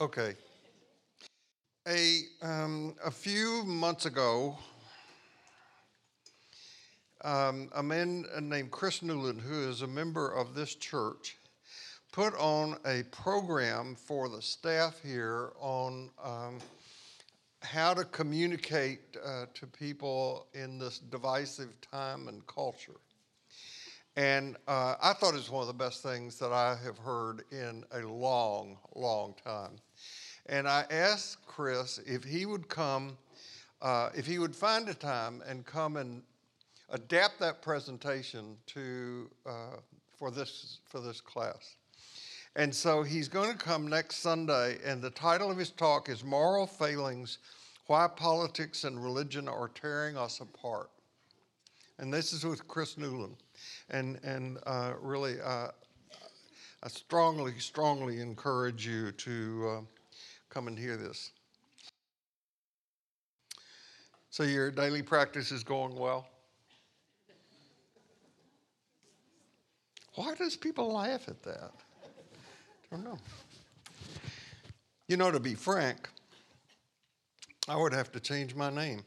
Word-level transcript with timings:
Okay. 0.00 0.36
A, 1.88 2.20
um, 2.40 2.94
a 3.04 3.10
few 3.10 3.64
months 3.64 4.06
ago, 4.06 4.56
um, 7.24 7.68
a 7.74 7.82
man 7.82 8.24
named 8.40 8.70
Chris 8.70 9.02
Newland, 9.02 9.40
who 9.40 9.68
is 9.68 9.82
a 9.82 9.88
member 9.88 10.30
of 10.30 10.54
this 10.54 10.76
church, 10.76 11.36
put 12.12 12.32
on 12.36 12.76
a 12.86 13.02
program 13.10 13.96
for 13.96 14.28
the 14.28 14.40
staff 14.40 15.00
here 15.02 15.50
on 15.58 16.10
um, 16.22 16.58
how 17.62 17.92
to 17.92 18.04
communicate 18.04 19.00
uh, 19.26 19.46
to 19.54 19.66
people 19.66 20.46
in 20.54 20.78
this 20.78 21.00
divisive 21.00 21.74
time 21.80 22.28
and 22.28 22.46
culture. 22.46 23.00
And 24.18 24.56
uh, 24.66 24.96
I 25.00 25.12
thought 25.12 25.34
it 25.34 25.36
was 25.36 25.48
one 25.48 25.60
of 25.60 25.68
the 25.68 25.72
best 25.72 26.02
things 26.02 26.40
that 26.40 26.50
I 26.50 26.76
have 26.82 26.98
heard 26.98 27.44
in 27.52 27.84
a 27.92 28.00
long, 28.00 28.76
long 28.96 29.36
time. 29.44 29.78
And 30.46 30.66
I 30.66 30.84
asked 30.90 31.46
Chris 31.46 32.00
if 32.04 32.24
he 32.24 32.44
would 32.44 32.68
come, 32.68 33.16
uh, 33.80 34.08
if 34.16 34.26
he 34.26 34.40
would 34.40 34.56
find 34.56 34.88
a 34.88 34.94
time 34.94 35.40
and 35.46 35.64
come 35.64 35.96
and 35.96 36.22
adapt 36.90 37.38
that 37.38 37.62
presentation 37.62 38.56
to, 38.66 39.30
uh, 39.46 39.76
for, 40.18 40.32
this, 40.32 40.78
for 40.84 40.98
this 40.98 41.20
class. 41.20 41.76
And 42.56 42.74
so 42.74 43.04
he's 43.04 43.28
going 43.28 43.52
to 43.52 43.56
come 43.56 43.86
next 43.86 44.16
Sunday, 44.16 44.78
and 44.84 45.00
the 45.00 45.10
title 45.10 45.48
of 45.48 45.56
his 45.56 45.70
talk 45.70 46.08
is 46.08 46.24
Moral 46.24 46.66
Failings 46.66 47.38
Why 47.86 48.08
Politics 48.08 48.82
and 48.82 49.00
Religion 49.00 49.46
Are 49.46 49.68
Tearing 49.68 50.16
Us 50.16 50.40
Apart. 50.40 50.90
And 51.98 52.12
this 52.12 52.32
is 52.32 52.44
with 52.44 52.66
Chris 52.66 52.98
Newland 52.98 53.36
and 53.90 54.18
and 54.22 54.58
uh, 54.66 54.92
really, 55.00 55.40
uh, 55.40 55.68
I 56.82 56.88
strongly, 56.88 57.58
strongly 57.58 58.20
encourage 58.20 58.86
you 58.86 59.12
to 59.12 59.68
uh, 59.68 59.80
come 60.48 60.68
and 60.68 60.78
hear 60.78 60.96
this. 60.96 61.32
So 64.30 64.42
your 64.42 64.70
daily 64.70 65.02
practice 65.02 65.50
is 65.50 65.64
going 65.64 65.96
well. 65.96 66.28
Why 70.14 70.34
does 70.34 70.56
people 70.56 70.92
laugh 70.92 71.28
at 71.28 71.42
that? 71.44 71.72
I 72.90 72.96
don't 72.96 73.04
know. 73.04 73.18
You 75.06 75.16
know, 75.16 75.30
to 75.30 75.40
be 75.40 75.54
frank, 75.54 76.08
I 77.68 77.76
would 77.76 77.92
have 77.92 78.12
to 78.12 78.20
change 78.20 78.54
my 78.54 78.70
name. 78.70 79.02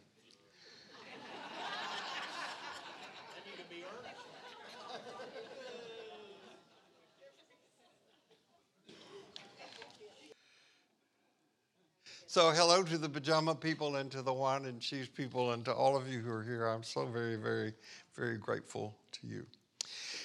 So, 12.32 12.52
hello 12.52 12.82
to 12.82 12.98
the 12.98 13.10
pajama 13.10 13.56
people 13.56 13.98
and 13.98 14.10
to 14.12 14.22
the 14.22 14.32
wine 14.32 14.64
and 14.64 14.80
cheese 14.80 15.10
people 15.10 15.52
and 15.52 15.66
to 15.66 15.74
all 15.74 15.98
of 15.98 16.08
you 16.08 16.20
who 16.20 16.32
are 16.32 16.44
here. 16.44 16.66
I'm 16.66 16.82
so 16.82 17.06
very, 17.06 17.36
very, 17.36 17.74
very 18.16 18.38
grateful 18.38 18.96
to 19.12 19.28
you. 19.28 19.46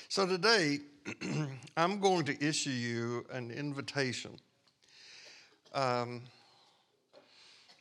So, 0.09 0.25
today, 0.25 0.79
I'm 1.77 1.99
going 1.99 2.25
to 2.27 2.41
issue 2.41 2.71
you 2.71 3.27
an 3.33 3.51
invitation. 3.51 4.39
Um, 5.75 6.23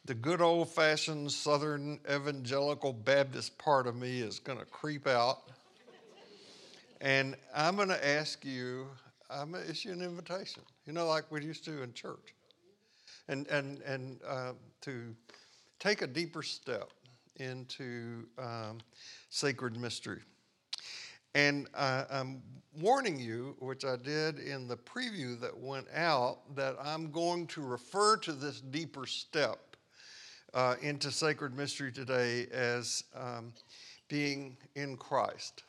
the 0.06 0.16
good 0.16 0.42
old 0.42 0.70
fashioned 0.70 1.32
Southern 1.32 2.00
evangelical 2.12 2.94
Baptist 2.94 3.56
part 3.60 3.86
of 3.86 3.96
me 3.96 4.22
is 4.22 4.40
going 4.40 4.58
to 4.58 4.66
creep 4.66 5.06
out. 5.06 5.44
And 7.00 7.36
I'm 7.56 7.76
going 7.76 7.90
to 7.90 8.08
ask 8.08 8.44
you, 8.44 8.88
I'm 9.30 9.52
going 9.52 9.66
to 9.66 9.70
issue 9.70 9.92
an 9.92 10.02
invitation, 10.02 10.64
you 10.88 10.94
know, 10.94 11.06
like 11.06 11.32
we 11.32 11.46
used 11.46 11.64
to 11.66 11.84
in 11.84 11.94
church 11.94 12.34
and, 13.28 13.48
and, 13.48 13.82
and 13.82 14.20
uh, 14.28 14.54
to 14.82 15.16
take 15.80 16.02
a 16.02 16.08
deeper 16.08 16.44
step 16.44 16.90
into 17.38 18.26
um, 18.38 18.80
sacred 19.30 19.78
mystery. 19.78 20.22
And 21.34 21.68
uh, 21.74 22.06
I'm 22.10 22.42
warning 22.80 23.20
you, 23.20 23.58
which 23.60 23.84
I 23.84 23.98
did 23.98 24.40
in 24.40 24.68
the 24.68 24.78
preview 24.78 25.40
that 25.42 25.58
went 25.58 25.88
out, 25.94 26.56
that 26.56 26.78
I'm 26.82 27.12
going 27.12 27.48
to 27.48 27.62
refer 27.62 28.16
to 28.18 28.32
this 28.32 28.62
deeper 28.62 29.06
step 29.06 29.76
uh, 30.54 30.76
into 30.82 31.12
sacred 31.12 31.54
mystery 31.56 31.92
today 31.92 32.48
as 32.54 33.04
um, 33.14 33.52
being 34.08 34.56
in 34.76 34.96
Christ. 34.96 35.64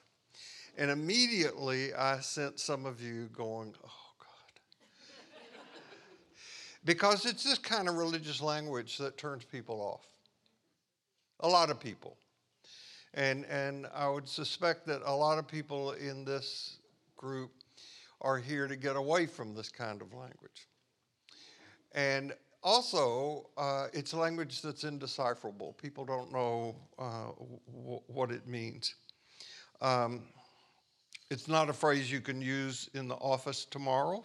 And 0.78 0.90
immediately 0.90 1.92
I 1.94 2.20
sent 2.20 2.60
some 2.60 2.86
of 2.86 3.00
you 3.00 3.28
going, 3.32 3.74
oh, 3.84 4.05
because 6.86 7.26
it's 7.26 7.44
this 7.44 7.58
kind 7.58 7.88
of 7.88 7.96
religious 7.96 8.40
language 8.40 8.96
that 8.98 9.18
turns 9.18 9.44
people 9.44 9.80
off. 9.80 10.06
A 11.40 11.48
lot 11.48 11.68
of 11.68 11.78
people. 11.78 12.16
And, 13.12 13.44
and 13.46 13.86
I 13.94 14.08
would 14.08 14.28
suspect 14.28 14.86
that 14.86 15.02
a 15.04 15.14
lot 15.14 15.38
of 15.38 15.48
people 15.48 15.92
in 15.92 16.24
this 16.24 16.78
group 17.16 17.50
are 18.20 18.38
here 18.38 18.68
to 18.68 18.76
get 18.76 18.96
away 18.96 19.26
from 19.26 19.54
this 19.54 19.68
kind 19.68 20.00
of 20.00 20.14
language. 20.14 20.68
And 21.92 22.32
also, 22.62 23.50
uh, 23.56 23.88
it's 23.92 24.14
language 24.14 24.62
that's 24.62 24.84
indecipherable. 24.84 25.74
People 25.74 26.04
don't 26.04 26.32
know 26.32 26.76
uh, 26.98 27.32
w- 27.74 28.00
what 28.06 28.30
it 28.30 28.46
means. 28.46 28.94
Um, 29.80 30.22
it's 31.30 31.48
not 31.48 31.68
a 31.68 31.72
phrase 31.72 32.10
you 32.10 32.20
can 32.20 32.40
use 32.40 32.88
in 32.94 33.08
the 33.08 33.16
office 33.16 33.64
tomorrow. 33.64 34.24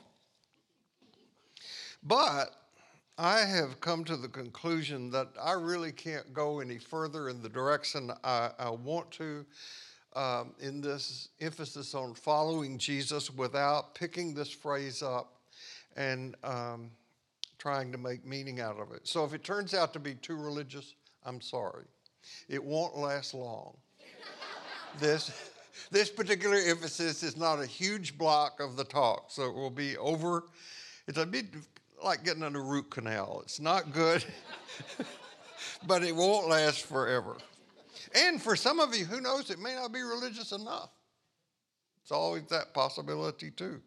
But 2.03 2.55
I 3.17 3.39
have 3.39 3.79
come 3.79 4.03
to 4.05 4.17
the 4.17 4.27
conclusion 4.27 5.11
that 5.11 5.27
I 5.39 5.53
really 5.53 5.91
can't 5.91 6.33
go 6.33 6.59
any 6.59 6.79
further 6.79 7.29
in 7.29 7.41
the 7.41 7.49
direction 7.49 8.11
I, 8.23 8.51
I 8.57 8.69
want 8.71 9.11
to 9.11 9.45
um, 10.15 10.53
in 10.59 10.81
this 10.81 11.29
emphasis 11.39 11.93
on 11.93 12.13
following 12.15 12.77
Jesus 12.77 13.29
without 13.29 13.95
picking 13.95 14.33
this 14.33 14.49
phrase 14.49 15.03
up 15.03 15.35
and 15.95 16.35
um, 16.43 16.91
trying 17.59 17.91
to 17.91 17.97
make 17.97 18.25
meaning 18.25 18.59
out 18.59 18.79
of 18.79 18.91
it. 18.91 19.07
So 19.07 19.23
if 19.23 19.33
it 19.33 19.43
turns 19.43 19.73
out 19.73 19.93
to 19.93 19.99
be 19.99 20.15
too 20.15 20.35
religious, 20.35 20.95
I'm 21.23 21.41
sorry. 21.41 21.85
It 22.49 22.63
won't 22.63 22.97
last 22.97 23.33
long. 23.33 23.77
this, 24.99 25.31
this 25.91 26.09
particular 26.09 26.57
emphasis 26.57 27.23
is 27.23 27.37
not 27.37 27.61
a 27.61 27.65
huge 27.65 28.17
block 28.17 28.59
of 28.59 28.75
the 28.77 28.83
talk, 28.83 29.25
so 29.29 29.43
it 29.43 29.53
will 29.53 29.69
be 29.69 29.95
over. 29.97 30.45
It's 31.07 31.17
a 31.17 31.25
bit 31.25 31.45
like 32.03 32.23
getting 32.23 32.43
in 32.43 32.55
a 32.55 32.61
root 32.61 32.89
canal. 32.89 33.41
It's 33.43 33.59
not 33.59 33.93
good, 33.93 34.23
but 35.87 36.03
it 36.03 36.15
won't 36.15 36.49
last 36.49 36.85
forever. 36.85 37.37
And 38.13 38.41
for 38.41 38.55
some 38.55 38.79
of 38.79 38.95
you, 38.95 39.05
who 39.05 39.21
knows, 39.21 39.49
it 39.49 39.59
may 39.59 39.75
not 39.75 39.91
be 39.93 40.01
religious 40.01 40.51
enough. 40.51 40.89
It's 42.01 42.11
always 42.11 42.43
that 42.49 42.73
possibility, 42.73 43.51
too. 43.51 43.81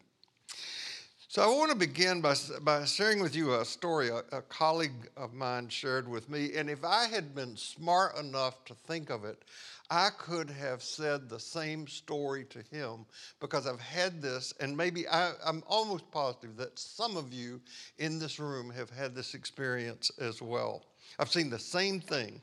So 1.27 1.41
I 1.43 1.47
want 1.47 1.69
to 1.69 1.77
begin 1.77 2.21
by, 2.21 2.33
by 2.61 2.85
sharing 2.85 3.21
with 3.21 3.35
you 3.35 3.55
a 3.55 3.65
story 3.65 4.07
a, 4.07 4.19
a 4.31 4.41
colleague 4.43 5.09
of 5.17 5.33
mine 5.33 5.67
shared 5.67 6.07
with 6.07 6.29
me. 6.29 6.53
And 6.55 6.69
if 6.69 6.85
I 6.85 7.07
had 7.07 7.35
been 7.35 7.57
smart 7.57 8.17
enough 8.17 8.63
to 8.65 8.73
think 8.73 9.09
of 9.09 9.25
it, 9.25 9.43
I 9.89 10.09
could 10.17 10.49
have 10.49 10.81
said 10.81 11.29
the 11.29 11.39
same 11.39 11.87
story 11.87 12.45
to 12.45 12.59
him 12.75 13.05
because 13.39 13.67
I've 13.67 13.79
had 13.79 14.21
this, 14.21 14.53
and 14.59 14.75
maybe 14.75 15.07
I, 15.07 15.33
am 15.45 15.63
almost 15.67 16.09
positive 16.11 16.57
that 16.57 16.79
some 16.79 17.17
of 17.17 17.31
you 17.31 17.61
in 17.99 18.17
this 18.17 18.39
room 18.39 18.71
have 18.71 18.89
had 18.89 19.13
this 19.13 19.33
experience 19.33 20.11
as 20.19 20.41
well. 20.41 20.85
I've 21.19 21.31
seen 21.31 21.49
the 21.49 21.59
same 21.59 21.99
thing. 21.99 22.41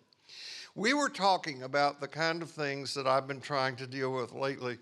We 0.74 0.94
were 0.94 1.08
talking 1.08 1.64
about 1.64 2.00
the 2.00 2.08
kind 2.08 2.42
of 2.42 2.50
things 2.50 2.94
that 2.94 3.06
I've 3.06 3.26
been 3.26 3.40
trying 3.40 3.76
to 3.76 3.86
deal 3.86 4.12
with 4.12 4.32
lately 4.32 4.78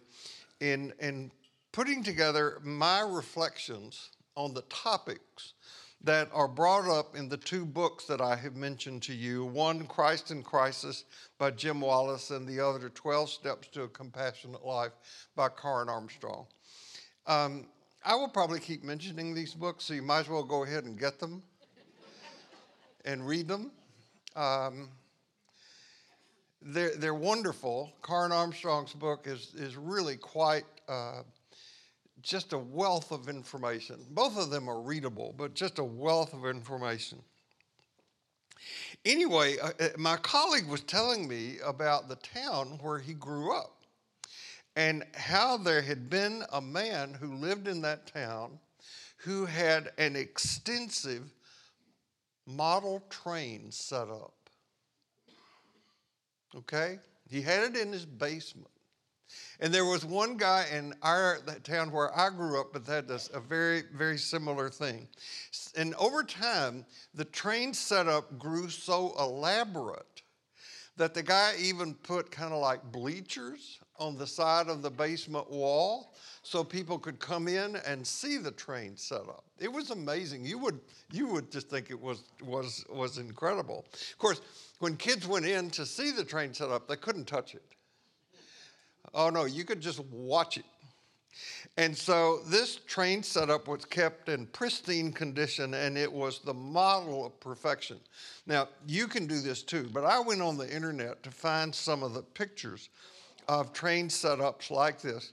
in, 0.60 0.92
in 1.00 1.32
putting 1.72 2.02
together 2.02 2.60
my 2.62 3.00
reflections 3.00 4.10
on 4.36 4.54
the 4.54 4.62
topics 4.62 5.54
that 6.02 6.28
are 6.32 6.48
brought 6.48 6.88
up 6.88 7.14
in 7.14 7.28
the 7.28 7.36
two 7.36 7.66
books 7.66 8.06
that 8.06 8.20
I 8.20 8.34
have 8.36 8.56
mentioned 8.56 9.02
to 9.02 9.14
you 9.14 9.44
one, 9.44 9.86
Christ 9.86 10.30
in 10.30 10.42
Crisis 10.42 11.04
by 11.38 11.50
Jim 11.50 11.80
Wallis, 11.80 12.30
and 12.30 12.48
the 12.48 12.60
other, 12.60 12.88
12 12.88 13.28
Steps 13.28 13.68
to 13.68 13.82
a 13.82 13.88
Compassionate 13.88 14.64
Life 14.64 14.92
by 15.36 15.48
Karen 15.48 15.88
Armstrong. 15.88 16.46
Um, 17.26 17.66
I 18.04 18.14
will 18.14 18.28
probably 18.28 18.60
keep 18.60 18.82
mentioning 18.82 19.34
these 19.34 19.52
books, 19.52 19.84
so 19.84 19.94
you 19.94 20.02
might 20.02 20.20
as 20.20 20.28
well 20.30 20.42
go 20.42 20.64
ahead 20.64 20.84
and 20.84 20.98
get 20.98 21.18
them 21.18 21.42
and 23.04 23.26
read 23.26 23.46
them. 23.46 23.70
Um, 24.36 24.88
they're, 26.62 26.96
they're 26.96 27.14
wonderful. 27.14 27.92
Karen 28.02 28.32
Armstrong's 28.32 28.94
book 28.94 29.26
is, 29.26 29.52
is 29.54 29.76
really 29.76 30.16
quite. 30.16 30.64
Uh, 30.88 31.22
just 32.22 32.52
a 32.52 32.58
wealth 32.58 33.12
of 33.12 33.28
information. 33.28 34.04
Both 34.10 34.38
of 34.38 34.50
them 34.50 34.68
are 34.68 34.80
readable, 34.80 35.34
but 35.36 35.54
just 35.54 35.78
a 35.78 35.84
wealth 35.84 36.32
of 36.32 36.46
information. 36.46 37.22
Anyway, 39.04 39.56
uh, 39.58 39.70
uh, 39.80 39.88
my 39.96 40.16
colleague 40.16 40.68
was 40.68 40.82
telling 40.82 41.26
me 41.26 41.56
about 41.64 42.08
the 42.08 42.16
town 42.16 42.78
where 42.82 42.98
he 42.98 43.14
grew 43.14 43.56
up 43.56 43.84
and 44.76 45.04
how 45.14 45.56
there 45.56 45.82
had 45.82 46.10
been 46.10 46.44
a 46.52 46.60
man 46.60 47.14
who 47.14 47.34
lived 47.34 47.66
in 47.66 47.80
that 47.82 48.06
town 48.06 48.58
who 49.16 49.44
had 49.44 49.90
an 49.98 50.16
extensive 50.16 51.30
model 52.46 53.02
train 53.10 53.70
set 53.70 54.08
up. 54.08 54.34
Okay? 56.56 56.98
He 57.28 57.40
had 57.42 57.62
it 57.62 57.76
in 57.76 57.92
his 57.92 58.04
basement. 58.04 58.70
And 59.60 59.74
there 59.74 59.84
was 59.84 60.06
one 60.06 60.38
guy 60.38 60.66
in 60.72 60.94
our 61.02 61.38
town 61.62 61.92
where 61.92 62.16
I 62.16 62.30
grew 62.30 62.58
up 62.58 62.72
that 62.72 62.86
had 62.86 63.10
a 63.10 63.40
very, 63.40 63.82
very 63.94 64.16
similar 64.16 64.70
thing. 64.70 65.06
And 65.76 65.94
over 65.96 66.22
time, 66.22 66.86
the 67.14 67.26
train 67.26 67.74
setup 67.74 68.38
grew 68.38 68.70
so 68.70 69.14
elaborate 69.18 70.22
that 70.96 71.14
the 71.14 71.22
guy 71.22 71.54
even 71.58 71.94
put 71.94 72.30
kind 72.30 72.52
of 72.52 72.60
like 72.60 72.82
bleachers 72.90 73.78
on 73.98 74.16
the 74.16 74.26
side 74.26 74.68
of 74.68 74.80
the 74.80 74.90
basement 74.90 75.50
wall 75.50 76.14
so 76.42 76.64
people 76.64 76.98
could 76.98 77.18
come 77.18 77.48
in 77.48 77.76
and 77.86 78.06
see 78.06 78.38
the 78.38 78.50
train 78.50 78.96
set 78.96 79.20
up. 79.20 79.44
It 79.58 79.70
was 79.70 79.90
amazing. 79.90 80.44
You 80.44 80.58
would 80.58 80.80
you 81.12 81.26
would 81.28 81.50
just 81.50 81.68
think 81.68 81.90
it 81.90 82.00
was 82.00 82.24
was 82.42 82.84
was 82.90 83.18
incredible. 83.18 83.84
Of 83.92 84.18
course, 84.18 84.40
when 84.78 84.96
kids 84.96 85.26
went 85.26 85.44
in 85.44 85.70
to 85.70 85.84
see 85.84 86.12
the 86.12 86.24
train 86.24 86.54
set 86.54 86.70
up, 86.70 86.88
they 86.88 86.96
couldn't 86.96 87.26
touch 87.26 87.54
it. 87.54 87.64
Oh 89.14 89.30
no, 89.30 89.44
you 89.44 89.64
could 89.64 89.80
just 89.80 90.00
watch 90.00 90.58
it. 90.58 90.64
And 91.76 91.96
so 91.96 92.40
this 92.46 92.76
train 92.76 93.22
setup 93.22 93.68
was 93.68 93.84
kept 93.84 94.28
in 94.28 94.46
pristine 94.46 95.12
condition 95.12 95.74
and 95.74 95.96
it 95.96 96.12
was 96.12 96.40
the 96.40 96.54
model 96.54 97.26
of 97.26 97.38
perfection. 97.40 97.98
Now, 98.46 98.68
you 98.86 99.06
can 99.06 99.26
do 99.26 99.40
this 99.40 99.62
too, 99.62 99.88
but 99.92 100.04
I 100.04 100.20
went 100.20 100.42
on 100.42 100.56
the 100.56 100.72
internet 100.72 101.22
to 101.22 101.30
find 101.30 101.74
some 101.74 102.02
of 102.02 102.14
the 102.14 102.22
pictures 102.22 102.88
of 103.48 103.72
train 103.72 104.08
setups 104.08 104.70
like 104.70 105.00
this. 105.00 105.32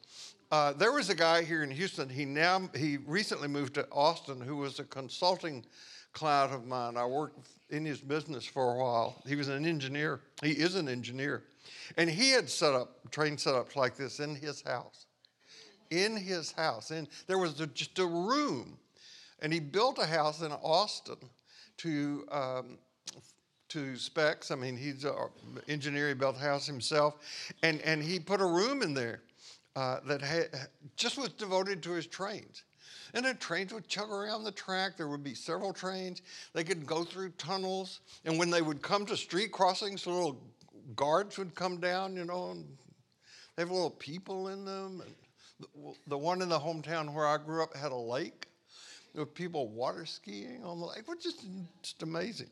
Uh, 0.50 0.72
there 0.74 0.94
was 0.94 1.10
a 1.10 1.16
guy 1.16 1.44
here 1.44 1.62
in 1.62 1.70
Houston. 1.72 2.08
He 2.08 2.24
now 2.24 2.70
he 2.74 2.98
recently 2.98 3.50
moved 3.50 3.74
to 3.74 3.88
Austin, 3.92 4.40
who 4.40 4.56
was 4.58 4.80
a 4.80 4.86
consulting 4.86 5.66
client 6.14 6.54
of 6.54 6.66
mine. 6.66 6.96
I 6.96 7.06
worked 7.06 7.38
in 7.70 7.84
his 7.84 8.00
business 8.00 8.46
for 8.46 8.76
a 8.76 8.78
while. 8.78 9.22
He 9.28 9.36
was 9.36 9.50
an 9.50 9.66
engineer. 9.66 10.22
He 10.42 10.52
is 10.52 10.76
an 10.76 10.88
engineer, 10.88 11.44
and 11.98 12.10
he 12.10 12.32
had 12.32 12.50
set 12.50 12.74
up 12.74 13.12
train 13.12 13.36
setups 13.36 13.76
like 13.76 13.98
this 13.98 14.22
in 14.22 14.36
his 14.36 14.62
house. 14.62 15.06
In 15.90 16.16
his 16.16 16.54
house, 16.54 16.92
and 16.92 17.10
there 17.28 17.38
was 17.38 17.60
a, 17.60 17.68
just 17.68 18.00
a 18.00 18.06
room, 18.06 18.78
and 19.42 19.52
he 19.52 19.60
built 19.60 20.00
a 20.00 20.06
house 20.06 20.42
in 20.42 20.52
Austin 20.52 21.18
to. 21.78 22.26
Um, 22.32 22.78
to 23.70 23.98
specs. 23.98 24.50
I 24.50 24.56
mean, 24.56 24.78
he's 24.78 25.04
an 25.04 25.14
engineer. 25.68 26.08
He 26.08 26.14
built 26.14 26.38
a 26.38 26.40
house 26.40 26.66
himself, 26.66 27.16
and 27.64 27.82
and 27.82 28.02
he 28.02 28.18
put 28.18 28.40
a 28.40 28.46
room 28.46 28.82
in 28.82 28.94
there 28.94 29.24
uh, 29.78 30.00
that 30.08 30.70
just 30.96 31.20
was 31.20 31.30
devoted 31.30 31.84
to 31.84 31.92
his 31.92 32.08
trains. 32.08 32.64
And 33.14 33.24
the 33.24 33.36
trains 33.36 33.72
would 33.72 33.88
chug 33.88 34.10
around 34.10 34.44
the 34.44 34.52
track. 34.52 34.98
There 34.98 35.08
would 35.08 35.24
be 35.24 35.36
several 35.36 35.72
trains. 35.72 36.24
They 36.54 36.64
could 36.64 36.88
go 36.88 37.04
through 37.04 37.30
tunnels. 37.38 38.00
And 38.26 38.40
when 38.40 38.50
they 38.50 38.64
would 38.64 38.82
come 38.82 39.06
to 39.06 39.16
street 39.16 39.52
crossings, 39.52 40.08
little 40.08 40.42
guards 40.96 41.38
would 41.38 41.54
come 41.54 41.78
down, 41.78 42.16
you 42.16 42.26
know, 42.26 42.50
and 42.52 42.66
they 43.56 43.62
have 43.62 43.70
little 43.70 43.92
people 43.92 44.48
in 44.48 44.66
them. 44.66 45.04
And 45.06 45.96
the, 46.08 46.18
one 46.18 46.42
in 46.42 46.50
the 46.50 46.60
hometown 46.60 47.14
where 47.14 47.28
I 47.28 47.38
grew 47.38 47.62
up 47.62 47.76
had 47.76 47.92
a 47.92 47.96
lake. 47.96 48.48
with 49.14 49.36
people 49.36 49.68
water 49.68 50.08
skiing 50.08 50.64
on 50.64 50.80
the 50.80 50.88
lake. 50.88 51.08
Was 51.08 51.24
just, 51.24 51.46
just 51.84 52.02
amazing. 52.02 52.50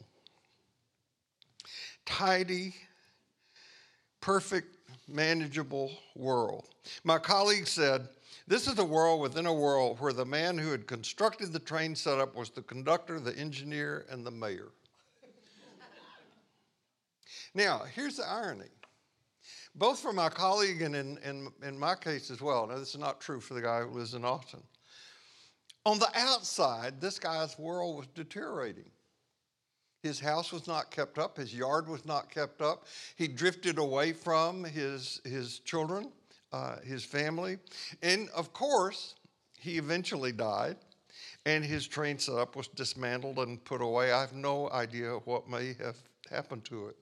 Tidy, 2.05 2.75
perfect 4.21 4.74
manageable 5.07 5.91
world. 6.15 6.69
My 7.03 7.17
colleague 7.17 7.67
said, 7.67 8.07
This 8.47 8.67
is 8.67 8.79
a 8.79 8.85
world 8.85 9.21
within 9.21 9.45
a 9.45 9.53
world 9.53 9.99
where 9.99 10.13
the 10.13 10.25
man 10.25 10.57
who 10.57 10.71
had 10.71 10.87
constructed 10.87 11.53
the 11.53 11.59
train 11.59 11.95
setup 11.95 12.35
was 12.35 12.49
the 12.49 12.61
conductor, 12.61 13.19
the 13.19 13.37
engineer, 13.37 14.05
and 14.09 14.25
the 14.25 14.31
mayor. 14.31 14.71
now, 17.53 17.83
here's 17.93 18.17
the 18.17 18.27
irony. 18.27 18.69
Both 19.75 19.99
for 19.99 20.13
my 20.13 20.29
colleague 20.29 20.81
and 20.81 20.95
in, 20.95 21.17
in, 21.17 21.49
in 21.61 21.77
my 21.77 21.95
case 21.95 22.31
as 22.31 22.41
well. 22.41 22.65
Now, 22.67 22.77
this 22.77 22.95
is 22.95 22.99
not 22.99 23.19
true 23.19 23.41
for 23.41 23.53
the 23.53 23.61
guy 23.61 23.81
who 23.81 23.89
lives 23.89 24.13
in 24.13 24.23
Austin. 24.23 24.63
On 25.85 25.99
the 25.99 26.09
outside, 26.15 26.99
this 26.99 27.19
guy's 27.19 27.59
world 27.59 27.97
was 27.97 28.07
deteriorating. 28.07 28.89
His 30.05 30.19
house 30.19 30.51
was 30.51 30.67
not 30.67 30.91
kept 30.91 31.17
up. 31.17 31.35
His 31.35 31.51
yard 31.51 31.87
was 31.89 32.05
not 32.05 32.29
kept 32.29 32.61
up. 32.61 32.85
He 33.15 33.27
drifted 33.27 33.79
away 33.79 34.13
from 34.13 34.63
his, 34.63 35.19
his 35.23 35.57
children, 35.57 36.11
uh, 36.53 36.75
his 36.81 37.03
family. 37.03 37.57
And 38.03 38.29
of 38.29 38.53
course, 38.53 39.15
he 39.57 39.79
eventually 39.79 40.31
died, 40.31 40.77
and 41.47 41.65
his 41.65 41.87
train 41.87 42.19
setup 42.19 42.55
was 42.55 42.67
dismantled 42.67 43.39
and 43.39 43.65
put 43.65 43.81
away. 43.81 44.11
I 44.11 44.21
have 44.21 44.33
no 44.33 44.69
idea 44.69 45.13
what 45.25 45.49
may 45.49 45.73
have 45.79 45.97
happened 46.29 46.65
to 46.65 46.89
it. 46.89 46.97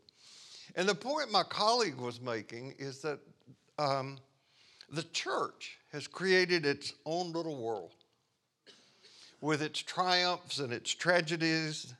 And 0.77 0.87
the 0.87 0.95
point 0.95 1.29
my 1.29 1.43
colleague 1.43 1.97
was 1.97 2.21
making 2.21 2.75
is 2.79 3.01
that 3.01 3.19
um, 3.79 4.17
the 4.89 5.03
church 5.03 5.77
has 5.91 6.07
created 6.07 6.65
its 6.65 6.93
own 7.05 7.33
little 7.33 7.61
world 7.61 7.95
with 9.41 9.61
its 9.61 9.81
triumphs 9.81 10.59
and 10.59 10.71
its 10.71 10.93
tragedies 10.93 11.93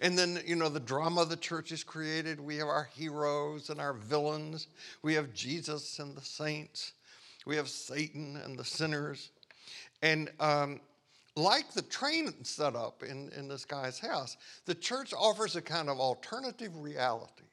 and 0.00 0.18
then, 0.18 0.40
you 0.46 0.56
know, 0.56 0.68
the 0.68 0.80
drama 0.80 1.24
the 1.24 1.36
church 1.36 1.70
has 1.70 1.82
created. 1.82 2.40
We 2.40 2.56
have 2.56 2.68
our 2.68 2.88
heroes 2.94 3.70
and 3.70 3.80
our 3.80 3.94
villains. 3.94 4.68
We 5.02 5.14
have 5.14 5.32
Jesus 5.32 5.98
and 5.98 6.16
the 6.16 6.22
saints. 6.22 6.92
We 7.46 7.56
have 7.56 7.68
Satan 7.68 8.36
and 8.44 8.58
the 8.58 8.64
sinners. 8.64 9.30
And 10.02 10.30
um, 10.40 10.80
like 11.36 11.72
the 11.72 11.82
train 11.82 12.32
set 12.44 12.74
up 12.74 13.02
in, 13.02 13.30
in 13.36 13.48
this 13.48 13.64
guy's 13.64 13.98
house, 13.98 14.36
the 14.64 14.74
church 14.74 15.12
offers 15.16 15.56
a 15.56 15.62
kind 15.62 15.88
of 15.88 16.00
alternative 16.00 16.76
reality. 16.76 17.44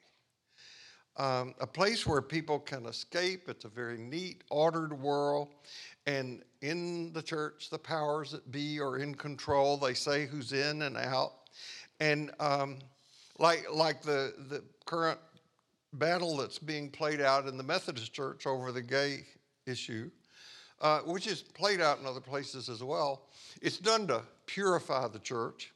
Um, 1.16 1.54
a 1.60 1.66
place 1.66 2.06
where 2.06 2.20
people 2.20 2.58
can 2.58 2.86
escape. 2.86 3.48
It's 3.48 3.64
a 3.64 3.68
very 3.68 3.98
neat, 3.98 4.42
ordered 4.50 4.92
world. 4.92 5.48
And 6.06 6.42
in 6.60 7.12
the 7.12 7.22
church, 7.22 7.70
the 7.70 7.78
powers 7.78 8.32
that 8.32 8.50
be 8.50 8.80
are 8.80 8.98
in 8.98 9.14
control. 9.14 9.76
They 9.76 9.94
say 9.94 10.26
who's 10.26 10.52
in 10.52 10.82
and 10.82 10.96
out. 10.96 11.34
And 12.00 12.30
um, 12.40 12.78
like, 13.38 13.66
like 13.72 14.02
the, 14.02 14.34
the 14.48 14.62
current 14.84 15.18
battle 15.92 16.36
that's 16.36 16.58
being 16.58 16.90
played 16.90 17.20
out 17.20 17.46
in 17.46 17.56
the 17.56 17.62
Methodist 17.62 18.12
Church 18.12 18.46
over 18.46 18.72
the 18.72 18.82
gay 18.82 19.26
issue, 19.66 20.10
uh, 20.80 21.00
which 21.00 21.26
is 21.26 21.42
played 21.42 21.80
out 21.80 21.98
in 22.00 22.06
other 22.06 22.20
places 22.20 22.68
as 22.68 22.82
well, 22.82 23.28
it's 23.62 23.78
done 23.78 24.06
to 24.08 24.22
purify 24.46 25.08
the 25.08 25.20
church. 25.20 25.72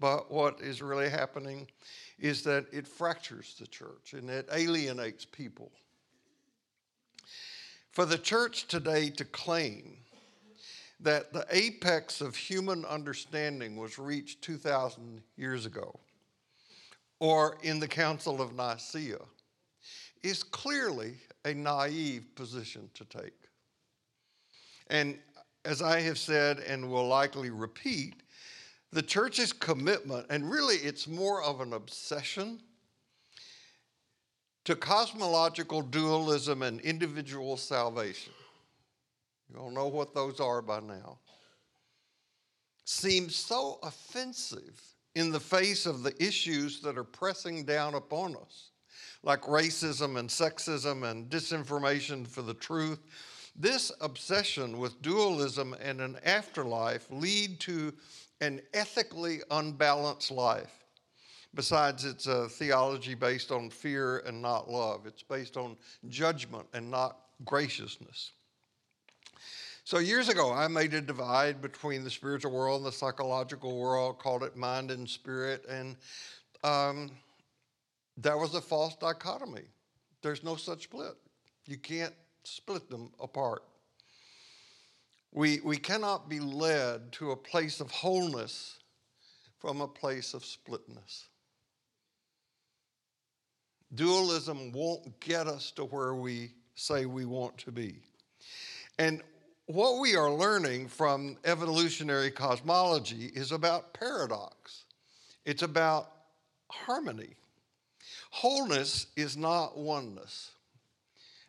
But 0.00 0.30
what 0.30 0.60
is 0.60 0.82
really 0.82 1.08
happening 1.08 1.68
is 2.18 2.42
that 2.42 2.66
it 2.72 2.86
fractures 2.86 3.54
the 3.58 3.66
church 3.66 4.12
and 4.12 4.28
it 4.28 4.48
alienates 4.52 5.24
people. 5.24 5.70
For 7.92 8.04
the 8.04 8.18
church 8.18 8.66
today 8.66 9.08
to 9.10 9.24
claim 9.24 9.98
that 11.04 11.34
the 11.34 11.46
apex 11.50 12.22
of 12.22 12.34
human 12.34 12.84
understanding 12.86 13.76
was 13.76 13.98
reached 13.98 14.40
2,000 14.42 15.22
years 15.36 15.66
ago, 15.66 16.00
or 17.20 17.58
in 17.62 17.78
the 17.78 17.86
Council 17.86 18.40
of 18.40 18.56
Nicaea, 18.56 19.20
is 20.22 20.42
clearly 20.42 21.16
a 21.44 21.52
naive 21.52 22.24
position 22.34 22.88
to 22.94 23.04
take. 23.04 23.34
And 24.88 25.18
as 25.66 25.82
I 25.82 26.00
have 26.00 26.18
said 26.18 26.58
and 26.60 26.90
will 26.90 27.06
likely 27.06 27.50
repeat, 27.50 28.22
the 28.90 29.02
church's 29.02 29.52
commitment, 29.52 30.26
and 30.30 30.50
really 30.50 30.76
it's 30.76 31.06
more 31.06 31.42
of 31.42 31.60
an 31.60 31.74
obsession 31.74 32.60
to 34.64 34.74
cosmological 34.74 35.82
dualism 35.82 36.62
and 36.62 36.80
individual 36.80 37.58
salvation 37.58 38.32
you 39.52 39.60
all 39.60 39.70
know 39.70 39.88
what 39.88 40.14
those 40.14 40.40
are 40.40 40.62
by 40.62 40.80
now. 40.80 41.18
Seems 42.84 43.34
so 43.34 43.78
offensive 43.82 44.80
in 45.14 45.30
the 45.30 45.40
face 45.40 45.86
of 45.86 46.02
the 46.02 46.14
issues 46.22 46.80
that 46.80 46.98
are 46.98 47.04
pressing 47.04 47.64
down 47.64 47.94
upon 47.94 48.36
us, 48.36 48.70
like 49.22 49.42
racism 49.42 50.18
and 50.18 50.28
sexism 50.28 51.08
and 51.10 51.30
disinformation 51.30 52.26
for 52.26 52.42
the 52.42 52.54
truth. 52.54 53.00
This 53.56 53.92
obsession 54.00 54.78
with 54.78 55.00
dualism 55.00 55.76
and 55.80 56.00
an 56.00 56.18
afterlife 56.24 57.06
lead 57.10 57.60
to 57.60 57.92
an 58.40 58.60
ethically 58.74 59.40
unbalanced 59.50 60.32
life. 60.32 60.84
Besides, 61.54 62.04
it's 62.04 62.26
a 62.26 62.48
theology 62.48 63.14
based 63.14 63.52
on 63.52 63.70
fear 63.70 64.18
and 64.18 64.42
not 64.42 64.68
love. 64.68 65.06
It's 65.06 65.22
based 65.22 65.56
on 65.56 65.76
judgment 66.08 66.66
and 66.74 66.90
not 66.90 67.18
graciousness. 67.44 68.32
So, 69.86 69.98
years 69.98 70.30
ago, 70.30 70.50
I 70.50 70.66
made 70.66 70.94
a 70.94 71.02
divide 71.02 71.60
between 71.60 72.04
the 72.04 72.10
spiritual 72.10 72.52
world 72.52 72.78
and 72.80 72.86
the 72.86 72.96
psychological 72.96 73.78
world, 73.78 74.18
called 74.18 74.42
it 74.42 74.56
mind 74.56 74.90
and 74.90 75.06
spirit. 75.06 75.66
And 75.68 75.96
um, 76.64 77.10
that 78.16 78.34
was 78.34 78.54
a 78.54 78.62
false 78.62 78.96
dichotomy. 78.96 79.66
There's 80.22 80.42
no 80.42 80.56
such 80.56 80.84
split. 80.84 81.14
You 81.66 81.76
can't 81.76 82.14
split 82.44 82.88
them 82.88 83.12
apart. 83.20 83.62
We, 85.32 85.60
we 85.60 85.76
cannot 85.76 86.30
be 86.30 86.40
led 86.40 87.12
to 87.12 87.32
a 87.32 87.36
place 87.36 87.80
of 87.80 87.90
wholeness 87.90 88.78
from 89.58 89.82
a 89.82 89.88
place 89.88 90.32
of 90.32 90.46
splitness. 90.46 91.26
Dualism 93.94 94.72
won't 94.72 95.20
get 95.20 95.46
us 95.46 95.70
to 95.72 95.84
where 95.84 96.14
we 96.14 96.52
say 96.74 97.04
we 97.04 97.26
want 97.26 97.58
to 97.58 97.70
be. 97.70 98.00
And 98.98 99.22
what 99.66 100.00
we 100.00 100.14
are 100.16 100.30
learning 100.30 100.88
from 100.88 101.36
evolutionary 101.44 102.30
cosmology 102.30 103.30
is 103.34 103.52
about 103.52 103.94
paradox, 103.94 104.84
it's 105.44 105.62
about 105.62 106.10
harmony. 106.70 107.34
Wholeness 108.30 109.06
is 109.16 109.36
not 109.36 109.78
oneness, 109.78 110.50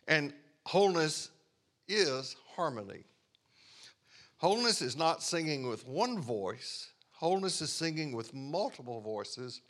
and 0.08 0.34
wholeness 0.66 1.30
is 1.88 2.36
harmony. 2.56 3.04
Wholeness 4.38 4.82
is 4.82 4.96
not 4.96 5.24
singing 5.24 5.68
with 5.68 5.88
one 5.88 6.20
voice, 6.20 6.90
wholeness 7.12 7.62
is 7.62 7.72
singing 7.72 8.16
with 8.16 8.34
multiple 8.34 9.02
voices 9.02 9.62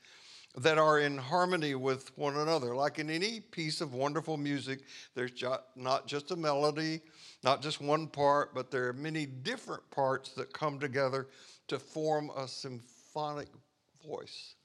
that 0.57 0.77
are 0.77 0.99
in 0.99 1.17
harmony 1.17 1.75
with 1.75 2.17
one 2.17 2.37
another. 2.37 2.75
Like 2.75 2.99
in 2.99 3.09
any 3.09 3.39
piece 3.39 3.81
of 3.81 3.93
wonderful 3.93 4.37
music, 4.37 4.79
there's 5.13 5.31
not 5.75 6.07
just 6.07 6.31
a 6.31 6.35
melody, 6.35 7.01
not 7.43 7.61
just 7.61 7.81
one 7.81 8.07
part, 8.07 8.53
but 8.53 8.71
there 8.71 8.87
are 8.87 8.93
many 8.93 9.25
different 9.25 9.89
parts 9.91 10.31
that 10.31 10.53
come 10.53 10.79
together 10.79 11.27
to 11.67 11.79
form 11.79 12.31
a 12.37 12.47
symphonic 12.47 13.49
voice. 14.05 14.55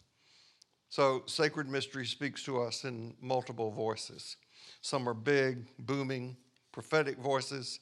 So, 0.88 1.22
sacred 1.26 1.68
mystery 1.68 2.04
speaks 2.04 2.42
to 2.44 2.60
us 2.60 2.84
in 2.84 3.14
multiple 3.20 3.70
voices. 3.70 4.36
Some 4.80 5.08
are 5.08 5.14
big, 5.14 5.66
booming, 5.78 6.36
prophetic 6.72 7.16
voices, 7.18 7.78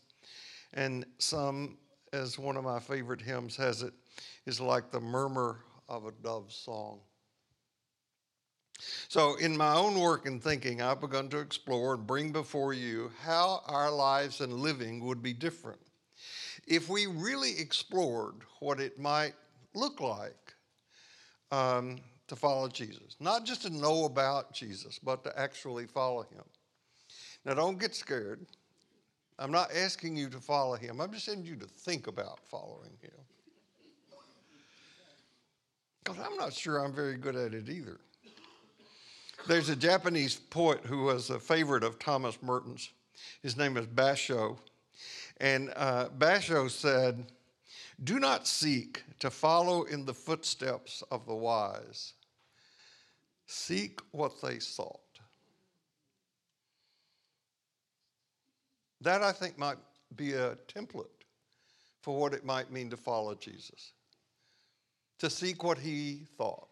and 0.74 1.06
some, 1.18 1.78
as 2.12 2.38
one 2.38 2.56
of 2.58 2.64
my 2.64 2.78
favorite 2.78 3.22
hymns 3.22 3.56
has 3.56 3.82
it, 3.82 3.94
is 4.44 4.60
like 4.60 4.90
the 4.90 5.00
murmur 5.00 5.60
of 5.88 6.04
a 6.04 6.12
dove's 6.22 6.54
song. 6.54 7.00
So, 9.08 9.34
in 9.36 9.56
my 9.56 9.74
own 9.74 9.98
work 9.98 10.26
and 10.26 10.42
thinking, 10.42 10.80
I've 10.80 11.00
begun 11.00 11.28
to 11.30 11.38
explore 11.38 11.94
and 11.94 12.06
bring 12.06 12.30
before 12.30 12.72
you 12.72 13.10
how 13.22 13.62
our 13.66 13.90
lives 13.90 14.40
and 14.40 14.52
living 14.52 15.04
would 15.04 15.22
be 15.22 15.32
different 15.32 15.80
if 16.66 16.88
we 16.88 17.06
really 17.06 17.58
explored 17.58 18.34
what 18.60 18.78
it 18.78 18.98
might 18.98 19.34
look 19.74 20.00
like 20.00 20.54
um, 21.50 21.96
to 22.28 22.36
follow 22.36 22.68
Jesus. 22.68 23.16
Not 23.18 23.44
just 23.44 23.62
to 23.62 23.70
know 23.70 24.04
about 24.04 24.52
Jesus, 24.52 24.98
but 24.98 25.24
to 25.24 25.38
actually 25.38 25.86
follow 25.86 26.22
him. 26.22 26.44
Now, 27.44 27.54
don't 27.54 27.78
get 27.78 27.94
scared. 27.94 28.46
I'm 29.38 29.52
not 29.52 29.70
asking 29.74 30.16
you 30.16 30.28
to 30.30 30.40
follow 30.40 30.76
him, 30.76 31.00
I'm 31.00 31.12
just 31.12 31.28
asking 31.28 31.46
you 31.46 31.56
to 31.56 31.66
think 31.66 32.06
about 32.06 32.40
following 32.48 32.92
him. 33.00 33.10
Because 36.04 36.20
I'm 36.24 36.36
not 36.36 36.52
sure 36.52 36.84
I'm 36.84 36.92
very 36.92 37.16
good 37.16 37.36
at 37.36 37.54
it 37.54 37.68
either. 37.68 38.00
There's 39.46 39.68
a 39.68 39.76
Japanese 39.76 40.36
poet 40.36 40.80
who 40.84 41.04
was 41.04 41.30
a 41.30 41.38
favorite 41.38 41.84
of 41.84 41.98
Thomas 41.98 42.38
Merton's. 42.42 42.90
His 43.42 43.56
name 43.56 43.76
is 43.76 43.86
Basho. 43.86 44.58
And 45.40 45.72
uh, 45.76 46.08
Basho 46.18 46.70
said, 46.70 47.24
Do 48.02 48.18
not 48.18 48.46
seek 48.46 49.04
to 49.20 49.30
follow 49.30 49.84
in 49.84 50.04
the 50.04 50.14
footsteps 50.14 51.02
of 51.10 51.24
the 51.26 51.34
wise, 51.34 52.14
seek 53.46 54.00
what 54.10 54.40
they 54.42 54.58
sought. 54.58 55.00
That, 59.00 59.22
I 59.22 59.32
think, 59.32 59.56
might 59.56 59.78
be 60.16 60.32
a 60.32 60.56
template 60.66 61.06
for 62.02 62.18
what 62.18 62.34
it 62.34 62.44
might 62.44 62.72
mean 62.72 62.90
to 62.90 62.96
follow 62.96 63.34
Jesus, 63.34 63.92
to 65.20 65.30
seek 65.30 65.62
what 65.62 65.78
he 65.78 66.26
thought. 66.36 66.67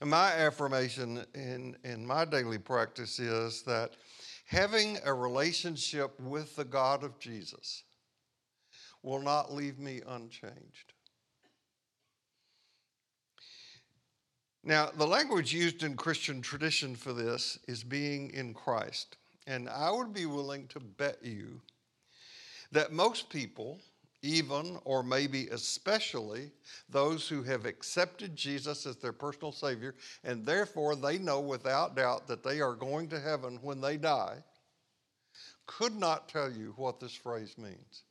And 0.00 0.10
my 0.10 0.32
affirmation 0.32 1.24
in, 1.34 1.76
in 1.84 2.06
my 2.06 2.24
daily 2.24 2.58
practice 2.58 3.18
is 3.18 3.62
that 3.62 3.96
having 4.46 4.98
a 5.04 5.12
relationship 5.12 6.18
with 6.20 6.56
the 6.56 6.64
God 6.64 7.04
of 7.04 7.18
Jesus 7.18 7.84
will 9.02 9.20
not 9.20 9.52
leave 9.52 9.78
me 9.78 10.00
unchanged. 10.06 10.92
Now, 14.66 14.90
the 14.96 15.06
language 15.06 15.52
used 15.52 15.82
in 15.82 15.94
Christian 15.94 16.40
tradition 16.40 16.96
for 16.96 17.12
this 17.12 17.58
is 17.68 17.84
being 17.84 18.30
in 18.30 18.54
Christ. 18.54 19.18
And 19.46 19.68
I 19.68 19.90
would 19.90 20.14
be 20.14 20.24
willing 20.24 20.66
to 20.68 20.80
bet 20.80 21.18
you 21.22 21.60
that 22.72 22.90
most 22.90 23.28
people 23.28 23.78
even 24.24 24.78
or 24.84 25.02
maybe 25.02 25.48
especially 25.48 26.50
those 26.88 27.28
who 27.28 27.42
have 27.42 27.66
accepted 27.66 28.34
Jesus 28.34 28.86
as 28.86 28.96
their 28.96 29.12
personal 29.12 29.52
Savior, 29.52 29.94
and 30.24 30.46
therefore 30.46 30.96
they 30.96 31.18
know 31.18 31.40
without 31.40 31.94
doubt 31.94 32.26
that 32.26 32.42
they 32.42 32.62
are 32.62 32.74
going 32.74 33.06
to 33.08 33.20
heaven 33.20 33.58
when 33.60 33.82
they 33.82 33.98
die, 33.98 34.38
could 35.66 35.94
not 35.94 36.26
tell 36.28 36.50
you 36.50 36.72
what 36.76 37.00
this 37.00 37.14
phrase 37.14 37.56
means. 37.58 38.04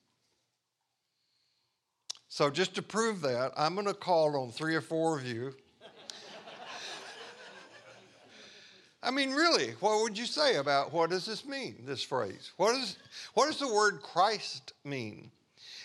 So, 2.30 2.52
just 2.52 2.76
to 2.76 2.84
prove 2.84 3.22
that, 3.22 3.52
I'm 3.58 3.74
going 3.74 3.88
to 3.88 3.94
call 3.94 4.38
on 4.38 4.52
three 4.52 4.76
or 4.76 4.82
four 4.82 5.18
of 5.18 5.26
you. 5.26 5.56
I 9.02 9.12
mean, 9.12 9.32
really, 9.32 9.72
what 9.80 10.02
would 10.04 10.18
you 10.18 10.26
say 10.26 10.56
about 10.58 10.94
what 10.94 11.10
does 11.10 11.26
this 11.26 11.46
mean, 11.46 11.84
this 11.86 12.04
phrase? 12.04 12.52
What, 12.58 12.76
is, 12.76 12.98
what 13.34 13.48
does 13.48 13.60
the 13.60 13.68
word 13.68 14.02
Christ 14.02 14.74
mean? 14.86 15.32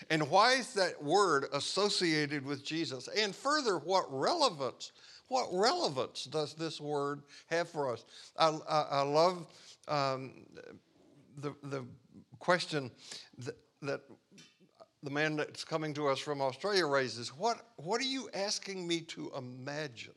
And 0.09 0.29
why 0.29 0.53
is 0.53 0.73
that 0.73 1.01
word 1.03 1.45
associated 1.53 2.45
with 2.45 2.63
Jesus? 2.63 3.07
And 3.17 3.35
further, 3.35 3.77
what 3.77 4.05
relevance? 4.09 4.91
What 5.27 5.47
relevance 5.51 6.25
does 6.25 6.53
this 6.53 6.81
word 6.81 7.21
have 7.47 7.69
for 7.69 7.91
us? 7.91 8.05
I, 8.37 8.57
I, 8.67 8.81
I 8.91 9.01
love 9.01 9.45
um, 9.87 10.31
the, 11.37 11.53
the 11.63 11.85
question 12.39 12.91
that, 13.39 13.57
that 13.81 14.01
the 15.03 15.09
man 15.09 15.35
that's 15.35 15.63
coming 15.63 15.93
to 15.93 16.07
us 16.07 16.19
from 16.19 16.41
Australia 16.41 16.85
raises. 16.85 17.29
What, 17.29 17.61
what 17.77 18.01
are 18.01 18.05
you 18.05 18.29
asking 18.33 18.87
me 18.87 19.01
to 19.01 19.31
imagine 19.37 20.13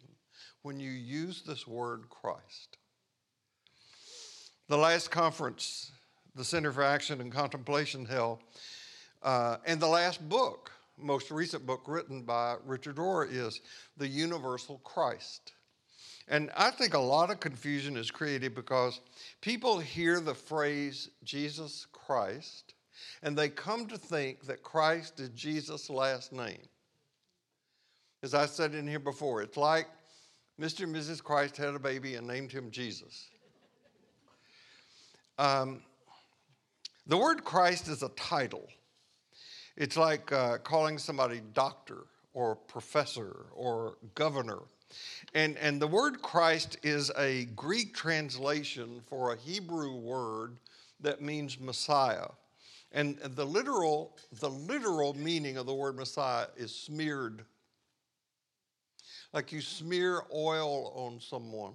when 0.62 0.81
you 0.81 0.91
use 0.91 1.43
this 1.43 1.67
word 1.67 2.09
Christ? 2.09 2.79
The 4.69 4.79
last 4.79 5.11
conference 5.11 5.93
the 6.35 6.45
Center 6.45 6.73
for 6.73 6.83
Action 6.83 7.21
and 7.21 7.31
Contemplation 7.31 8.07
held 8.07 8.41
uh, 9.23 9.57
and 9.67 9.81
the 9.81 9.87
last 9.87 10.26
book, 10.29 10.71
most 10.99 11.31
recent 11.31 11.67
book 11.67 11.83
written 11.87 12.23
by 12.23 12.57
Richard 12.64 12.97
Rohr, 12.97 13.31
is 13.31 13.61
The 13.97 14.09
Universal 14.09 14.79
Christ. 14.85 15.52
And 16.29 16.50
I 16.57 16.71
think 16.71 16.95
a 16.95 16.99
lot 16.99 17.31
of 17.31 17.41
confusion 17.41 17.97
is 17.97 18.11
created 18.11 18.55
because 18.55 19.00
people 19.41 19.79
hear 19.79 20.21
the 20.21 20.35
phrase 20.35 21.11
Jesus 21.25 21.87
Christ 21.93 22.75
and 23.23 23.37
they 23.37 23.49
come 23.49 23.87
to 23.87 23.97
think 23.97 24.47
that 24.47 24.62
Christ 24.62 25.21
is 25.21 25.29
Jesus' 25.31 25.88
last 25.88 26.33
name. 26.33 26.62
As 28.23 28.35
I 28.35 28.47
said 28.47 28.75
in 28.75 28.87
here 28.87 28.99
before, 28.99 29.43
it's 29.43 29.57
like 29.57 29.87
Mr. 30.61 30.85
and 30.85 30.95
Mrs. 30.95 31.23
Christ 31.23 31.57
had 31.57 31.75
a 31.75 31.79
baby 31.79 32.14
and 32.14 32.26
named 32.26 32.52
him 32.52 32.71
Jesus. 32.71 33.29
Um, 35.38 35.83
the 37.07 37.17
word 37.17 37.43
Christ 37.43 37.88
is 37.88 38.02
a 38.02 38.09
title. 38.11 38.69
It's 39.76 39.97
like 39.97 40.33
uh, 40.33 40.59
calling 40.59 40.99
somebody 40.99 41.41
doctor 41.55 42.05
or 42.35 42.57
professor 42.57 43.47
or 43.55 43.97
governor. 44.14 44.61
And, 45.35 45.57
and 45.59 45.81
the 45.81 45.87
word 45.87 46.21
Christ 46.21 46.76
is 46.83 47.11
a 47.17 47.47
Greek 47.57 47.95
translation 47.95 49.00
for 49.07 49.33
a 49.33 49.37
Hebrew 49.37 49.97
word 49.97 50.59
that 51.00 51.23
means 51.23 51.59
Messiah. 51.59 52.29
And 52.93 53.19
the 53.19 53.47
literal, 53.47 54.17
the 54.41 54.50
literal 54.50 55.14
meaning 55.14 55.57
of 55.57 55.67
the 55.67 55.75
word 55.75 55.97
Messiah 55.97 56.47
is 56.57 56.75
smeared. 56.75 57.45
Like 59.33 59.50
you 59.50 59.62
smear 59.62 60.23
oil 60.35 60.93
on 60.95 61.19
someone. 61.21 61.73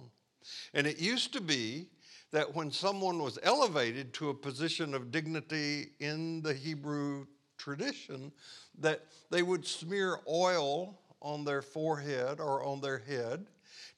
And 0.74 0.86
it 0.86 1.00
used 1.00 1.32
to 1.32 1.40
be 1.40 1.88
that 2.30 2.54
when 2.54 2.70
someone 2.70 3.18
was 3.18 3.38
elevated 3.42 4.12
to 4.14 4.28
a 4.28 4.34
position 4.34 4.94
of 4.94 5.10
dignity 5.10 5.88
in 5.98 6.42
the 6.42 6.54
Hebrew 6.54 7.26
tradition 7.58 8.32
that 8.78 9.04
they 9.30 9.42
would 9.42 9.66
smear 9.66 10.20
oil 10.28 10.98
on 11.20 11.44
their 11.44 11.62
forehead 11.62 12.40
or 12.40 12.64
on 12.64 12.80
their 12.80 12.98
head 12.98 13.46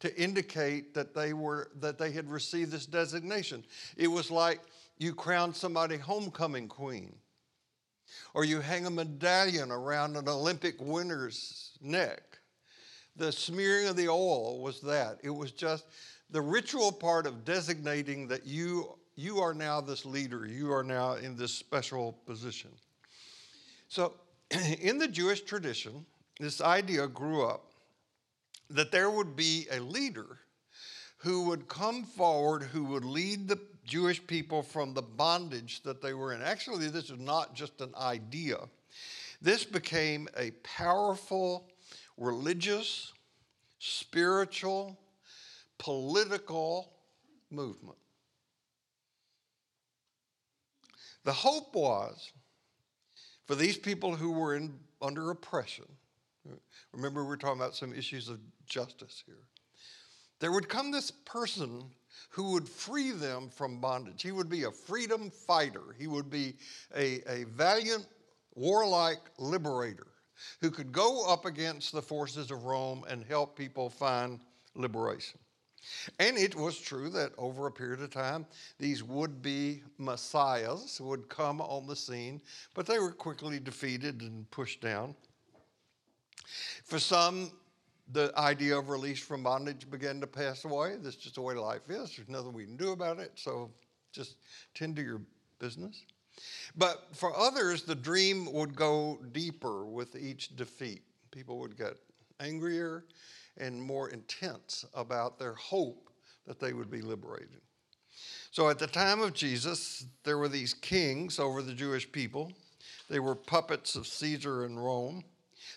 to 0.01 0.21
indicate 0.21 0.95
that 0.95 1.15
they 1.15 1.33
were 1.33 1.71
that 1.81 1.99
they 1.99 2.11
had 2.11 2.31
received 2.31 2.73
this 2.73 2.87
designation. 2.87 3.63
It 3.97 4.09
was 4.09 4.31
like 4.31 4.61
you 4.99 5.15
crown 5.15 5.55
somebody 5.55 5.97
homecoming 5.97 6.69
queen. 6.69 7.15
Or 8.35 8.45
you 8.45 8.61
hang 8.61 8.87
a 8.87 8.91
medallion 8.91 9.71
around 9.71 10.17
an 10.17 10.29
Olympic 10.29 10.75
winner's 10.81 11.79
neck. 11.81 12.39
The 13.17 13.31
smearing 13.31 13.87
of 13.87 13.97
the 13.97 14.09
oil 14.09 14.61
was 14.61 14.81
that. 14.81 15.19
It 15.23 15.31
was 15.31 15.53
just 15.53 15.85
the 16.31 16.41
ritual 16.41 16.91
part 16.91 17.27
of 17.27 17.45
designating 17.45 18.29
that 18.29 18.47
you 18.47 18.97
you 19.17 19.39
are 19.41 19.53
now 19.53 19.81
this 19.81 20.07
leader, 20.07 20.47
you 20.47 20.73
are 20.73 20.83
now 20.83 21.15
in 21.15 21.37
this 21.37 21.53
special 21.53 22.13
position. 22.25 22.71
So, 23.91 24.15
in 24.81 24.99
the 24.99 25.09
Jewish 25.09 25.43
tradition, 25.43 26.07
this 26.39 26.61
idea 26.61 27.09
grew 27.09 27.45
up 27.45 27.73
that 28.71 28.93
there 28.93 29.11
would 29.11 29.35
be 29.35 29.67
a 29.73 29.81
leader 29.81 30.39
who 31.19 31.47
would 31.47 31.69
come 31.69 32.05
forward, 32.05 32.63
who 32.63 32.85
would 32.85 33.05
lead 33.05 33.49
the 33.49 33.59
Jewish 33.85 34.25
people 34.25 34.63
from 34.63 34.95
the 34.95 35.03
bondage 35.03 35.83
that 35.83 36.01
they 36.01 36.15
were 36.15 36.33
in. 36.33 36.41
Actually, 36.41 36.87
this 36.87 37.11
is 37.11 37.19
not 37.19 37.55
just 37.55 37.81
an 37.81 37.93
idea, 38.01 38.59
this 39.43 39.65
became 39.65 40.29
a 40.37 40.53
powerful 40.63 41.67
religious, 42.17 43.13
spiritual, 43.81 45.01
political 45.79 46.93
movement. 47.51 47.99
The 51.25 51.33
hope 51.33 51.75
was 51.75 52.31
for 53.51 53.57
these 53.57 53.77
people 53.77 54.15
who 54.15 54.31
were 54.31 54.55
in, 54.55 54.73
under 55.03 55.33
oppression. 55.33 55.85
Remember, 56.93 57.25
we're 57.25 57.35
talking 57.35 57.61
about 57.61 57.75
some 57.75 57.93
issues 57.93 58.29
of 58.29 58.39
justice 58.65 59.25
here. 59.27 59.43
There 60.39 60.53
would 60.53 60.69
come 60.69 60.93
this 60.93 61.11
person 61.11 61.83
who 62.29 62.53
would 62.53 62.69
free 62.69 63.11
them 63.11 63.49
from 63.49 63.81
bondage. 63.81 64.23
He 64.23 64.31
would 64.31 64.49
be 64.49 64.63
a 64.63 64.71
freedom 64.71 65.33
fighter, 65.33 65.97
he 65.99 66.07
would 66.07 66.31
be 66.31 66.59
a, 66.97 67.29
a 67.29 67.45
valiant, 67.47 68.07
warlike 68.55 69.19
liberator 69.37 70.07
who 70.61 70.71
could 70.71 70.93
go 70.93 71.29
up 71.29 71.45
against 71.45 71.91
the 71.91 72.03
forces 72.03 72.53
of 72.53 72.63
Rome 72.63 73.05
and 73.09 73.25
help 73.25 73.59
people 73.59 73.91
find 73.91 74.39
liberation. 74.77 75.41
And 76.19 76.37
it 76.37 76.55
was 76.55 76.79
true 76.79 77.09
that 77.11 77.33
over 77.39 77.67
a 77.67 77.73
period 77.73 78.01
of 78.01 78.11
time, 78.11 78.47
these 78.79 79.03
would 79.03 79.43
be 79.43 79.83
messiahs 79.99 81.01
would 81.01 81.29
come 81.29 81.61
on 81.61 81.87
the 81.87 81.97
scene, 81.97 82.41
but 82.75 82.87
they 82.87 82.99
were 82.99 83.13
quickly 83.13 83.59
defeated 83.59 84.21
and 84.23 84.51
pushed 84.51 84.81
down. 84.81 85.15
For 86.85 86.99
some, 86.99 87.53
the 88.13 88.33
idea 88.37 88.77
of 88.77 88.89
release 88.89 89.21
from 89.21 89.43
bondage 89.43 89.89
began 89.91 90.21
to 90.21 90.27
pass 90.27 90.65
away. 90.65 90.97
That's 91.01 91.17
just 91.17 91.37
the 91.37 91.43
way 91.43 91.55
life 91.55 91.89
is. 91.89 92.17
There's 92.17 92.29
nothing 92.29 92.53
we 92.53 92.65
can 92.65 92.77
do 92.77 92.93
about 92.93 93.19
it, 93.19 93.33
so 93.37 93.71
just 94.13 94.37
tend 94.75 94.97
to 94.97 95.03
your 95.03 95.21
business. 95.59 96.03
But 96.77 97.07
for 97.13 97.37
others, 97.37 97.83
the 97.83 97.95
dream 97.95 98.53
would 98.53 98.75
go 98.75 99.19
deeper 99.33 99.85
with 99.85 100.17
each 100.17 100.57
defeat. 100.57 101.03
People 101.31 101.59
would 101.59 101.77
get 101.77 101.97
angrier 102.41 103.05
and 103.61 103.81
more 103.81 104.09
intense 104.09 104.85
about 104.95 105.39
their 105.39 105.55
hope 105.55 106.11
that 106.47 106.59
they 106.59 106.73
would 106.73 106.91
be 106.91 107.03
liberated. 107.03 107.61
So 108.51 108.69
at 108.69 108.79
the 108.79 108.87
time 108.87 109.21
of 109.21 109.35
Jesus, 109.35 110.07
there 110.25 110.39
were 110.39 110.49
these 110.49 110.75
kings 110.75 111.39
over 111.39 111.63
the 111.63 111.75
Jewish 111.75 112.11
people. 112.11 112.53
They 113.09 113.21
were 113.21 113.37
puppets 113.37 113.95
of 113.95 114.07
Caesar 114.07 114.65
and 114.65 114.83
Rome. 114.83 115.23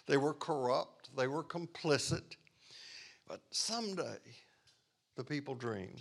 They 0.08 0.18
were 0.18 0.34
corrupt, 0.34 1.10
they 1.16 1.28
were 1.28 1.44
complicit. 1.44 2.38
But 3.28 3.42
someday, 3.52 4.18
the 5.16 5.24
people 5.24 5.56
dream. 5.56 5.96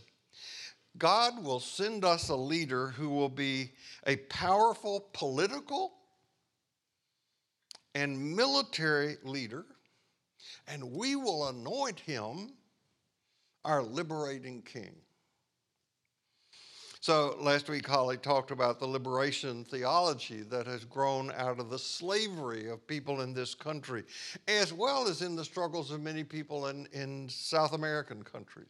God 0.99 1.43
will 1.43 1.61
send 1.61 2.05
us 2.05 2.29
a 2.29 2.37
leader 2.37 2.89
who 2.89 3.09
will 3.09 3.29
be 3.29 3.73
a 4.07 4.17
powerful 4.17 5.09
political 5.13 5.95
and 7.95 8.37
military 8.37 9.17
leader 9.23 9.65
and 10.67 10.93
we 10.93 11.17
will 11.17 11.49
anoint 11.49 12.01
him 12.01 12.53
our 13.65 13.83
liberating 13.83 14.63
king. 14.63 14.95
So, 17.01 17.37
last 17.41 17.69
week, 17.69 17.85
Holly 17.85 18.17
talked 18.17 18.53
about 18.53 18.79
the 18.79 18.87
liberation 18.87 19.65
theology 19.65 20.43
that 20.43 20.69
has 20.69 20.85
grown 20.85 21.33
out 21.37 21.59
of 21.59 21.69
the 21.69 21.79
slavery 21.79 22.69
of 22.69 22.87
people 22.87 23.23
in 23.23 23.35
this 23.35 23.57
country, 23.57 24.05
as 24.47 24.73
well 24.73 25.09
as 25.09 25.21
in 25.21 25.35
the 25.35 25.45
struggles 25.45 25.91
of 25.91 26.01
many 26.01 26.23
people 26.23 26.69
in, 26.69 26.87
in 26.93 27.29
South 27.29 27.73
American 27.73 28.23
countries. 28.23 28.69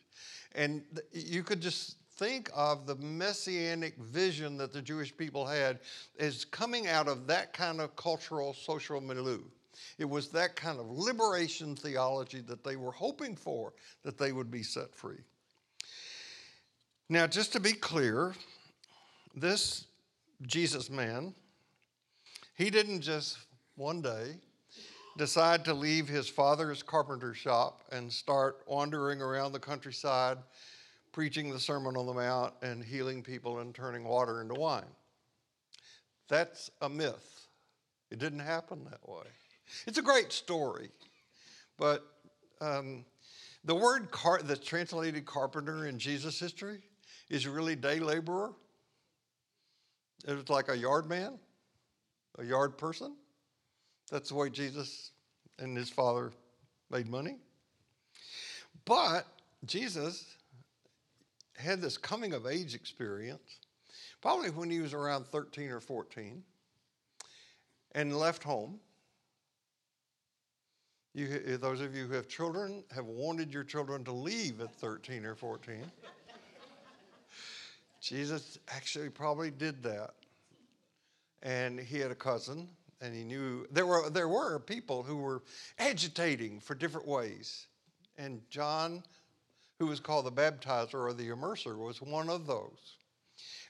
And 0.54 0.82
you 1.12 1.42
could 1.42 1.60
just 1.60 1.96
think 2.16 2.48
of 2.54 2.86
the 2.86 2.94
messianic 2.96 3.98
vision 3.98 4.56
that 4.56 4.72
the 4.72 4.80
Jewish 4.80 5.14
people 5.14 5.44
had 5.44 5.80
as 6.18 6.46
coming 6.46 6.88
out 6.88 7.08
of 7.08 7.26
that 7.26 7.52
kind 7.52 7.82
of 7.82 7.94
cultural, 7.96 8.54
social 8.54 9.02
milieu. 9.02 9.40
It 9.98 10.08
was 10.08 10.28
that 10.28 10.56
kind 10.56 10.78
of 10.78 10.90
liberation 10.90 11.76
theology 11.76 12.40
that 12.42 12.64
they 12.64 12.76
were 12.76 12.92
hoping 12.92 13.36
for, 13.36 13.72
that 14.02 14.18
they 14.18 14.32
would 14.32 14.50
be 14.50 14.62
set 14.62 14.94
free. 14.94 15.20
Now, 17.08 17.26
just 17.26 17.52
to 17.52 17.60
be 17.60 17.72
clear, 17.72 18.34
this 19.34 19.86
Jesus 20.46 20.90
man, 20.90 21.34
he 22.54 22.70
didn't 22.70 23.00
just 23.00 23.38
one 23.76 24.02
day 24.02 24.36
decide 25.16 25.64
to 25.64 25.74
leave 25.74 26.08
his 26.08 26.28
father's 26.28 26.82
carpenter 26.82 27.34
shop 27.34 27.82
and 27.92 28.10
start 28.10 28.62
wandering 28.66 29.20
around 29.20 29.52
the 29.52 29.58
countryside, 29.58 30.38
preaching 31.12 31.50
the 31.50 31.60
Sermon 31.60 31.96
on 31.96 32.06
the 32.06 32.14
Mount 32.14 32.54
and 32.62 32.82
healing 32.82 33.22
people 33.22 33.58
and 33.58 33.74
turning 33.74 34.04
water 34.04 34.40
into 34.40 34.54
wine. 34.54 34.84
That's 36.28 36.70
a 36.80 36.88
myth. 36.88 37.46
It 38.10 38.18
didn't 38.18 38.40
happen 38.40 38.84
that 38.84 39.06
way. 39.06 39.26
It's 39.86 39.98
a 39.98 40.02
great 40.02 40.32
story, 40.32 40.90
but 41.78 42.04
um, 42.60 43.04
the 43.64 43.74
word 43.74 44.10
car- 44.10 44.42
that's 44.42 44.66
translated 44.66 45.24
carpenter 45.24 45.86
in 45.86 45.98
Jesus' 45.98 46.38
history 46.38 46.80
is 47.28 47.46
really 47.46 47.76
day 47.76 47.98
laborer. 47.98 48.52
It 50.26 50.34
was 50.34 50.48
like 50.48 50.68
a 50.68 50.76
yard 50.76 51.08
man, 51.08 51.38
a 52.38 52.44
yard 52.44 52.78
person. 52.78 53.16
That's 54.10 54.28
the 54.28 54.34
way 54.34 54.50
Jesus 54.50 55.10
and 55.58 55.76
his 55.76 55.88
father 55.88 56.32
made 56.90 57.08
money. 57.08 57.38
But 58.84 59.26
Jesus 59.64 60.36
had 61.56 61.80
this 61.80 61.96
coming 61.96 62.32
of 62.32 62.46
age 62.46 62.74
experience, 62.74 63.58
probably 64.20 64.50
when 64.50 64.70
he 64.70 64.80
was 64.80 64.92
around 64.92 65.26
13 65.26 65.70
or 65.70 65.80
14, 65.80 66.42
and 67.92 68.16
left 68.16 68.42
home 68.42 68.80
you, 71.14 71.42
eh, 71.46 71.56
those 71.56 71.80
of 71.80 71.94
you 71.94 72.06
who 72.06 72.14
have 72.14 72.28
children 72.28 72.84
have 72.94 73.06
wanted 73.06 73.52
your 73.52 73.64
children 73.64 74.04
to 74.04 74.12
leave 74.12 74.60
at 74.60 74.72
13 74.74 75.24
or 75.24 75.34
14. 75.34 75.84
Jesus 78.00 78.58
actually 78.68 79.10
probably 79.10 79.50
did 79.50 79.82
that. 79.82 80.14
And 81.42 81.78
he 81.78 81.98
had 81.98 82.10
a 82.10 82.16
cousin, 82.16 82.68
and 83.00 83.14
he 83.14 83.24
knew 83.24 83.66
there 83.70 83.86
were, 83.86 84.10
there 84.10 84.28
were 84.28 84.58
people 84.58 85.02
who 85.02 85.16
were 85.16 85.42
agitating 85.78 86.60
for 86.60 86.74
different 86.74 87.06
ways. 87.06 87.66
And 88.18 88.40
John, 88.48 89.02
who 89.78 89.86
was 89.86 90.00
called 90.00 90.26
the 90.26 90.32
baptizer 90.32 90.94
or 90.94 91.12
the 91.12 91.28
immerser, 91.28 91.76
was 91.76 92.00
one 92.00 92.28
of 92.28 92.46
those. 92.46 92.96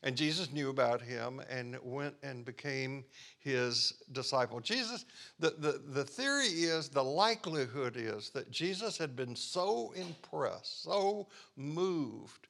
And 0.04 0.16
Jesus 0.16 0.52
knew 0.52 0.70
about 0.70 1.00
him 1.00 1.40
and 1.48 1.76
went 1.82 2.14
and 2.24 2.44
became 2.44 3.04
his 3.38 3.94
disciple. 4.10 4.58
Jesus, 4.58 5.04
the, 5.38 5.50
the, 5.58 5.80
the 5.92 6.04
theory 6.04 6.46
is, 6.46 6.88
the 6.88 7.04
likelihood 7.04 7.96
is 7.96 8.30
that 8.30 8.50
Jesus 8.50 8.98
had 8.98 9.14
been 9.14 9.36
so 9.36 9.92
impressed, 9.94 10.82
so 10.82 11.28
moved. 11.56 12.48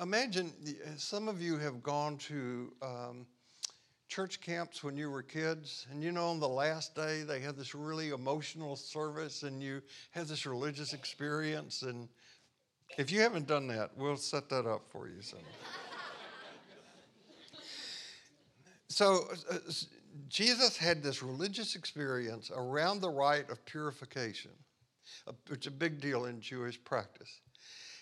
Imagine 0.00 0.52
some 0.96 1.28
of 1.28 1.40
you 1.42 1.56
have 1.56 1.82
gone 1.82 2.16
to 2.18 2.72
um, 2.82 3.26
church 4.08 4.40
camps 4.40 4.84
when 4.84 4.96
you 4.96 5.10
were 5.10 5.22
kids, 5.22 5.86
and 5.90 6.02
you 6.02 6.12
know, 6.12 6.28
on 6.28 6.38
the 6.38 6.48
last 6.48 6.94
day, 6.94 7.22
they 7.22 7.40
have 7.40 7.56
this 7.56 7.74
really 7.74 8.10
emotional 8.10 8.76
service, 8.76 9.42
and 9.42 9.62
you 9.62 9.80
have 10.10 10.28
this 10.28 10.46
religious 10.46 10.92
experience. 10.92 11.82
And 11.82 12.08
if 12.98 13.10
you 13.10 13.20
haven't 13.20 13.46
done 13.46 13.66
that, 13.68 13.90
we'll 13.96 14.16
set 14.16 14.48
that 14.50 14.66
up 14.66 14.82
for 14.90 15.08
you 15.08 15.22
someday. 15.22 15.46
So 18.92 19.28
uh, 19.50 19.56
Jesus 20.28 20.76
had 20.76 21.02
this 21.02 21.22
religious 21.22 21.76
experience 21.76 22.50
around 22.54 23.00
the 23.00 23.08
rite 23.08 23.48
of 23.48 23.64
purification. 23.64 24.50
which 25.48 25.66
is 25.66 25.66
a 25.68 25.70
big 25.70 26.00
deal 26.00 26.26
in 26.26 26.40
Jewish 26.40 26.82
practice. 26.84 27.40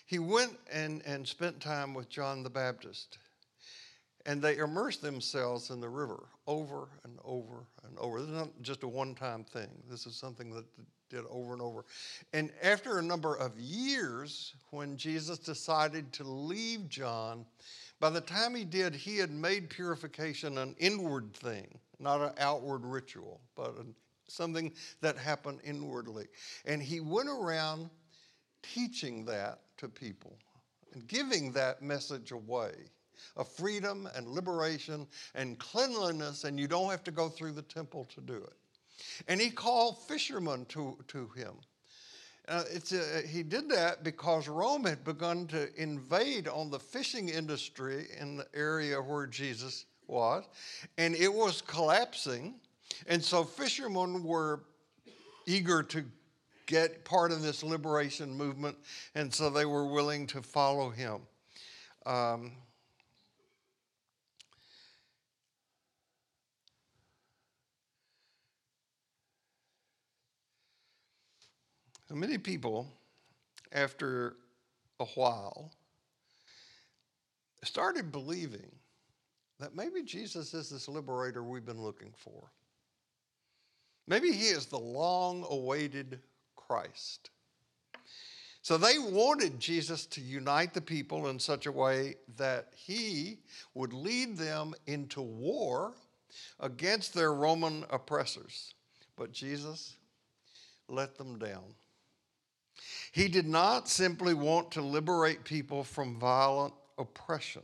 He 0.05 0.19
went 0.19 0.57
and, 0.71 1.01
and 1.05 1.25
spent 1.25 1.61
time 1.61 1.93
with 1.93 2.09
John 2.09 2.43
the 2.43 2.49
Baptist, 2.49 3.19
and 4.25 4.41
they 4.41 4.57
immersed 4.57 5.01
themselves 5.01 5.69
in 5.69 5.79
the 5.79 5.89
river 5.89 6.23
over 6.45 6.89
and 7.05 7.17
over 7.23 7.65
and 7.87 7.97
over. 7.97 8.19
This 8.19 8.29
is 8.29 8.35
not 8.35 8.61
just 8.61 8.83
a 8.83 8.87
one 8.87 9.15
time 9.15 9.45
thing, 9.45 9.69
this 9.89 10.05
is 10.05 10.15
something 10.15 10.53
that 10.53 10.65
did 11.09 11.23
over 11.29 11.53
and 11.53 11.61
over. 11.61 11.85
And 12.33 12.51
after 12.61 12.99
a 12.99 13.01
number 13.01 13.35
of 13.35 13.57
years, 13.57 14.53
when 14.71 14.97
Jesus 14.97 15.37
decided 15.37 16.11
to 16.13 16.23
leave 16.23 16.89
John, 16.89 17.45
by 18.01 18.09
the 18.09 18.19
time 18.19 18.55
he 18.55 18.65
did, 18.65 18.95
he 18.95 19.17
had 19.17 19.29
made 19.29 19.69
purification 19.69 20.57
an 20.57 20.75
inward 20.79 21.33
thing, 21.35 21.67
not 21.99 22.19
an 22.19 22.33
outward 22.39 22.83
ritual, 22.83 23.39
but 23.55 23.75
something 24.27 24.73
that 25.01 25.17
happened 25.17 25.59
inwardly. 25.63 26.25
And 26.65 26.81
he 26.81 26.99
went 26.99 27.29
around 27.29 27.91
teaching 28.63 29.23
that 29.25 29.59
to 29.77 29.87
people 29.87 30.35
and 30.93 31.07
giving 31.07 31.51
that 31.51 31.83
message 31.83 32.31
away 32.31 32.71
of 33.37 33.47
freedom 33.47 34.09
and 34.15 34.27
liberation 34.27 35.05
and 35.35 35.59
cleanliness, 35.59 36.43
and 36.43 36.59
you 36.59 36.67
don't 36.67 36.89
have 36.89 37.03
to 37.03 37.11
go 37.11 37.29
through 37.29 37.51
the 37.51 37.61
temple 37.61 38.05
to 38.15 38.21
do 38.21 38.37
it. 38.37 38.53
And 39.27 39.39
he 39.39 39.51
called 39.51 40.07
fishermen 40.07 40.65
to, 40.69 40.97
to 41.09 41.29
him. 41.35 41.53
Uh, 42.51 42.63
it's 42.69 42.91
a, 42.91 43.25
he 43.25 43.43
did 43.43 43.69
that 43.69 44.03
because 44.03 44.49
Rome 44.49 44.83
had 44.83 45.05
begun 45.05 45.47
to 45.47 45.69
invade 45.81 46.49
on 46.49 46.69
the 46.69 46.79
fishing 46.79 47.29
industry 47.29 48.07
in 48.19 48.35
the 48.35 48.45
area 48.53 49.01
where 49.01 49.25
Jesus 49.25 49.85
was, 50.07 50.43
and 50.97 51.15
it 51.15 51.33
was 51.33 51.61
collapsing. 51.61 52.55
And 53.07 53.23
so 53.23 53.45
fishermen 53.45 54.21
were 54.21 54.63
eager 55.47 55.81
to 55.81 56.03
get 56.65 57.05
part 57.05 57.31
of 57.31 57.41
this 57.41 57.63
liberation 57.63 58.33
movement, 58.33 58.75
and 59.15 59.33
so 59.33 59.49
they 59.49 59.65
were 59.65 59.85
willing 59.85 60.27
to 60.27 60.41
follow 60.41 60.89
him. 60.89 61.21
Um, 62.05 62.51
many 72.15 72.37
people, 72.37 72.87
after 73.71 74.35
a 74.99 75.05
while, 75.05 75.71
started 77.63 78.11
believing 78.11 78.71
that 79.59 79.75
maybe 79.75 80.03
Jesus 80.03 80.53
is 80.53 80.69
this 80.69 80.87
liberator 80.87 81.43
we've 81.43 81.65
been 81.65 81.81
looking 81.81 82.13
for. 82.17 82.51
Maybe 84.07 84.31
he 84.31 84.47
is 84.47 84.65
the 84.65 84.79
long 84.79 85.45
awaited 85.49 86.19
Christ. 86.55 87.29
So 88.63 88.77
they 88.77 88.99
wanted 88.99 89.59
Jesus 89.59 90.05
to 90.07 90.21
unite 90.21 90.73
the 90.73 90.81
people 90.81 91.29
in 91.29 91.39
such 91.39 91.65
a 91.65 91.71
way 91.71 92.15
that 92.37 92.73
he 92.75 93.39
would 93.73 93.93
lead 93.93 94.37
them 94.37 94.73
into 94.85 95.21
war 95.21 95.93
against 96.59 97.13
their 97.13 97.33
Roman 97.33 97.85
oppressors. 97.89 98.73
But 99.15 99.31
Jesus 99.31 99.95
let 100.87 101.17
them 101.17 101.39
down. 101.39 101.73
He 103.11 103.27
did 103.27 103.47
not 103.47 103.89
simply 103.89 104.33
want 104.33 104.71
to 104.71 104.81
liberate 104.81 105.43
people 105.43 105.83
from 105.83 106.19
violent 106.19 106.73
oppression. 106.97 107.63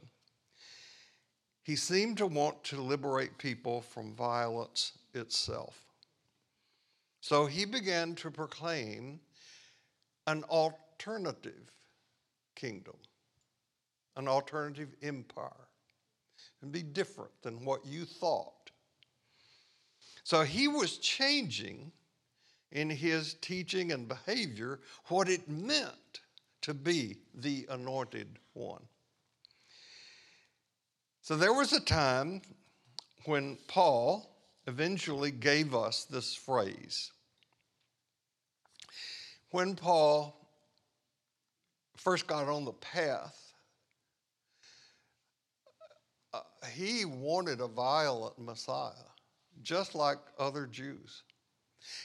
He 1.64 1.76
seemed 1.76 2.18
to 2.18 2.28
want 2.28 2.64
to 2.66 2.82
liberate 2.82 3.38
people 3.38 3.82
from 3.82 4.14
violence 4.14 4.94
itself. 5.14 5.80
So 7.22 7.46
he 7.46 7.66
began 7.66 8.16
to 8.16 8.32
proclaim 8.32 9.20
an 10.28 10.44
alternative 10.46 11.72
kingdom, 12.56 12.96
an 14.16 14.28
alternative 14.28 14.96
empire, 15.02 15.68
and 16.62 16.72
be 16.72 16.84
different 16.84 17.32
than 17.42 17.66
what 17.66 17.86
you 17.86 18.06
thought. 18.06 18.72
So 20.24 20.44
he 20.44 20.68
was 20.68 20.98
changing 20.98 21.92
in 22.72 22.90
his 22.90 23.36
teaching 23.36 23.92
and 23.92 24.08
behavior 24.08 24.80
what 25.08 25.30
it 25.30 25.48
meant 25.48 26.22
to 26.62 26.74
be 26.74 27.18
the 27.34 27.66
anointed 27.70 28.40
one. 28.54 28.84
So 31.22 31.36
there 31.36 31.54
was 31.54 31.74
a 31.74 31.80
time 31.80 32.42
when 33.26 33.58
Paul 33.68 34.38
eventually 34.66 35.32
gave 35.32 35.74
us 35.74 36.06
this 36.06 36.34
phrase. 36.34 37.12
When 39.52 39.76
Paul 39.76 40.38
first 41.96 42.28
got 42.28 42.48
on 42.48 42.66
the 42.66 42.74
path, 42.74 43.54
uh, 46.34 46.42
he 46.70 47.06
wanted 47.06 47.62
a 47.62 47.68
violent 47.68 48.38
Messiah, 48.40 48.92
just 49.62 49.96
like 49.96 50.20
other 50.38 50.66
Jews. 50.66 51.24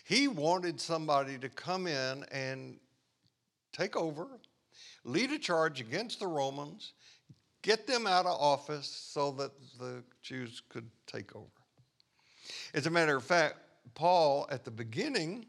He 0.04 0.28
wanted 0.28 0.80
somebody 0.80 1.38
to 1.38 1.48
come 1.48 1.86
in 1.86 2.24
and 2.30 2.76
take 3.72 3.96
over, 3.96 4.26
lead 5.04 5.30
a 5.32 5.38
charge 5.38 5.80
against 5.80 6.20
the 6.20 6.26
Romans, 6.26 6.92
get 7.62 7.86
them 7.86 8.06
out 8.06 8.26
of 8.26 8.40
office 8.40 8.86
so 8.86 9.30
that 9.32 9.52
the 9.78 10.02
Jews 10.22 10.62
could 10.68 10.88
take 11.06 11.34
over. 11.34 11.46
As 12.74 12.86
a 12.86 12.90
matter 12.90 13.16
of 13.16 13.24
fact, 13.24 13.56
Paul, 13.94 14.46
at 14.50 14.64
the 14.64 14.70
beginning, 14.70 15.46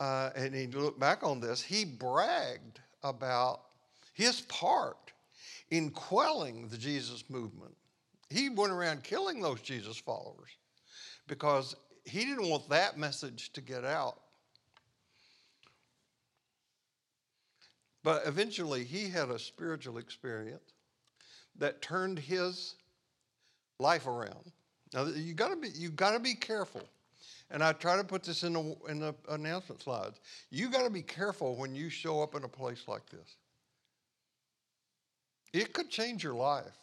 uh, 0.00 0.30
and 0.34 0.54
he 0.54 0.66
looked 0.66 1.00
back 1.00 1.22
on 1.22 1.40
this, 1.40 1.62
he 1.62 1.84
bragged 1.84 2.80
about 3.02 3.62
his 4.14 4.40
part 4.42 5.12
in 5.70 5.90
quelling 5.90 6.68
the 6.68 6.78
Jesus 6.78 7.24
movement. 7.28 7.76
He 8.30 8.48
went 8.48 8.72
around 8.72 9.04
killing 9.04 9.40
those 9.40 9.60
Jesus 9.60 9.96
followers 9.96 10.50
because 11.26 11.76
he 12.08 12.24
didn't 12.24 12.48
want 12.48 12.68
that 12.70 12.98
message 12.98 13.52
to 13.52 13.60
get 13.60 13.84
out. 13.84 14.20
But 18.02 18.26
eventually, 18.26 18.84
he 18.84 19.08
had 19.08 19.28
a 19.28 19.38
spiritual 19.38 19.98
experience 19.98 20.72
that 21.56 21.82
turned 21.82 22.18
his 22.18 22.76
life 23.78 24.06
around. 24.06 24.52
Now, 24.94 25.06
you 25.06 25.34
got 25.34 25.48
to 25.48 25.56
be 25.56 25.68
you 25.68 25.90
got 25.90 26.12
to 26.12 26.20
be 26.20 26.34
careful, 26.34 26.82
and 27.50 27.62
I 27.62 27.72
try 27.72 27.96
to 27.96 28.04
put 28.04 28.22
this 28.22 28.44
in 28.44 28.54
the 28.54 28.76
in 28.88 28.98
the 29.00 29.14
announcement 29.28 29.82
slides. 29.82 30.20
You 30.50 30.70
got 30.70 30.84
to 30.84 30.90
be 30.90 31.02
careful 31.02 31.56
when 31.56 31.74
you 31.74 31.90
show 31.90 32.22
up 32.22 32.34
in 32.34 32.44
a 32.44 32.48
place 32.48 32.84
like 32.86 33.08
this. 33.10 33.36
It 35.52 35.72
could 35.72 35.90
change 35.90 36.22
your 36.22 36.34
life. 36.34 36.76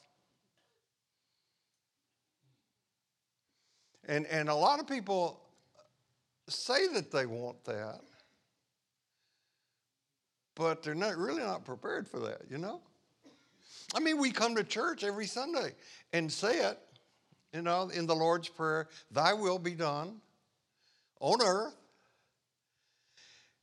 And, 4.07 4.25
and 4.27 4.49
a 4.49 4.55
lot 4.55 4.79
of 4.79 4.87
people 4.87 5.41
say 6.47 6.87
that 6.93 7.11
they 7.11 7.25
want 7.25 7.63
that, 7.65 8.01
but 10.55 10.83
they're 10.83 10.95
not 10.95 11.17
really 11.17 11.41
not 11.43 11.65
prepared 11.65 12.07
for 12.07 12.19
that, 12.19 12.41
you 12.49 12.57
know? 12.57 12.81
I 13.95 13.99
mean, 13.99 14.19
we 14.19 14.31
come 14.31 14.55
to 14.55 14.63
church 14.63 15.03
every 15.03 15.27
Sunday 15.27 15.73
and 16.13 16.31
say 16.31 16.59
it, 16.59 16.79
you 17.53 17.61
know, 17.61 17.89
in 17.89 18.05
the 18.05 18.15
Lord's 18.15 18.49
Prayer, 18.49 18.87
Thy 19.11 19.33
will 19.33 19.59
be 19.59 19.73
done 19.73 20.21
on 21.19 21.41
earth. 21.41 21.75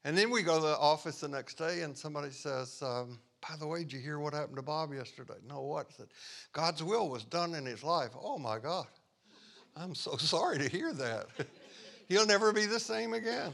And 0.05 0.17
then 0.19 0.31
we 0.31 0.43
go 0.43 0.57
to 0.57 0.67
the 0.67 0.79
office 0.79 1.21
the 1.21 1.29
next 1.29 1.59
day 1.59 1.83
and 1.83 1.97
somebody 1.97 2.31
says, 2.31 2.83
um, 2.83 3.21
by 3.49 3.57
the 3.57 3.67
way, 3.67 3.81
did 3.81 3.93
you 3.93 4.01
hear 4.01 4.19
what 4.19 4.35
happened 4.35 4.57
to 4.57 4.63
Bob 4.63 4.93
yesterday? 4.93 5.35
No, 5.47 5.63
what? 5.63 5.93
Said, 5.93 6.07
God's 6.53 6.83
will 6.83 7.09
was 7.09 7.25
done 7.25 7.55
in 7.55 7.67
his 7.67 7.83
life. 7.83 8.11
Oh 8.21 8.39
my 8.39 8.59
God. 8.59 8.87
I'm 9.77 9.95
so 9.95 10.17
sorry 10.19 10.59
to 10.59 10.69
hear 10.69 10.93
that. 10.93 11.27
He'll 12.09 12.27
never 12.27 12.53
be 12.53 12.67
the 12.67 12.81
same 12.81 13.15
again. 13.15 13.53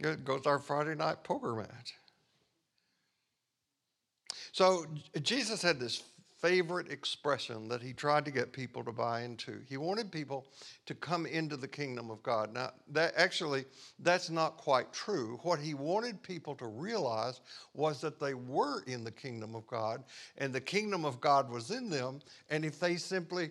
It 0.00 0.24
goes 0.24 0.46
our 0.46 0.58
Friday 0.58 0.94
night 0.94 1.24
poker 1.24 1.54
match. 1.54 1.94
So 4.52 4.86
Jesus 5.22 5.62
had 5.62 5.78
this 5.78 6.02
favorite 6.40 6.90
expression 6.90 7.66
that 7.68 7.82
he 7.82 7.92
tried 7.92 8.24
to 8.24 8.30
get 8.30 8.52
people 8.52 8.84
to 8.84 8.92
buy 8.92 9.22
into. 9.22 9.60
He 9.68 9.76
wanted 9.76 10.12
people 10.12 10.46
to 10.84 10.94
come 10.94 11.26
into 11.26 11.56
the 11.56 11.68
kingdom 11.68 12.10
of 12.10 12.22
God. 12.22 12.52
Now, 12.52 12.70
that 12.92 13.14
actually 13.16 13.64
that's 13.98 14.30
not 14.30 14.56
quite 14.56 14.92
true. 14.92 15.40
What 15.42 15.58
he 15.58 15.74
wanted 15.74 16.22
people 16.22 16.54
to 16.56 16.66
realize 16.66 17.40
was 17.74 18.00
that 18.02 18.20
they 18.20 18.34
were 18.34 18.82
in 18.86 19.02
the 19.02 19.10
kingdom 19.10 19.54
of 19.54 19.66
God 19.66 20.04
and 20.36 20.52
the 20.52 20.60
kingdom 20.60 21.04
of 21.04 21.20
God 21.20 21.50
was 21.50 21.70
in 21.70 21.88
them, 21.88 22.20
and 22.50 22.64
if 22.64 22.78
they 22.78 22.96
simply 22.96 23.50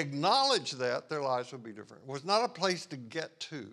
acknowledge 0.00 0.72
that, 0.72 1.08
their 1.08 1.22
lives 1.22 1.52
would 1.52 1.62
be 1.62 1.72
different. 1.72 2.02
It 2.04 2.08
was 2.08 2.24
not 2.24 2.44
a 2.44 2.48
place 2.48 2.86
to 2.86 2.96
get 2.96 3.38
to. 3.40 3.68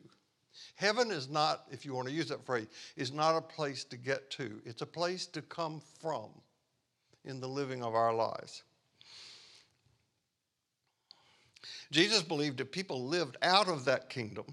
Heaven 0.75 1.11
is 1.11 1.29
not, 1.29 1.65
if 1.71 1.85
you 1.85 1.93
want 1.93 2.07
to 2.07 2.13
use 2.13 2.27
that 2.29 2.45
phrase, 2.45 2.67
is 2.95 3.11
not 3.11 3.35
a 3.35 3.41
place 3.41 3.83
to 3.85 3.97
get 3.97 4.29
to. 4.31 4.61
It's 4.65 4.81
a 4.81 4.87
place 4.87 5.25
to 5.27 5.41
come 5.41 5.81
from 6.01 6.29
in 7.25 7.39
the 7.39 7.47
living 7.47 7.83
of 7.83 7.95
our 7.95 8.13
lives. 8.13 8.63
Jesus 11.91 12.21
believed 12.21 12.59
if 12.59 12.71
people 12.71 13.05
lived 13.05 13.37
out 13.41 13.67
of 13.67 13.85
that 13.85 14.09
kingdom, 14.09 14.45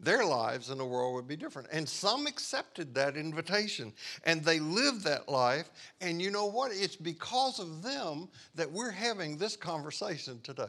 their 0.00 0.24
lives 0.24 0.70
in 0.70 0.78
the 0.78 0.84
world 0.84 1.14
would 1.14 1.28
be 1.28 1.36
different. 1.36 1.68
And 1.70 1.88
some 1.88 2.26
accepted 2.26 2.94
that 2.94 3.16
invitation 3.16 3.92
and 4.24 4.42
they 4.42 4.58
lived 4.58 5.04
that 5.04 5.28
life. 5.28 5.70
And 6.00 6.20
you 6.20 6.30
know 6.30 6.46
what? 6.46 6.72
It's 6.72 6.96
because 6.96 7.58
of 7.58 7.82
them 7.82 8.28
that 8.54 8.70
we're 8.70 8.90
having 8.90 9.36
this 9.36 9.56
conversation 9.56 10.40
today. 10.42 10.64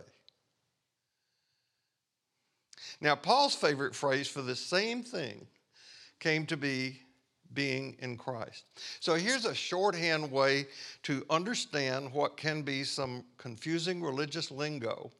Now, 2.99 3.15
Paul's 3.15 3.55
favorite 3.55 3.95
phrase 3.95 4.27
for 4.27 4.41
the 4.41 4.55
same 4.55 5.01
thing 5.01 5.47
came 6.19 6.45
to 6.47 6.57
be 6.57 6.99
being 7.53 7.95
in 7.99 8.17
Christ. 8.17 8.65
So 8.99 9.15
here's 9.15 9.45
a 9.45 9.55
shorthand 9.55 10.31
way 10.31 10.67
to 11.03 11.25
understand 11.29 12.11
what 12.13 12.37
can 12.37 12.61
be 12.61 12.83
some 12.83 13.23
confusing 13.37 14.01
religious 14.01 14.51
lingo 14.51 15.11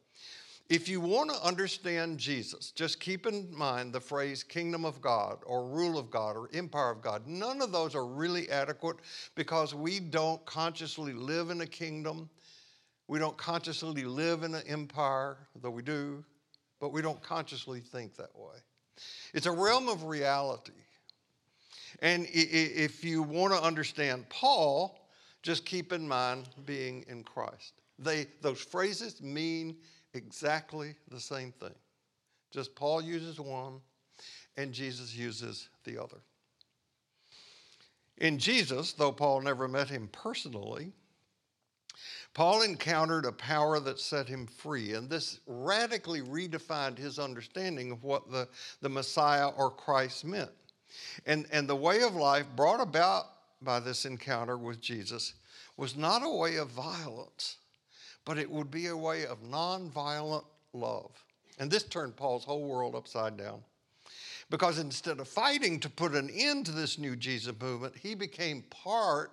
if 0.71 0.87
you 0.87 1.01
want 1.01 1.29
to 1.29 1.45
understand 1.45 2.17
Jesus, 2.17 2.71
just 2.71 3.01
keep 3.01 3.25
in 3.25 3.53
mind 3.53 3.91
the 3.91 3.99
phrase 3.99 4.41
kingdom 4.41 4.85
of 4.85 5.01
God 5.01 5.39
or 5.45 5.65
rule 5.65 5.97
of 5.97 6.09
God 6.09 6.37
or 6.37 6.49
empire 6.53 6.91
of 6.91 7.01
God. 7.01 7.27
None 7.27 7.61
of 7.61 7.73
those 7.73 7.93
are 7.93 8.05
really 8.05 8.49
adequate 8.49 8.95
because 9.35 9.75
we 9.75 9.99
don't 9.99 10.43
consciously 10.45 11.11
live 11.11 11.49
in 11.49 11.59
a 11.59 11.67
kingdom. 11.67 12.29
We 13.09 13.19
don't 13.19 13.35
consciously 13.35 14.05
live 14.05 14.43
in 14.43 14.55
an 14.55 14.63
empire, 14.65 15.35
though 15.61 15.71
we 15.71 15.81
do, 15.81 16.23
but 16.79 16.93
we 16.93 17.01
don't 17.01 17.21
consciously 17.21 17.81
think 17.81 18.15
that 18.15 18.33
way. 18.33 18.55
It's 19.33 19.47
a 19.47 19.51
realm 19.51 19.89
of 19.89 20.05
reality. 20.05 20.71
And 22.01 22.27
if 22.31 23.03
you 23.03 23.23
want 23.23 23.53
to 23.53 23.61
understand 23.61 24.29
Paul, 24.29 25.05
just 25.43 25.65
keep 25.65 25.91
in 25.91 26.07
mind 26.07 26.47
being 26.65 27.03
in 27.09 27.25
Christ. 27.25 27.73
They, 27.99 28.27
those 28.41 28.61
phrases 28.61 29.21
mean 29.21 29.75
exactly 30.13 30.95
the 31.09 31.19
same 31.19 31.51
thing. 31.51 31.75
Just 32.51 32.75
Paul 32.75 33.01
uses 33.01 33.39
one 33.39 33.79
and 34.57 34.73
Jesus 34.73 35.15
uses 35.15 35.69
the 35.85 36.01
other. 36.01 36.21
In 38.17 38.37
Jesus, 38.37 38.93
though 38.93 39.11
Paul 39.11 39.41
never 39.41 39.67
met 39.67 39.89
him 39.89 40.09
personally, 40.11 40.91
Paul 42.33 42.61
encountered 42.61 43.25
a 43.25 43.31
power 43.31 43.79
that 43.79 43.99
set 43.99 44.27
him 44.27 44.47
free, 44.47 44.93
and 44.93 45.09
this 45.09 45.39
radically 45.47 46.21
redefined 46.21 46.97
his 46.97 47.19
understanding 47.19 47.91
of 47.91 48.03
what 48.03 48.31
the, 48.31 48.47
the 48.81 48.89
Messiah 48.89 49.49
or 49.49 49.69
Christ 49.69 50.23
meant. 50.23 50.51
And, 51.25 51.45
and 51.51 51.67
the 51.67 51.75
way 51.75 52.03
of 52.03 52.15
life 52.15 52.45
brought 52.55 52.79
about 52.79 53.25
by 53.61 53.79
this 53.79 54.05
encounter 54.05 54.57
with 54.57 54.81
Jesus 54.81 55.33
was 55.75 55.97
not 55.97 56.23
a 56.23 56.29
way 56.29 56.55
of 56.55 56.69
violence, 56.69 57.57
but 58.25 58.37
it 58.37 58.49
would 58.49 58.71
be 58.71 58.87
a 58.87 58.97
way 58.97 59.25
of 59.25 59.41
nonviolent 59.43 60.45
love. 60.73 61.11
And 61.59 61.69
this 61.69 61.83
turned 61.83 62.15
Paul's 62.15 62.43
whole 62.43 62.67
world 62.67 62.95
upside 62.95 63.37
down. 63.37 63.61
Because 64.49 64.79
instead 64.79 65.19
of 65.19 65.27
fighting 65.27 65.79
to 65.79 65.89
put 65.89 66.13
an 66.13 66.29
end 66.29 66.65
to 66.65 66.71
this 66.71 66.97
new 66.97 67.15
Jesus 67.15 67.53
movement, 67.59 67.95
he 67.95 68.15
became 68.15 68.63
part 68.69 69.31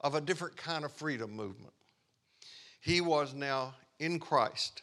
of 0.00 0.14
a 0.14 0.20
different 0.20 0.56
kind 0.56 0.84
of 0.84 0.92
freedom 0.92 1.32
movement. 1.32 1.72
He 2.80 3.00
was 3.00 3.34
now 3.34 3.74
in 3.98 4.18
Christ. 4.18 4.82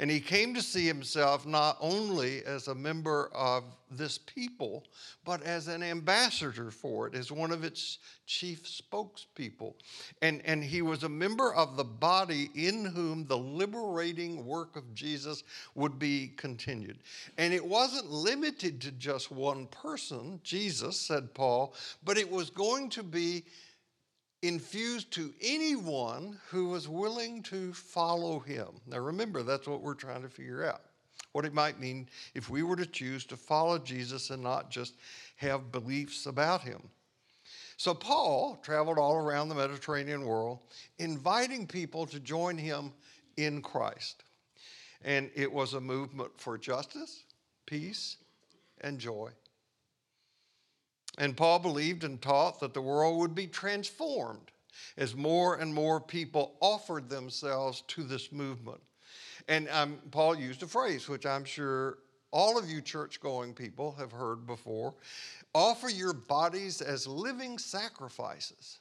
And 0.00 0.08
he 0.08 0.20
came 0.20 0.54
to 0.54 0.62
see 0.62 0.86
himself 0.86 1.44
not 1.44 1.76
only 1.80 2.44
as 2.44 2.68
a 2.68 2.74
member 2.74 3.30
of 3.34 3.64
this 3.90 4.16
people, 4.16 4.84
but 5.24 5.42
as 5.42 5.66
an 5.66 5.82
ambassador 5.82 6.70
for 6.70 7.08
it, 7.08 7.16
as 7.16 7.32
one 7.32 7.50
of 7.50 7.64
its 7.64 7.98
chief 8.24 8.62
spokespeople. 8.64 9.74
And, 10.22 10.40
and 10.44 10.62
he 10.62 10.82
was 10.82 11.02
a 11.02 11.08
member 11.08 11.52
of 11.52 11.76
the 11.76 11.84
body 11.84 12.48
in 12.54 12.84
whom 12.84 13.26
the 13.26 13.36
liberating 13.36 14.46
work 14.46 14.76
of 14.76 14.94
Jesus 14.94 15.42
would 15.74 15.98
be 15.98 16.32
continued. 16.36 16.98
And 17.36 17.52
it 17.52 17.64
wasn't 17.64 18.08
limited 18.08 18.80
to 18.82 18.92
just 18.92 19.32
one 19.32 19.66
person, 19.66 20.38
Jesus, 20.44 20.96
said 20.96 21.34
Paul, 21.34 21.74
but 22.04 22.18
it 22.18 22.30
was 22.30 22.50
going 22.50 22.88
to 22.90 23.02
be 23.02 23.42
infused 24.42 25.10
to 25.12 25.32
anyone 25.40 26.38
who 26.48 26.68
was 26.68 26.88
willing 26.88 27.42
to 27.44 27.72
follow 27.72 28.38
him. 28.38 28.68
Now 28.86 28.98
remember, 28.98 29.42
that's 29.42 29.66
what 29.66 29.82
we're 29.82 29.94
trying 29.94 30.22
to 30.22 30.28
figure 30.28 30.64
out. 30.64 30.82
What 31.32 31.44
it 31.44 31.52
might 31.52 31.80
mean 31.80 32.08
if 32.34 32.48
we 32.48 32.62
were 32.62 32.76
to 32.76 32.86
choose 32.86 33.24
to 33.26 33.36
follow 33.36 33.78
Jesus 33.78 34.30
and 34.30 34.42
not 34.42 34.70
just 34.70 34.94
have 35.36 35.72
beliefs 35.72 36.26
about 36.26 36.62
him. 36.62 36.82
So 37.76 37.94
Paul 37.94 38.58
traveled 38.62 38.98
all 38.98 39.16
around 39.16 39.48
the 39.48 39.54
Mediterranean 39.54 40.24
world, 40.24 40.58
inviting 40.98 41.66
people 41.66 42.06
to 42.06 42.18
join 42.18 42.58
him 42.58 42.92
in 43.36 43.62
Christ. 43.62 44.24
And 45.04 45.30
it 45.36 45.52
was 45.52 45.74
a 45.74 45.80
movement 45.80 46.32
for 46.36 46.58
justice, 46.58 47.22
peace, 47.66 48.16
and 48.80 48.98
joy. 48.98 49.30
And 51.18 51.36
Paul 51.36 51.58
believed 51.58 52.04
and 52.04 52.22
taught 52.22 52.60
that 52.60 52.72
the 52.72 52.80
world 52.80 53.18
would 53.18 53.34
be 53.34 53.48
transformed 53.48 54.52
as 54.96 55.16
more 55.16 55.56
and 55.56 55.74
more 55.74 56.00
people 56.00 56.54
offered 56.60 57.10
themselves 57.10 57.82
to 57.88 58.04
this 58.04 58.32
movement. 58.32 58.80
And 59.48 59.68
um, 59.70 59.98
Paul 60.12 60.36
used 60.36 60.62
a 60.62 60.66
phrase, 60.66 61.08
which 61.08 61.26
I'm 61.26 61.44
sure 61.44 61.98
all 62.30 62.56
of 62.56 62.70
you 62.70 62.80
church 62.80 63.20
going 63.20 63.52
people 63.52 63.92
have 63.98 64.12
heard 64.12 64.46
before 64.46 64.94
offer 65.54 65.88
your 65.88 66.12
bodies 66.12 66.80
as 66.80 67.06
living 67.06 67.58
sacrifices 67.58 68.78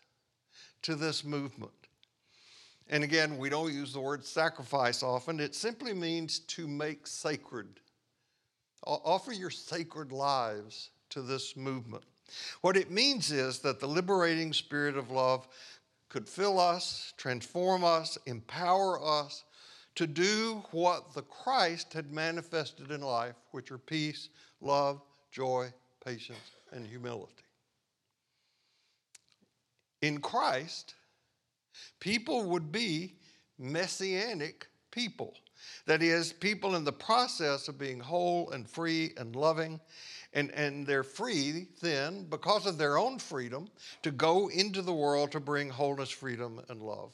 to 0.83 0.95
this 0.95 1.23
movement. 1.23 1.71
And 2.89 3.03
again, 3.03 3.37
we 3.37 3.49
don't 3.49 3.73
use 3.73 3.93
the 3.93 3.99
word 3.99 4.23
sacrifice 4.23 5.01
often, 5.01 5.39
it 5.39 5.55
simply 5.55 5.93
means 5.93 6.39
to 6.39 6.67
make 6.67 7.07
sacred. 7.07 7.67
Offer 8.85 9.33
your 9.33 9.49
sacred 9.49 10.11
lives 10.11 10.91
to 11.09 11.21
this 11.21 11.57
movement. 11.57 12.03
What 12.61 12.77
it 12.77 12.91
means 12.91 13.31
is 13.31 13.59
that 13.59 13.79
the 13.79 13.87
liberating 13.87 14.53
spirit 14.53 14.97
of 14.97 15.11
love 15.11 15.47
could 16.09 16.27
fill 16.27 16.59
us, 16.59 17.13
transform 17.17 17.83
us, 17.83 18.17
empower 18.25 19.03
us 19.03 19.43
to 19.95 20.07
do 20.07 20.63
what 20.71 21.13
the 21.13 21.23
Christ 21.23 21.93
had 21.93 22.11
manifested 22.11 22.91
in 22.91 23.01
life, 23.01 23.35
which 23.51 23.71
are 23.71 23.77
peace, 23.77 24.29
love, 24.61 25.01
joy, 25.31 25.73
patience, 26.05 26.51
and 26.71 26.85
humility. 26.85 27.33
In 30.01 30.19
Christ, 30.19 30.93
people 31.99 32.43
would 32.43 32.71
be 32.71 33.15
messianic 33.57 34.67
people. 34.91 35.33
That 35.85 36.03
is, 36.03 36.33
people 36.33 36.75
in 36.75 36.83
the 36.83 36.91
process 36.91 37.67
of 37.67 37.77
being 37.77 37.99
whole 37.99 38.51
and 38.51 38.69
free 38.69 39.13
and 39.17 39.35
loving 39.35 39.79
and, 40.33 40.51
and 40.51 40.85
they're 40.85 41.03
free 41.03 41.67
then, 41.81 42.25
because 42.25 42.65
of 42.65 42.77
their 42.77 42.97
own 42.97 43.17
freedom, 43.17 43.69
to 44.03 44.11
go 44.11 44.49
into 44.49 44.81
the 44.81 44.93
world 44.93 45.31
to 45.31 45.39
bring 45.39 45.69
wholeness, 45.69 46.09
freedom, 46.09 46.61
and 46.69 46.81
love. 46.81 47.13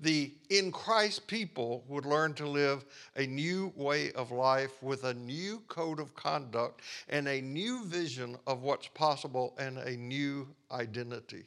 The 0.00 0.32
in 0.48 0.70
Christ 0.70 1.26
people 1.26 1.84
would 1.88 2.06
learn 2.06 2.32
to 2.34 2.48
live 2.48 2.84
a 3.16 3.26
new 3.26 3.72
way 3.74 4.12
of 4.12 4.30
life 4.30 4.80
with 4.80 5.02
a 5.02 5.14
new 5.14 5.60
code 5.66 5.98
of 5.98 6.14
conduct 6.14 6.82
and 7.08 7.26
a 7.26 7.40
new 7.40 7.84
vision 7.84 8.36
of 8.46 8.62
what's 8.62 8.86
possible 8.86 9.54
and 9.58 9.76
a 9.78 9.96
new 9.96 10.48
identity. 10.70 11.46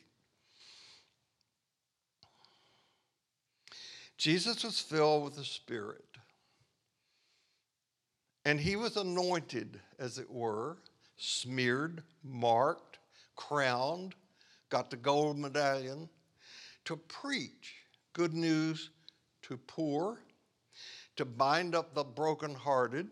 Jesus 4.17 4.65
was 4.65 4.79
filled 4.79 5.23
with 5.23 5.35
the 5.35 5.45
Spirit. 5.45 6.10
And 8.45 8.59
he 8.59 8.75
was 8.75 8.97
anointed, 8.97 9.79
as 9.99 10.17
it 10.17 10.29
were, 10.29 10.77
smeared, 11.17 12.03
marked, 12.23 12.99
crowned, 13.35 14.15
got 14.69 14.89
the 14.89 14.97
gold 14.97 15.37
medallion 15.37 16.09
to 16.85 16.95
preach 16.95 17.75
good 18.13 18.33
news 18.33 18.89
to 19.43 19.57
poor, 19.57 20.19
to 21.17 21.25
bind 21.25 21.75
up 21.75 21.93
the 21.93 22.03
brokenhearted, 22.03 23.07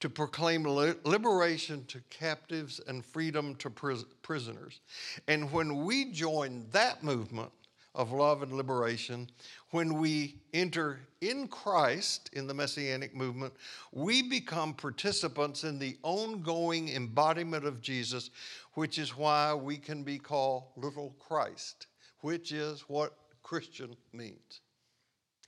to 0.00 0.08
proclaim 0.08 0.64
liberation 0.64 1.84
to 1.86 2.00
captives 2.08 2.80
and 2.86 3.04
freedom 3.04 3.54
to 3.56 3.68
prisoners. 3.68 4.80
And 5.26 5.50
when 5.50 5.84
we 5.84 6.12
join 6.12 6.66
that 6.70 7.02
movement, 7.02 7.50
of 7.94 8.12
love 8.12 8.42
and 8.42 8.52
liberation, 8.52 9.28
when 9.70 9.94
we 9.94 10.36
enter 10.54 11.00
in 11.20 11.48
Christ 11.48 12.30
in 12.32 12.46
the 12.46 12.54
Messianic 12.54 13.14
movement, 13.14 13.52
we 13.92 14.22
become 14.22 14.74
participants 14.74 15.64
in 15.64 15.78
the 15.78 15.96
ongoing 16.02 16.88
embodiment 16.90 17.64
of 17.64 17.80
Jesus, 17.80 18.30
which 18.74 18.98
is 18.98 19.16
why 19.16 19.52
we 19.54 19.76
can 19.76 20.04
be 20.04 20.18
called 20.18 20.64
little 20.76 21.14
Christ, 21.18 21.86
which 22.20 22.52
is 22.52 22.82
what 22.82 23.14
Christian 23.42 23.96
means. 24.12 24.60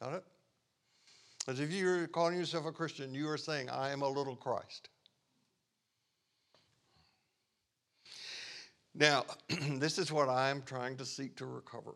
Got 0.00 0.14
it? 0.14 0.24
As 1.48 1.60
if 1.60 1.70
you're 1.70 2.06
calling 2.08 2.38
yourself 2.38 2.66
a 2.66 2.72
Christian, 2.72 3.14
you 3.14 3.28
are 3.28 3.36
saying, 3.36 3.70
I 3.70 3.90
am 3.90 4.02
a 4.02 4.08
little 4.08 4.36
Christ. 4.36 4.88
Now, 8.94 9.24
this 9.48 9.98
is 9.98 10.10
what 10.10 10.28
I'm 10.28 10.62
trying 10.62 10.96
to 10.96 11.04
seek 11.04 11.36
to 11.36 11.46
recover 11.46 11.94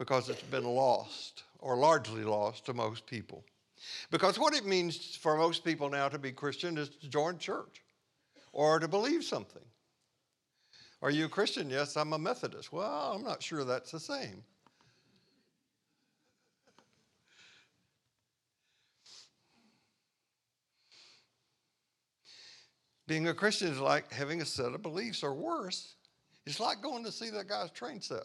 because 0.00 0.30
it's 0.30 0.42
been 0.44 0.64
lost 0.64 1.42
or 1.58 1.76
largely 1.76 2.24
lost 2.24 2.64
to 2.64 2.72
most 2.72 3.04
people. 3.04 3.44
Because 4.10 4.38
what 4.38 4.54
it 4.54 4.64
means 4.64 5.14
for 5.14 5.36
most 5.36 5.62
people 5.62 5.90
now 5.90 6.08
to 6.08 6.18
be 6.18 6.32
Christian 6.32 6.78
is 6.78 6.88
to 6.88 7.08
join 7.10 7.36
church 7.36 7.82
or 8.54 8.78
to 8.78 8.88
believe 8.88 9.22
something. 9.22 9.62
Are 11.02 11.10
you 11.10 11.26
a 11.26 11.28
Christian? 11.28 11.68
Yes, 11.68 11.98
I'm 11.98 12.14
a 12.14 12.18
Methodist. 12.18 12.72
Well, 12.72 13.12
I'm 13.14 13.22
not 13.22 13.42
sure 13.42 13.62
that's 13.62 13.90
the 13.90 14.00
same. 14.00 14.42
Being 23.06 23.28
a 23.28 23.34
Christian 23.34 23.68
is 23.68 23.80
like 23.80 24.10
having 24.10 24.40
a 24.40 24.46
set 24.46 24.72
of 24.72 24.80
beliefs, 24.80 25.22
or 25.22 25.34
worse, 25.34 25.96
it's 26.46 26.58
like 26.58 26.80
going 26.80 27.04
to 27.04 27.12
see 27.12 27.28
that 27.28 27.48
guy's 27.48 27.70
train 27.70 28.00
set 28.00 28.24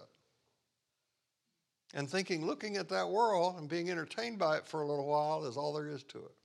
and 1.95 2.09
thinking 2.09 2.45
looking 2.45 2.75
at 2.75 2.89
that 2.89 3.09
world 3.09 3.55
and 3.57 3.69
being 3.69 3.89
entertained 3.89 4.37
by 4.37 4.57
it 4.57 4.67
for 4.67 4.81
a 4.81 4.87
little 4.87 5.07
while 5.07 5.45
is 5.45 5.57
all 5.57 5.73
there 5.73 5.87
is 5.87 6.03
to 6.03 6.19
it. 6.19 6.35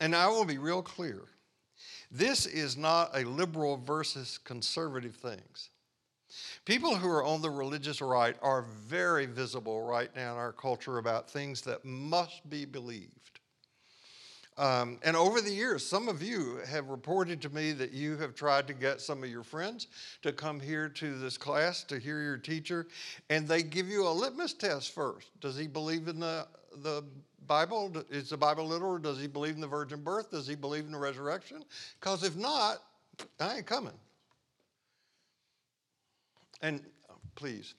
And 0.00 0.16
I 0.16 0.26
will 0.26 0.44
be 0.44 0.58
real 0.58 0.82
clear 0.82 1.20
this 2.10 2.46
is 2.46 2.76
not 2.76 3.10
a 3.14 3.24
liberal 3.24 3.76
versus 3.76 4.38
conservative 4.38 5.14
things. 5.14 5.70
People 6.64 6.96
who 6.96 7.08
are 7.08 7.24
on 7.24 7.42
the 7.42 7.50
religious 7.50 8.00
right 8.00 8.36
are 8.42 8.62
very 8.62 9.26
visible 9.26 9.82
right 9.82 10.14
now 10.16 10.32
in 10.32 10.38
our 10.38 10.52
culture 10.52 10.98
about 10.98 11.30
things 11.30 11.60
that 11.62 11.84
must 11.84 12.48
be 12.48 12.64
believed. 12.64 13.23
Um, 14.56 14.98
and 15.02 15.16
over 15.16 15.40
the 15.40 15.50
years, 15.50 15.84
some 15.84 16.08
of 16.08 16.22
you 16.22 16.60
have 16.68 16.88
reported 16.88 17.42
to 17.42 17.50
me 17.50 17.72
that 17.72 17.92
you 17.92 18.16
have 18.18 18.36
tried 18.36 18.68
to 18.68 18.72
get 18.72 19.00
some 19.00 19.24
of 19.24 19.28
your 19.28 19.42
friends 19.42 19.88
to 20.22 20.32
come 20.32 20.60
here 20.60 20.88
to 20.90 21.18
this 21.18 21.36
class 21.36 21.82
to 21.84 21.98
hear 21.98 22.22
your 22.22 22.36
teacher, 22.36 22.86
and 23.30 23.48
they 23.48 23.64
give 23.64 23.88
you 23.88 24.06
a 24.06 24.10
litmus 24.10 24.52
test 24.52 24.94
first. 24.94 25.28
Does 25.40 25.58
he 25.58 25.66
believe 25.66 26.06
in 26.06 26.20
the, 26.20 26.46
the 26.82 27.02
Bible? 27.48 27.92
Is 28.10 28.30
the 28.30 28.36
Bible 28.36 28.66
literal? 28.66 28.98
Does 28.98 29.20
he 29.20 29.26
believe 29.26 29.56
in 29.56 29.60
the 29.60 29.66
virgin 29.66 30.02
birth? 30.02 30.30
Does 30.30 30.46
he 30.46 30.54
believe 30.54 30.84
in 30.84 30.92
the 30.92 30.98
resurrection? 30.98 31.64
Because 31.98 32.22
if 32.22 32.36
not, 32.36 32.78
I 33.40 33.56
ain't 33.56 33.66
coming. 33.66 33.92
And 36.62 36.80
please, 37.34 37.74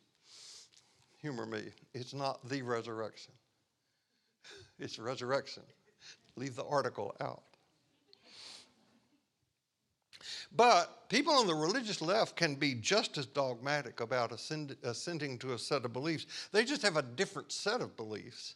humor 1.21 1.45
me. 1.45 1.63
It's 1.93 2.13
not 2.13 2.47
the 2.49 2.61
resurrection, 2.61 3.31
it's 4.77 4.99
resurrection. 4.99 5.63
Leave 6.35 6.55
the 6.55 6.65
article 6.65 7.15
out. 7.21 7.43
But 10.55 11.09
people 11.09 11.33
on 11.33 11.47
the 11.47 11.55
religious 11.55 12.01
left 12.01 12.35
can 12.35 12.55
be 12.55 12.75
just 12.75 13.17
as 13.17 13.25
dogmatic 13.25 13.99
about 13.99 14.31
ascending 14.31 15.37
to 15.39 15.53
a 15.53 15.59
set 15.59 15.85
of 15.85 15.93
beliefs. 15.93 16.49
They 16.51 16.63
just 16.63 16.81
have 16.81 16.97
a 16.97 17.01
different 17.01 17.51
set 17.51 17.81
of 17.81 17.95
beliefs. 17.97 18.55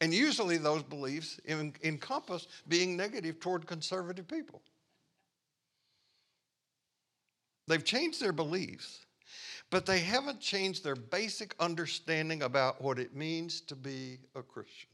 And 0.00 0.14
usually 0.14 0.56
those 0.56 0.82
beliefs 0.82 1.38
encompass 1.46 2.48
being 2.68 2.96
negative 2.96 3.40
toward 3.40 3.66
conservative 3.66 4.26
people. 4.26 4.62
They've 7.66 7.84
changed 7.84 8.20
their 8.20 8.32
beliefs, 8.32 9.04
but 9.70 9.86
they 9.86 9.98
haven't 9.98 10.40
changed 10.40 10.84
their 10.84 10.96
basic 10.96 11.54
understanding 11.60 12.42
about 12.42 12.80
what 12.80 12.98
it 12.98 13.14
means 13.14 13.60
to 13.62 13.74
be 13.74 14.18
a 14.34 14.42
Christian. 14.42 14.88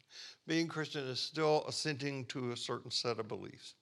Being 0.46 0.68
Christian 0.68 1.07
is 1.07 1.20
still 1.20 1.64
assenting 1.68 2.25
to 2.27 2.53
a 2.53 2.57
certain 2.57 2.90
set 2.90 3.18
of 3.18 3.29
beliefs. 3.29 3.75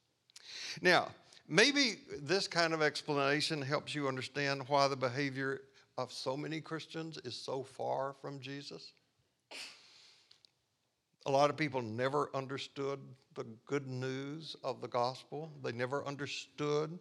Now, 0.83 1.09
maybe 1.49 1.97
this 2.21 2.47
kind 2.47 2.75
of 2.75 2.83
explanation 2.83 3.63
helps 3.63 3.95
you 3.95 4.09
understand 4.09 4.63
why 4.69 4.89
the 4.89 4.97
behavior 4.97 5.63
of 5.99 6.13
so 6.13 6.37
many 6.37 6.61
Christians 6.61 7.19
is 7.25 7.35
so 7.35 7.63
far 7.63 8.15
from 8.21 8.41
Jesus. 8.41 8.93
A 11.27 11.31
lot 11.31 11.51
of 11.51 11.57
people 11.57 11.83
never 11.83 12.31
understood 12.35 12.99
the 13.35 13.45
good 13.67 13.87
news 13.87 14.57
of 14.65 14.81
the 14.81 14.89
gospel. 14.89 15.51
They 15.63 15.73
never 15.73 16.07
understood 16.07 16.99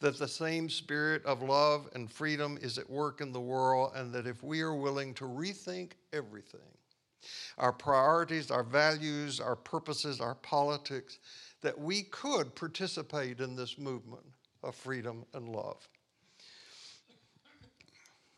that 0.00 0.18
the 0.18 0.28
same 0.28 0.70
spirit 0.70 1.24
of 1.26 1.42
love 1.42 1.88
and 1.94 2.10
freedom 2.10 2.58
is 2.62 2.78
at 2.78 2.88
work 2.88 3.20
in 3.20 3.32
the 3.32 3.40
world, 3.40 3.92
and 3.94 4.12
that 4.14 4.26
if 4.26 4.42
we 4.42 4.62
are 4.62 4.74
willing 4.74 5.12
to 5.14 5.24
rethink 5.24 5.90
everything, 6.12 6.60
our 7.58 7.72
priorities, 7.72 8.50
our 8.50 8.62
values, 8.62 9.40
our 9.40 9.56
purposes, 9.56 10.20
our 10.20 10.34
politics, 10.36 11.18
that 11.62 11.78
we 11.78 12.02
could 12.04 12.54
participate 12.54 13.40
in 13.40 13.54
this 13.56 13.78
movement 13.78 14.24
of 14.62 14.74
freedom 14.74 15.24
and 15.34 15.48
love. 15.48 15.88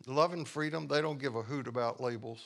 Love 0.07 0.33
and 0.33 0.49
freedom, 0.49 0.89
they 0.89 1.01
don't 1.01 1.21
give 1.21 1.37
a 1.37 1.43
hoot 1.43 1.69
about 1.69 2.01
labels. 2.01 2.45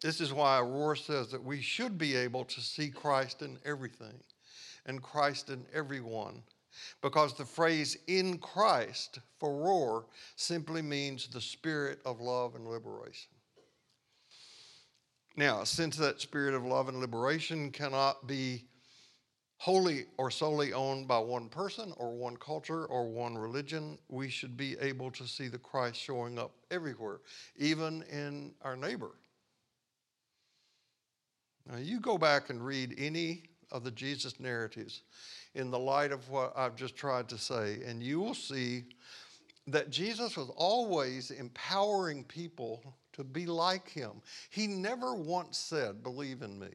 This 0.00 0.20
is 0.20 0.32
why 0.32 0.60
Rohr 0.62 0.96
says 0.96 1.30
that 1.30 1.42
we 1.42 1.60
should 1.60 1.96
be 1.96 2.14
able 2.14 2.44
to 2.44 2.60
see 2.60 2.90
Christ 2.90 3.42
in 3.42 3.58
everything 3.64 4.14
and 4.86 5.02
Christ 5.02 5.48
in 5.48 5.64
everyone. 5.72 6.42
Because 7.02 7.34
the 7.34 7.44
phrase 7.44 7.96
in 8.06 8.38
Christ 8.38 9.20
for 9.38 9.48
Rohr 9.48 10.04
simply 10.36 10.82
means 10.82 11.28
the 11.28 11.40
spirit 11.40 12.00
of 12.04 12.20
love 12.20 12.54
and 12.54 12.66
liberation. 12.66 13.33
Now, 15.36 15.64
since 15.64 15.96
that 15.96 16.20
spirit 16.20 16.54
of 16.54 16.64
love 16.64 16.88
and 16.88 17.00
liberation 17.00 17.70
cannot 17.70 18.26
be 18.26 18.64
wholly 19.56 20.04
or 20.16 20.30
solely 20.30 20.72
owned 20.72 21.08
by 21.08 21.18
one 21.18 21.48
person 21.48 21.92
or 21.96 22.12
one 22.12 22.36
culture 22.36 22.84
or 22.86 23.08
one 23.08 23.36
religion, 23.36 23.98
we 24.08 24.28
should 24.28 24.56
be 24.56 24.76
able 24.80 25.10
to 25.10 25.26
see 25.26 25.48
the 25.48 25.58
Christ 25.58 26.00
showing 26.00 26.38
up 26.38 26.52
everywhere, 26.70 27.20
even 27.56 28.02
in 28.12 28.52
our 28.62 28.76
neighbor. 28.76 29.12
Now, 31.68 31.78
you 31.78 31.98
go 31.98 32.18
back 32.18 32.50
and 32.50 32.64
read 32.64 32.94
any 32.98 33.44
of 33.72 33.82
the 33.82 33.90
Jesus 33.90 34.38
narratives 34.38 35.02
in 35.54 35.70
the 35.70 35.78
light 35.78 36.12
of 36.12 36.28
what 36.28 36.52
I've 36.56 36.76
just 36.76 36.94
tried 36.94 37.28
to 37.30 37.38
say, 37.38 37.80
and 37.84 38.02
you 38.02 38.20
will 38.20 38.34
see 38.34 38.84
that 39.66 39.90
Jesus 39.90 40.36
was 40.36 40.50
always 40.56 41.30
empowering 41.30 42.22
people 42.24 42.94
to 43.14 43.24
be 43.24 43.46
like 43.46 43.88
him. 43.88 44.12
He 44.50 44.66
never 44.66 45.14
once 45.14 45.58
said, 45.58 46.02
Believe 46.02 46.42
in 46.42 46.58
me. 46.58 46.68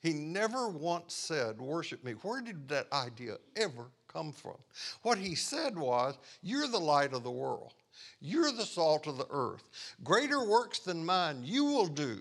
He 0.00 0.12
never 0.12 0.68
once 0.68 1.14
said, 1.14 1.60
Worship 1.60 2.04
me. 2.04 2.12
Where 2.12 2.40
did 2.40 2.68
that 2.68 2.92
idea 2.92 3.36
ever 3.56 3.86
come 4.08 4.32
from? 4.32 4.56
What 5.02 5.18
he 5.18 5.34
said 5.34 5.76
was, 5.76 6.16
You're 6.42 6.68
the 6.68 6.78
light 6.78 7.12
of 7.12 7.22
the 7.24 7.30
world, 7.30 7.74
you're 8.20 8.52
the 8.52 8.66
salt 8.66 9.06
of 9.06 9.18
the 9.18 9.28
earth. 9.30 9.64
Greater 10.02 10.44
works 10.44 10.80
than 10.80 11.04
mine 11.04 11.42
you 11.44 11.64
will 11.64 11.88
do. 11.88 12.20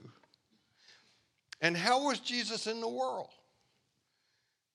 And 1.61 1.77
how 1.77 2.07
was 2.07 2.19
Jesus 2.19 2.67
in 2.67 2.81
the 2.81 2.89
world? 2.89 3.29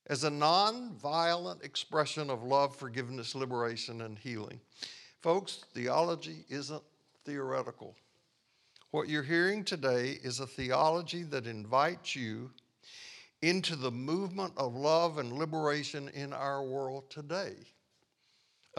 As 0.07 0.25
a 0.25 0.31
non 0.31 0.95
violent 0.95 1.63
expression 1.63 2.31
of 2.31 2.43
love, 2.43 2.75
forgiveness, 2.75 3.35
liberation, 3.35 4.01
and 4.01 4.19
healing. 4.19 4.59
Folks, 5.21 5.65
theology 5.75 6.47
isn't 6.49 6.83
theoretical. 7.27 7.95
What 8.91 9.11
you're 9.11 9.23
hearing 9.23 9.65
today 9.65 10.19
is 10.23 10.41
a 10.41 10.47
theology 10.47 11.23
that 11.25 11.47
invites 11.47 12.17
you 12.17 12.51
into 13.43 13.77
the 13.77 13.91
movement 13.91 14.55
of 14.57 14.75
love 14.75 15.19
and 15.19 15.31
liberation 15.31 16.09
in 16.15 16.33
our 16.33 16.63
world 16.63 17.11
today. 17.11 17.53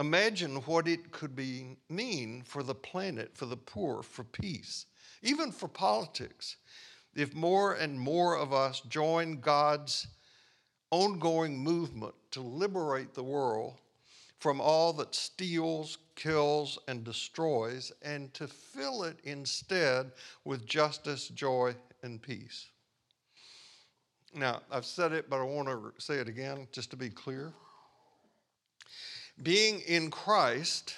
Imagine 0.00 0.56
what 0.62 0.88
it 0.88 1.12
could 1.12 1.36
be, 1.36 1.76
mean 1.88 2.42
for 2.44 2.64
the 2.64 2.74
planet, 2.74 3.36
for 3.36 3.46
the 3.46 3.56
poor, 3.56 4.02
for 4.02 4.24
peace, 4.24 4.86
even 5.22 5.52
for 5.52 5.68
politics, 5.68 6.56
if 7.14 7.32
more 7.32 7.74
and 7.74 7.98
more 7.98 8.36
of 8.36 8.52
us 8.52 8.80
join 8.80 9.38
God's 9.38 10.08
ongoing 10.90 11.56
movement 11.56 12.14
to 12.32 12.40
liberate 12.40 13.14
the 13.14 13.22
world 13.22 13.76
from 14.40 14.58
all 14.60 14.94
that 14.94 15.14
steals, 15.14 15.98
kills, 16.16 16.78
and 16.88 17.04
destroys, 17.04 17.92
and 18.02 18.32
to 18.34 18.48
fill 18.48 19.04
it 19.04 19.18
instead 19.22 20.10
with 20.44 20.66
justice, 20.66 21.28
joy, 21.28 21.74
and 22.02 22.20
peace. 22.20 22.66
Now, 24.34 24.62
I've 24.70 24.86
said 24.86 25.12
it, 25.12 25.28
but 25.28 25.40
I 25.40 25.42
want 25.42 25.68
to 25.68 25.92
say 25.98 26.14
it 26.14 26.28
again 26.28 26.66
just 26.72 26.90
to 26.90 26.96
be 26.96 27.10
clear. 27.10 27.52
Being 29.42 29.80
in 29.80 30.10
Christ 30.10 30.94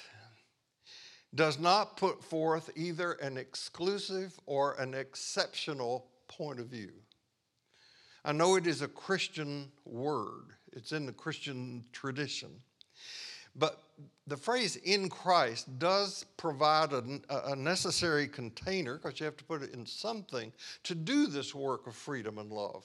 does 1.35 1.59
not 1.59 1.97
put 1.97 2.23
forth 2.23 2.71
either 2.77 3.13
an 3.13 3.37
exclusive 3.37 4.39
or 4.47 4.75
an 4.75 4.95
exceptional 4.95 6.07
point 6.29 6.61
of 6.61 6.67
view. 6.67 6.93
I 8.25 8.31
know 8.31 8.55
it 8.55 8.69
is 8.69 8.83
a 8.83 8.89
Christian 8.89 9.73
word, 9.85 10.53
it's 10.73 10.93
in 10.93 11.07
the 11.07 11.13
Christian 11.13 11.85
tradition. 11.93 12.51
But 13.55 13.83
the 14.27 14.37
phrase 14.37 14.77
in 14.77 15.09
Christ 15.09 15.79
does 15.79 16.25
provide 16.37 16.93
a, 16.93 17.05
a 17.29 17.57
necessary 17.57 18.29
container, 18.29 18.97
because 18.97 19.21
you 19.21 19.27
have 19.27 19.37
to 19.37 19.45
put 19.45 19.63
it 19.63 19.75
in 19.75 19.85
something, 19.85 20.53
to 20.85 20.95
do 20.95 21.27
this 21.27 21.55
work 21.55 21.87
of 21.87 21.95
freedom 21.95 22.39
and 22.39 22.51
love. 22.51 22.85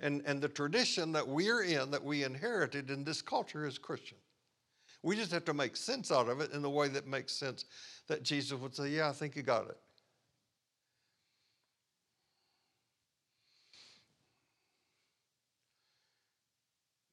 And, 0.00 0.22
and 0.26 0.40
the 0.40 0.48
tradition 0.48 1.12
that 1.12 1.26
we're 1.26 1.62
in, 1.62 1.90
that 1.92 2.02
we 2.02 2.24
inherited 2.24 2.90
in 2.90 3.04
this 3.04 3.22
culture, 3.22 3.66
is 3.66 3.78
Christian. 3.78 4.18
We 5.02 5.16
just 5.16 5.32
have 5.32 5.44
to 5.44 5.54
make 5.54 5.76
sense 5.76 6.10
out 6.10 6.28
of 6.28 6.40
it 6.40 6.52
in 6.52 6.62
the 6.62 6.70
way 6.70 6.88
that 6.88 7.06
makes 7.06 7.32
sense 7.32 7.64
that 8.08 8.22
Jesus 8.22 8.58
would 8.58 8.74
say, 8.74 8.88
Yeah, 8.88 9.08
I 9.08 9.12
think 9.12 9.36
you 9.36 9.42
got 9.42 9.68
it. 9.68 9.76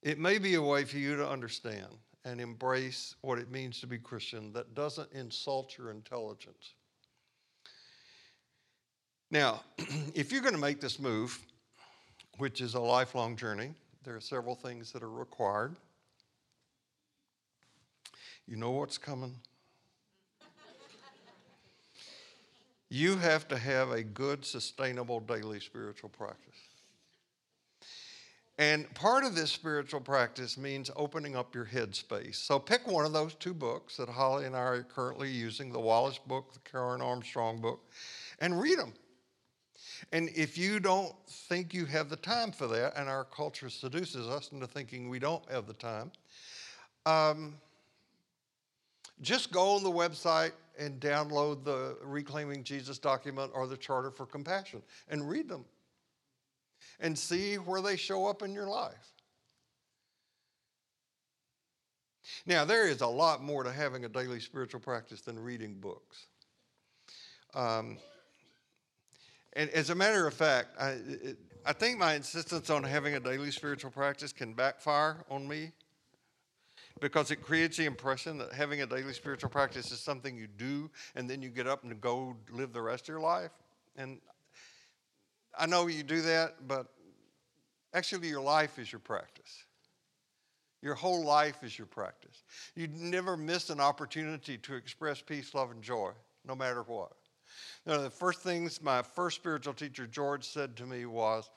It 0.02 0.18
may 0.18 0.38
be 0.38 0.56
a 0.56 0.62
way 0.62 0.86
for 0.86 0.98
you 0.98 1.18
to 1.18 1.28
understand 1.28 1.88
and 2.26 2.42
embrace 2.42 3.16
what 3.22 3.40
it 3.40 3.50
means 3.50 3.80
to 3.80 3.88
be 3.88 3.98
Christian 3.98 4.52
that 4.54 4.76
doesn't 4.76 5.12
insult 5.14 5.78
your 5.78 5.92
intelligence. 5.92 6.74
Now, 9.32 9.64
if 10.14 10.32
you're 10.32 10.42
going 10.42 10.56
to 10.56 10.60
make 10.60 10.82
this 10.82 11.00
move, 11.00 11.40
which 12.38 12.62
is 12.62 12.74
a 12.74 12.80
lifelong 12.80 13.36
journey, 13.36 13.72
there 14.04 14.16
are 14.16 14.22
several 14.22 14.56
things 14.56 14.92
that 14.92 15.04
are 15.04 15.10
required. 15.10 15.76
You 18.48 18.56
know 18.56 18.72
what's 18.72 18.98
coming. 18.98 19.36
you 22.90 23.18
have 23.18 23.48
to 23.50 23.58
have 23.58 23.92
a 23.92 24.04
good, 24.04 24.44
sustainable 24.44 25.20
daily 25.20 25.60
spiritual 25.60 26.10
practice. 26.10 26.69
And 28.60 28.94
part 28.94 29.24
of 29.24 29.36
this 29.36 29.54
spiritual 29.54 30.02
practice 30.02 30.58
means 30.58 30.92
opening 30.98 31.38
up 31.38 31.56
your 31.56 31.64
headspace. 31.64 32.36
So 32.36 32.60
pick 32.60 32.86
one 32.86 33.06
of 33.06 33.14
those 33.14 33.34
two 33.36 33.54
books 33.54 33.96
that 33.96 34.10
Holly 34.10 34.46
and 34.46 34.54
I 34.54 34.60
are 34.60 34.84
currently 34.84 35.32
using 35.32 35.72
the 35.72 35.80
Wallis 35.80 36.18
book, 36.18 36.52
the 36.52 36.60
Karen 36.70 37.02
Armstrong 37.02 37.62
book, 37.62 37.80
and 38.40 38.60
read 38.60 38.78
them. 38.78 38.92
And 40.12 40.30
if 40.36 40.58
you 40.58 40.82
don't 40.82 41.16
think 41.30 41.74
you 41.74 41.86
have 41.86 42.10
the 42.10 42.18
time 42.18 42.52
for 42.52 42.68
that, 42.68 42.98
and 42.98 43.08
our 43.08 43.24
culture 43.24 43.70
seduces 43.70 44.28
us 44.28 44.52
into 44.52 44.68
thinking 44.68 45.08
we 45.08 45.20
don't 45.20 45.50
have 45.50 45.66
the 45.66 45.74
time, 45.74 46.12
um, 47.06 47.56
just 49.22 49.54
go 49.54 49.76
on 49.76 49.84
the 49.84 49.92
website 49.92 50.52
and 50.78 51.00
download 51.00 51.64
the 51.64 51.98
Reclaiming 52.04 52.66
Jesus 52.66 52.98
document 52.98 53.52
or 53.56 53.68
the 53.68 53.78
Charter 53.78 54.12
for 54.12 54.26
Compassion 54.26 54.82
and 55.08 55.30
read 55.30 55.48
them 55.48 55.64
and 57.00 57.18
see 57.18 57.56
where 57.56 57.82
they 57.82 57.96
show 57.96 58.28
up 58.28 58.42
in 58.42 58.54
your 58.54 58.68
life. 58.68 59.14
Now, 62.46 62.66
there 62.66 62.88
is 62.88 63.02
a 63.02 63.08
lot 63.08 63.44
more 63.44 63.64
to 63.64 63.72
having 63.72 64.06
a 64.06 64.10
daily 64.10 64.40
spiritual 64.40 64.80
practice 64.80 65.22
than 65.22 65.40
reading 65.40 65.76
books. 65.76 66.28
Um, 67.54 67.98
and 69.54 69.70
as 69.72 69.90
a 69.90 69.96
matter 69.96 70.28
of 70.28 70.34
fact, 70.34 70.70
I, 70.80 70.90
it, 70.90 71.38
I 71.66 71.74
think 71.74 71.98
my 71.98 72.14
insistence 72.14 72.70
on 72.70 72.84
having 72.84 73.16
a 73.16 73.20
daily 73.20 73.52
spiritual 73.52 73.92
practice 73.92 74.32
can 74.32 74.54
backfire 74.54 75.18
on 75.30 75.48
me 75.48 75.72
because 77.00 77.32
it 77.32 77.38
creates 77.38 77.78
the 77.78 77.86
impression 77.86 78.38
that 78.38 78.54
having 78.54 78.82
a 78.82 78.86
daily 78.86 79.14
spiritual 79.14 79.50
practice 79.50 79.92
is 79.92 80.00
something 80.00 80.38
you 80.38 80.48
do 80.48 80.90
and 81.16 81.30
then 81.30 81.42
you 81.42 81.50
get 81.50 81.68
up 81.68 81.84
and 81.84 82.00
go 82.00 82.36
live 82.52 82.74
the 82.74 82.82
rest 82.82 83.04
of 83.04 83.10
your 83.10 83.20
life. 83.20 83.52
And 83.96 84.20
I 85.60 85.66
know 85.66 85.88
you 85.88 86.04
do 86.04 86.22
that, 86.22 86.68
but 86.68 86.88
actually, 87.94 88.30
your 88.30 88.42
life 88.42 88.80
is 88.80 88.92
your 88.92 89.00
practice. 89.00 89.66
Your 90.82 90.96
whole 90.96 91.26
life 91.26 91.62
is 91.64 91.78
your 91.78 91.88
practice. 91.88 92.44
You 92.76 92.88
never 92.88 93.36
miss 93.36 93.70
an 93.70 93.82
opportunity 93.82 94.58
to 94.60 94.76
express 94.76 95.22
peace, 95.22 95.54
love, 95.54 95.72
and 95.72 95.82
joy, 95.82 96.12
no 96.48 96.56
matter 96.56 96.84
what. 96.84 97.12
One 97.84 97.98
of 97.98 98.04
the 98.04 98.10
first 98.10 98.40
things 98.42 98.82
my 98.82 99.02
first 99.02 99.36
spiritual 99.36 99.74
teacher, 99.74 100.08
George, 100.08 100.46
said 100.46 100.78
to 100.78 100.86
me 100.86 101.06
was, 101.06 101.50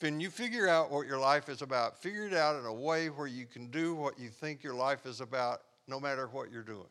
when 0.00 0.18
you 0.18 0.30
figure 0.30 0.68
out 0.68 0.90
what 0.90 1.06
your 1.06 1.18
life 1.18 1.50
is 1.50 1.60
about, 1.60 2.00
figure 2.00 2.26
it 2.26 2.32
out 2.32 2.58
in 2.58 2.64
a 2.64 2.72
way 2.72 3.08
where 3.08 3.26
you 3.26 3.44
can 3.44 3.66
do 3.66 3.94
what 3.94 4.18
you 4.18 4.30
think 4.30 4.62
your 4.62 4.74
life 4.74 5.04
is 5.04 5.20
about, 5.20 5.60
no 5.86 6.00
matter 6.00 6.26
what 6.28 6.50
you're 6.50 6.62
doing. 6.62 6.88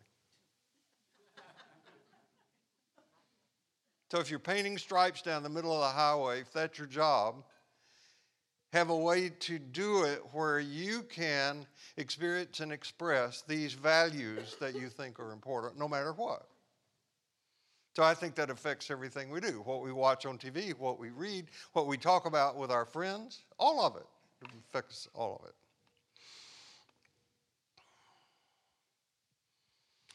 So 4.12 4.20
if 4.20 4.30
you're 4.30 4.39
painting 4.39 4.78
stripes 4.78 5.22
down 5.22 5.41
the 5.41 5.47
middle 5.47 5.72
of 5.72 5.80
the 5.80 5.97
highway, 5.97 6.41
if 6.41 6.51
that's 6.51 6.78
your 6.78 6.86
job, 6.86 7.45
have 8.74 8.89
a 8.89 8.95
way 8.95 9.30
to 9.39 9.57
do 9.57 10.03
it 10.03 10.22
where 10.34 10.59
you 10.59 11.03
can 11.03 11.66
experience 11.95 12.59
and 12.59 12.74
express 12.74 13.41
these 13.47 13.72
values 13.72 14.57
that 14.59 14.76
you 14.76 14.89
think 14.89 15.18
are 15.18 15.32
important, 15.32 15.80
no 15.80 15.88
matter 15.88 16.12
what. 16.12 16.45
So 17.95 18.03
I 18.03 18.14
think 18.14 18.36
that 18.36 18.49
affects 18.49 18.91
everything 18.91 19.32
we 19.32 19.39
do 19.39 19.62
what 19.64 19.82
we 19.82 19.93
watch 19.93 20.26
on 20.26 20.38
TV, 20.38 20.78
what 20.78 20.99
we 20.99 21.12
read, 21.12 21.45
what 21.72 21.88
we 21.88 21.95
talk 21.95 22.26
about 22.26 22.57
with 22.57 22.70
our 22.70 22.84
friends, 22.84 23.43
all 23.57 23.80
of 23.80 23.95
it. 23.95 24.07
It 24.41 24.49
affects 24.68 25.07
all 25.14 25.39
of 25.41 25.47
it. 25.47 25.55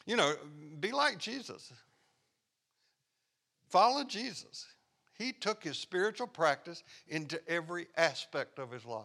You 0.05 0.17
know, 0.17 0.35
be 0.81 0.93
like 0.93 1.17
Jesus. 1.17 1.73
Follow 3.69 4.05
Jesus. 4.05 4.67
He 5.19 5.33
took 5.33 5.65
his 5.65 5.79
spiritual 5.79 6.27
practice 6.27 6.83
into 7.09 7.41
every 7.49 7.87
aspect 7.97 8.59
of 8.59 8.71
his 8.71 8.85
life. 8.85 9.05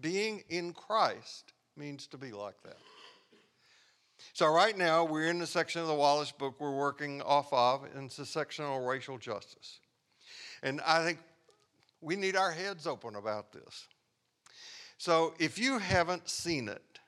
Being 0.00 0.44
in 0.48 0.72
Christ 0.72 1.52
means 1.76 2.06
to 2.08 2.18
be 2.18 2.32
like 2.32 2.62
that. 2.62 2.76
So, 4.32 4.46
right 4.46 4.76
now, 4.76 5.04
we're 5.04 5.28
in 5.28 5.38
the 5.38 5.46
section 5.46 5.80
of 5.80 5.88
the 5.88 5.94
Wallis 5.94 6.32
book 6.32 6.56
we're 6.58 6.74
working 6.74 7.20
off 7.22 7.52
of, 7.52 7.84
and 7.84 8.06
it's 8.06 8.16
the 8.16 8.26
section 8.26 8.64
on 8.64 8.84
racial 8.84 9.18
justice. 9.18 9.80
And 10.62 10.80
I 10.82 11.04
think 11.04 11.18
we 12.00 12.16
need 12.16 12.36
our 12.36 12.52
heads 12.52 12.86
open 12.86 13.14
about 13.14 13.52
this. 13.52 13.86
So, 14.98 15.34
if 15.38 15.58
you 15.58 15.78
haven't 15.78 16.28
seen 16.28 16.68
it, 16.68 17.00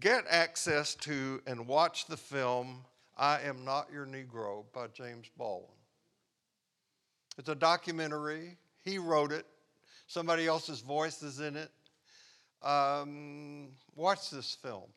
get 0.00 0.24
access 0.28 0.94
to 0.96 1.42
and 1.46 1.66
watch 1.66 2.06
the 2.06 2.16
film 2.16 2.84
I 3.16 3.40
Am 3.42 3.64
Not 3.64 3.92
Your 3.92 4.06
Negro 4.06 4.64
by 4.72 4.88
James 4.88 5.30
Baldwin. 5.36 5.70
It's 7.38 7.48
a 7.48 7.54
documentary. 7.54 8.56
He 8.82 8.98
wrote 8.98 9.30
it, 9.30 9.46
somebody 10.08 10.46
else's 10.46 10.80
voice 10.80 11.22
is 11.22 11.40
in 11.40 11.56
it. 11.56 11.70
Um, 12.62 13.68
watch 13.94 14.30
this 14.30 14.56
film. 14.60 14.90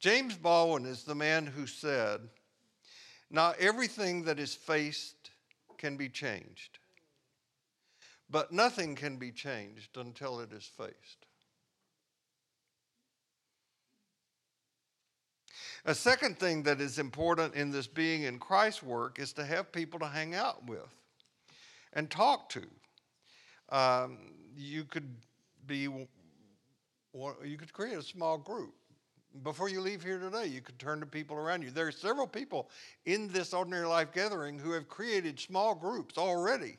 James 0.00 0.36
Baldwin 0.36 0.84
is 0.84 1.04
the 1.04 1.14
man 1.14 1.46
who 1.46 1.66
said, 1.66 2.20
Not 3.30 3.58
everything 3.58 4.24
that 4.24 4.40
is 4.40 4.54
faced 4.54 5.30
can 5.76 5.96
be 5.96 6.08
changed, 6.08 6.78
but 8.28 8.52
nothing 8.52 8.96
can 8.96 9.16
be 9.16 9.30
changed 9.30 9.96
until 9.96 10.40
it 10.40 10.52
is 10.52 10.64
faced. 10.64 11.27
A 15.88 15.94
second 15.94 16.38
thing 16.38 16.64
that 16.64 16.82
is 16.82 16.98
important 16.98 17.54
in 17.54 17.70
this 17.70 17.86
being 17.86 18.24
in 18.24 18.38
Christ's 18.38 18.82
work 18.82 19.18
is 19.18 19.32
to 19.32 19.44
have 19.44 19.72
people 19.72 19.98
to 20.00 20.06
hang 20.06 20.34
out 20.34 20.66
with 20.66 20.94
and 21.94 22.10
talk 22.10 22.50
to. 22.50 22.62
Um, 23.70 24.18
you 24.54 24.84
could 24.84 25.08
be, 25.66 25.88
you 25.88 27.56
could 27.56 27.72
create 27.72 27.96
a 27.96 28.02
small 28.02 28.36
group 28.36 28.74
before 29.42 29.70
you 29.70 29.80
leave 29.80 30.02
here 30.02 30.18
today, 30.18 30.46
you 30.46 30.60
could 30.60 30.78
turn 30.78 31.00
to 31.00 31.06
people 31.06 31.38
around 31.38 31.62
you. 31.62 31.70
There 31.70 31.86
are 31.86 31.92
several 31.92 32.26
people 32.26 32.68
in 33.06 33.28
this 33.28 33.54
ordinary 33.54 33.86
life 33.86 34.12
gathering 34.12 34.58
who 34.58 34.72
have 34.72 34.88
created 34.88 35.40
small 35.40 35.74
groups 35.74 36.18
already 36.18 36.76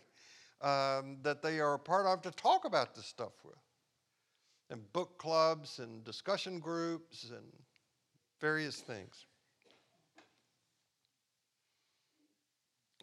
um, 0.61 1.17
that 1.23 1.41
they 1.41 1.59
are 1.59 1.73
a 1.73 1.79
part 1.79 2.05
of 2.05 2.21
to 2.21 2.31
talk 2.31 2.65
about 2.65 2.93
this 2.93 3.07
stuff 3.07 3.33
with. 3.43 3.55
And 4.69 4.91
book 4.93 5.17
clubs 5.17 5.79
and 5.79 6.03
discussion 6.03 6.59
groups 6.59 7.31
and 7.31 7.45
various 8.39 8.77
things. 8.77 9.25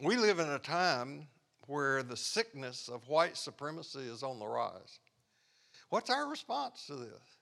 We 0.01 0.15
live 0.15 0.39
in 0.39 0.49
a 0.49 0.59
time 0.59 1.27
where 1.65 2.03
the 2.03 2.17
sickness 2.17 2.87
of 2.87 3.07
white 3.07 3.35
supremacy 3.35 4.01
is 4.01 4.23
on 4.23 4.39
the 4.39 4.47
rise. 4.47 4.99
What's 5.89 6.09
our 6.09 6.29
response 6.29 6.85
to 6.87 6.95
this? 6.95 7.37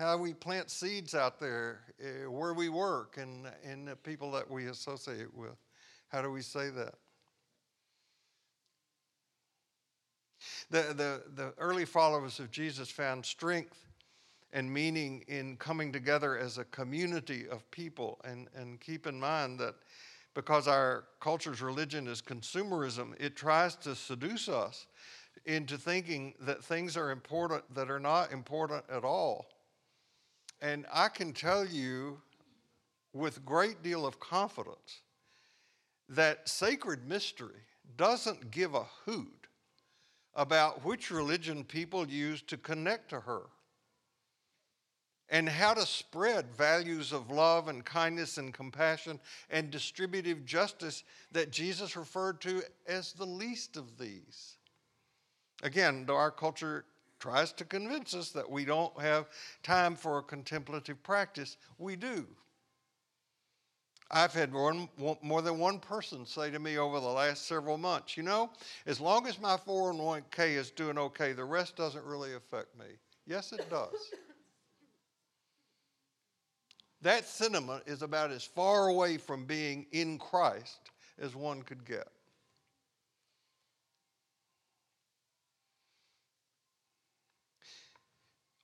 how 0.00 0.16
we 0.16 0.32
plant 0.32 0.70
seeds 0.70 1.14
out 1.14 1.38
there 1.38 1.80
uh, 2.02 2.30
where 2.30 2.54
we 2.54 2.70
work 2.70 3.18
and, 3.18 3.46
and 3.62 3.86
the 3.86 3.94
people 3.94 4.30
that 4.32 4.50
we 4.50 4.66
associate 4.66 5.32
with. 5.34 5.56
How 6.08 6.22
do 6.22 6.30
we 6.30 6.40
say 6.40 6.70
that? 6.70 6.94
The, 10.70 10.94
the, 10.94 11.22
the 11.34 11.52
early 11.58 11.84
followers 11.84 12.40
of 12.40 12.50
Jesus 12.50 12.90
found 12.90 13.26
strength 13.26 13.84
and 14.52 14.72
meaning 14.72 15.24
in 15.28 15.56
coming 15.56 15.92
together 15.92 16.36
as 16.36 16.58
a 16.58 16.64
community 16.64 17.46
of 17.48 17.68
people. 17.70 18.20
And, 18.24 18.48
and 18.54 18.80
keep 18.80 19.06
in 19.06 19.18
mind 19.18 19.58
that 19.60 19.74
because 20.34 20.68
our 20.68 21.04
culture's 21.20 21.60
religion 21.60 22.06
is 22.06 22.22
consumerism, 22.22 23.14
it 23.20 23.36
tries 23.36 23.76
to 23.76 23.94
seduce 23.94 24.48
us 24.48 24.86
into 25.46 25.78
thinking 25.78 26.34
that 26.40 26.62
things 26.62 26.96
are 26.96 27.10
important 27.10 27.62
that 27.74 27.90
are 27.90 28.00
not 28.00 28.32
important 28.32 28.84
at 28.90 29.04
all. 29.04 29.46
And 30.60 30.84
I 30.92 31.08
can 31.08 31.32
tell 31.32 31.64
you 31.64 32.20
with 33.12 33.44
great 33.44 33.82
deal 33.82 34.06
of 34.06 34.20
confidence 34.20 35.00
that 36.08 36.48
sacred 36.48 37.08
mystery 37.08 37.62
doesn't 37.96 38.50
give 38.50 38.74
a 38.74 38.84
hoot 39.04 39.46
about 40.34 40.84
which 40.84 41.10
religion 41.10 41.64
people 41.64 42.06
use 42.06 42.42
to 42.42 42.56
connect 42.56 43.08
to 43.10 43.20
her 43.20 43.42
and 45.30 45.48
how 45.48 45.72
to 45.72 45.86
spread 45.86 46.52
values 46.54 47.12
of 47.12 47.30
love 47.30 47.68
and 47.68 47.84
kindness 47.84 48.36
and 48.36 48.52
compassion 48.52 49.20
and 49.50 49.70
distributive 49.70 50.44
justice 50.44 51.04
that 51.32 51.52
Jesus 51.52 51.96
referred 51.96 52.40
to 52.40 52.62
as 52.86 53.12
the 53.12 53.24
least 53.24 53.76
of 53.76 53.96
these. 53.96 54.56
Again, 55.62 56.06
our 56.08 56.30
culture 56.30 56.84
tries 57.20 57.52
to 57.52 57.64
convince 57.64 58.14
us 58.14 58.30
that 58.30 58.50
we 58.50 58.64
don't 58.64 58.98
have 59.00 59.28
time 59.62 59.94
for 59.94 60.18
a 60.18 60.22
contemplative 60.22 61.02
practice, 61.02 61.56
we 61.78 61.94
do. 61.94 62.26
I've 64.10 64.32
had 64.32 64.52
one, 64.52 64.88
more 65.22 65.40
than 65.40 65.58
one 65.58 65.78
person 65.78 66.26
say 66.26 66.50
to 66.50 66.58
me 66.58 66.78
over 66.78 66.98
the 66.98 67.06
last 67.06 67.46
several 67.46 67.78
months, 67.78 68.16
you 68.16 68.24
know, 68.24 68.50
as 68.86 69.00
long 69.00 69.28
as 69.28 69.40
my 69.40 69.56
401k 69.56 70.56
is 70.56 70.72
doing 70.72 70.98
okay, 70.98 71.32
the 71.32 71.44
rest 71.44 71.76
doesn't 71.76 72.04
really 72.04 72.34
affect 72.34 72.76
me. 72.76 72.86
Yes, 73.26 73.52
it 73.52 73.70
does. 73.70 73.94
That 77.02 77.26
sentiment 77.26 77.82
is 77.86 78.02
about 78.02 78.30
as 78.30 78.44
far 78.44 78.88
away 78.88 79.16
from 79.16 79.44
being 79.44 79.86
in 79.92 80.18
Christ 80.18 80.90
as 81.18 81.34
one 81.34 81.62
could 81.62 81.84
get. 81.84 82.08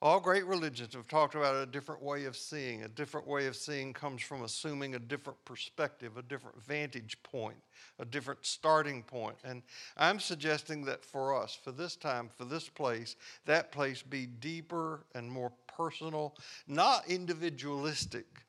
All 0.06 0.20
great 0.20 0.46
religions 0.46 0.94
have 0.94 1.08
talked 1.08 1.34
about 1.34 1.56
a 1.56 1.66
different 1.66 2.00
way 2.00 2.26
of 2.26 2.36
seeing. 2.36 2.84
A 2.84 2.88
different 2.88 3.26
way 3.26 3.48
of 3.48 3.56
seeing 3.56 3.92
comes 3.92 4.22
from 4.22 4.44
assuming 4.44 4.94
a 4.94 5.00
different 5.00 5.44
perspective, 5.44 6.16
a 6.16 6.22
different 6.22 6.62
vantage 6.62 7.20
point, 7.24 7.56
a 7.98 8.04
different 8.04 8.46
starting 8.46 9.02
point. 9.02 9.34
And 9.42 9.64
I'm 9.96 10.20
suggesting 10.20 10.84
that 10.84 11.04
for 11.04 11.34
us, 11.34 11.58
for 11.60 11.72
this 11.72 11.96
time, 11.96 12.30
for 12.38 12.44
this 12.44 12.68
place, 12.68 13.16
that 13.46 13.72
place 13.72 14.00
be 14.00 14.26
deeper 14.26 15.06
and 15.16 15.28
more 15.28 15.50
personal, 15.66 16.36
not 16.68 17.08
individualistic, 17.08 18.46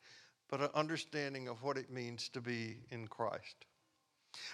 but 0.52 0.62
an 0.62 0.70
understanding 0.76 1.48
of 1.48 1.64
what 1.64 1.76
it 1.76 1.90
means 1.90 2.30
to 2.30 2.40
be 2.40 2.78
in 2.92 3.08
Christ. 3.08 3.66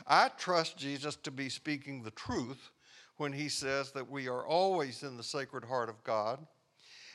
I 0.08 0.30
trust 0.38 0.78
Jesus 0.78 1.18
to 1.18 1.32
be 1.32 1.50
speaking 1.50 2.02
the 2.02 2.12
truth 2.12 2.72
when 3.18 3.34
he 3.34 3.50
says 3.50 3.92
that 3.92 4.10
we 4.10 4.30
are 4.30 4.48
always 4.48 5.04
in 5.04 5.18
the 5.18 5.22
sacred 5.22 5.66
heart 5.66 5.90
of 5.90 6.02
God 6.06 6.40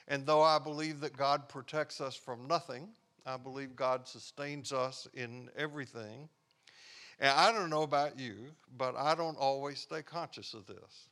and 0.08 0.26
though 0.26 0.42
I 0.42 0.58
believe 0.58 1.00
that 1.00 1.16
God 1.16 1.48
protects 1.48 2.00
us 2.00 2.16
from 2.16 2.48
nothing, 2.48 2.88
I 3.26 3.36
believe 3.36 3.76
God 3.76 4.08
sustains 4.08 4.72
us 4.72 5.06
in 5.12 5.50
everything. 5.56 6.28
And 7.20 7.30
I 7.30 7.52
don't 7.52 7.68
know 7.68 7.82
about 7.82 8.18
you, 8.18 8.34
but 8.76 8.96
I 8.96 9.14
don't 9.14 9.36
always 9.36 9.80
stay 9.80 10.02
conscious 10.02 10.54
of 10.54 10.66
this. 10.66 11.08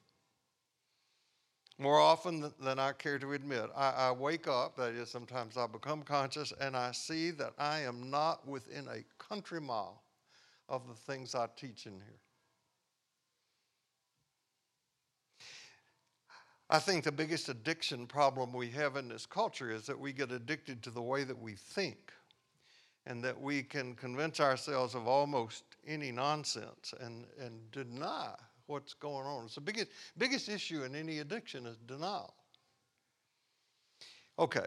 More 1.78 2.00
often 2.00 2.50
than 2.58 2.78
I 2.78 2.92
care 2.92 3.18
to 3.18 3.32
admit, 3.32 3.68
I, 3.76 3.90
I, 3.90 4.12
wake 4.12 4.48
up, 4.48 4.76
that 4.76 4.94
is, 4.94 5.10
sometimes 5.10 5.58
I 5.58 5.66
become 5.66 6.02
conscious, 6.02 6.54
and 6.58 6.74
I 6.74 6.92
see 6.92 7.30
that 7.32 7.52
I 7.58 7.80
am 7.80 8.08
not 8.08 8.48
within 8.48 8.86
a 8.88 9.04
country 9.22 9.60
mile 9.60 10.02
of 10.70 10.88
the 10.88 10.94
things 10.94 11.34
I 11.34 11.48
teach 11.54 11.84
in 11.84 11.92
here. 11.92 12.20
I 16.68 16.78
think 16.80 17.04
the 17.04 17.12
biggest 17.12 17.48
addiction 17.48 18.06
problem 18.06 18.52
we 18.52 18.68
have 18.70 18.96
in 18.96 19.08
this 19.08 19.24
culture 19.24 19.70
is 19.70 19.86
that 19.86 19.98
we 19.98 20.12
get 20.12 20.32
addicted 20.32 20.82
to 20.82 20.90
the 20.90 21.02
way 21.02 21.22
that 21.22 21.38
we 21.38 21.54
think 21.54 22.12
and 23.06 23.22
that 23.22 23.40
we 23.40 23.62
can 23.62 23.94
convince 23.94 24.40
ourselves 24.40 24.96
of 24.96 25.06
almost 25.06 25.62
any 25.86 26.10
nonsense 26.10 26.92
and, 27.00 27.24
and 27.40 27.70
deny 27.70 28.34
what's 28.66 28.94
going 28.94 29.26
on. 29.26 29.44
It's 29.44 29.54
the 29.54 29.60
biggest, 29.60 29.88
biggest 30.18 30.48
issue 30.48 30.82
in 30.82 30.96
any 30.96 31.20
addiction 31.20 31.66
is 31.66 31.76
denial. 31.86 32.34
Okay, 34.38 34.66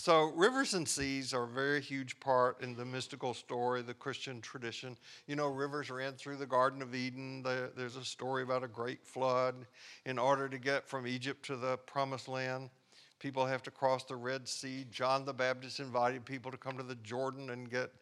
so, 0.00 0.32
rivers 0.34 0.72
and 0.72 0.88
seas 0.88 1.34
are 1.34 1.44
a 1.44 1.46
very 1.46 1.82
huge 1.82 2.18
part 2.20 2.62
in 2.62 2.74
the 2.74 2.86
mystical 2.86 3.34
story, 3.34 3.82
the 3.82 3.92
Christian 3.92 4.40
tradition. 4.40 4.96
You 5.26 5.36
know, 5.36 5.48
rivers 5.48 5.90
ran 5.90 6.14
through 6.14 6.36
the 6.36 6.46
Garden 6.46 6.80
of 6.80 6.94
Eden. 6.94 7.42
There's 7.42 7.96
a 7.96 8.04
story 8.04 8.42
about 8.42 8.64
a 8.64 8.68
great 8.68 9.04
flood. 9.04 9.66
In 10.06 10.18
order 10.18 10.48
to 10.48 10.58
get 10.58 10.88
from 10.88 11.06
Egypt 11.06 11.44
to 11.46 11.56
the 11.56 11.76
promised 11.76 12.28
land, 12.28 12.70
people 13.18 13.44
have 13.44 13.62
to 13.64 13.70
cross 13.70 14.04
the 14.04 14.16
Red 14.16 14.48
Sea. 14.48 14.86
John 14.90 15.26
the 15.26 15.34
Baptist 15.34 15.80
invited 15.80 16.24
people 16.24 16.50
to 16.50 16.56
come 16.56 16.78
to 16.78 16.82
the 16.82 16.94
Jordan 16.94 17.50
and 17.50 17.70
get 17.70 17.92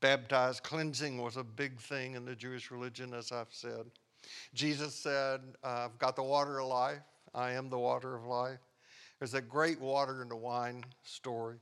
baptized. 0.00 0.62
Cleansing 0.64 1.16
was 1.16 1.38
a 1.38 1.44
big 1.44 1.80
thing 1.80 2.14
in 2.14 2.26
the 2.26 2.36
Jewish 2.36 2.70
religion, 2.70 3.14
as 3.14 3.32
I've 3.32 3.46
said. 3.52 3.86
Jesus 4.52 4.94
said, 4.94 5.40
I've 5.64 5.98
got 5.98 6.14
the 6.14 6.22
water 6.22 6.58
of 6.58 6.66
life. 6.66 7.00
I 7.34 7.52
am 7.52 7.70
the 7.70 7.78
water 7.78 8.14
of 8.14 8.26
life. 8.26 8.58
There's 9.18 9.32
that 9.32 9.48
great 9.48 9.80
water 9.80 10.22
in 10.22 10.28
the 10.28 10.36
wine 10.36 10.84
story. 11.02 11.56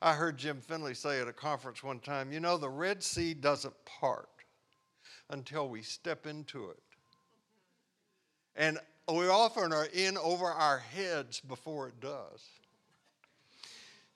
I 0.00 0.14
heard 0.14 0.36
Jim 0.36 0.60
Finley 0.60 0.94
say 0.94 1.20
at 1.20 1.28
a 1.28 1.32
conference 1.32 1.82
one 1.82 2.00
time, 2.00 2.32
you 2.32 2.40
know, 2.40 2.56
the 2.56 2.68
Red 2.68 3.02
Sea 3.02 3.34
doesn't 3.34 3.74
part 3.84 4.28
until 5.30 5.68
we 5.68 5.82
step 5.82 6.26
into 6.26 6.70
it. 6.70 6.82
And 8.54 8.78
we 9.08 9.28
often 9.28 9.72
are 9.72 9.86
in 9.86 10.16
over 10.18 10.46
our 10.46 10.78
heads 10.78 11.40
before 11.40 11.88
it 11.88 12.00
does. 12.00 12.44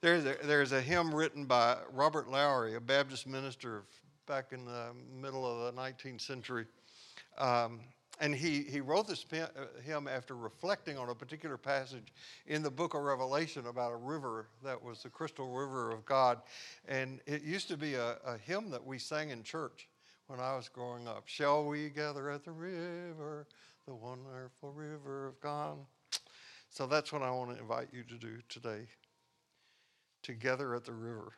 There's 0.01 0.25
a, 0.25 0.37
there's 0.45 0.73
a 0.73 0.81
hymn 0.81 1.15
written 1.15 1.47
by 1.47 1.79
Robert 1.93 2.29
Lowry, 2.29 2.75
a 2.75 2.81
Baptist 2.81 3.27
minister 3.27 3.83
back 4.27 4.53
in 4.53 4.65
the 4.65 4.89
middle 5.21 5.45
of 5.45 5.75
the 5.75 5.81
19th 5.81 6.21
century. 6.21 6.67
Um, 7.39 7.81
and 8.19 8.35
he, 8.35 8.63
he 8.63 8.81
wrote 8.81 9.07
this 9.07 9.25
uh, 9.33 9.47
hymn 9.85 10.09
after 10.09 10.37
reflecting 10.37 10.97
on 10.97 11.11
a 11.11 11.15
particular 11.15 11.57
passage 11.57 12.13
in 12.47 12.63
the 12.63 12.71
book 12.71 12.95
of 12.95 13.03
Revelation 13.03 13.67
about 13.67 13.93
a 13.93 13.97
river 13.97 14.47
that 14.65 14.83
was 14.83 15.03
the 15.03 15.11
crystal 15.11 15.49
river 15.49 15.91
of 15.91 16.05
God. 16.07 16.41
And 16.89 17.21
it 17.27 17.43
used 17.43 17.69
to 17.69 17.77
be 17.77 17.95
a, 17.95 18.17
a 18.25 18.39
hymn 18.39 18.71
that 18.71 18.85
we 18.85 18.99
sang 18.99 19.31
in 19.31 19.43
church 19.43 19.89
when 20.29 20.41
I 20.41 20.57
was 20.57 20.69
growing 20.69 21.07
up. 21.07 21.25
Shall 21.27 21.65
we 21.65 21.91
gather 21.91 22.31
at 22.31 22.45
the 22.45 22.53
river, 22.53 23.47
the 23.87 23.95
wonderful 23.95 24.73
river 24.73 25.29
of 25.29 25.41
God? 25.41 25.77
So 26.71 26.87
that's 26.87 27.13
what 27.13 27.23
I 27.23 27.31
want 27.31 27.55
to 27.55 27.61
invite 27.61 27.89
you 27.93 28.03
to 28.05 28.15
do 28.15 28.39
today. 28.49 28.87
Together 30.23 30.75
at 30.75 30.85
the 30.85 30.93
river. 30.93 31.33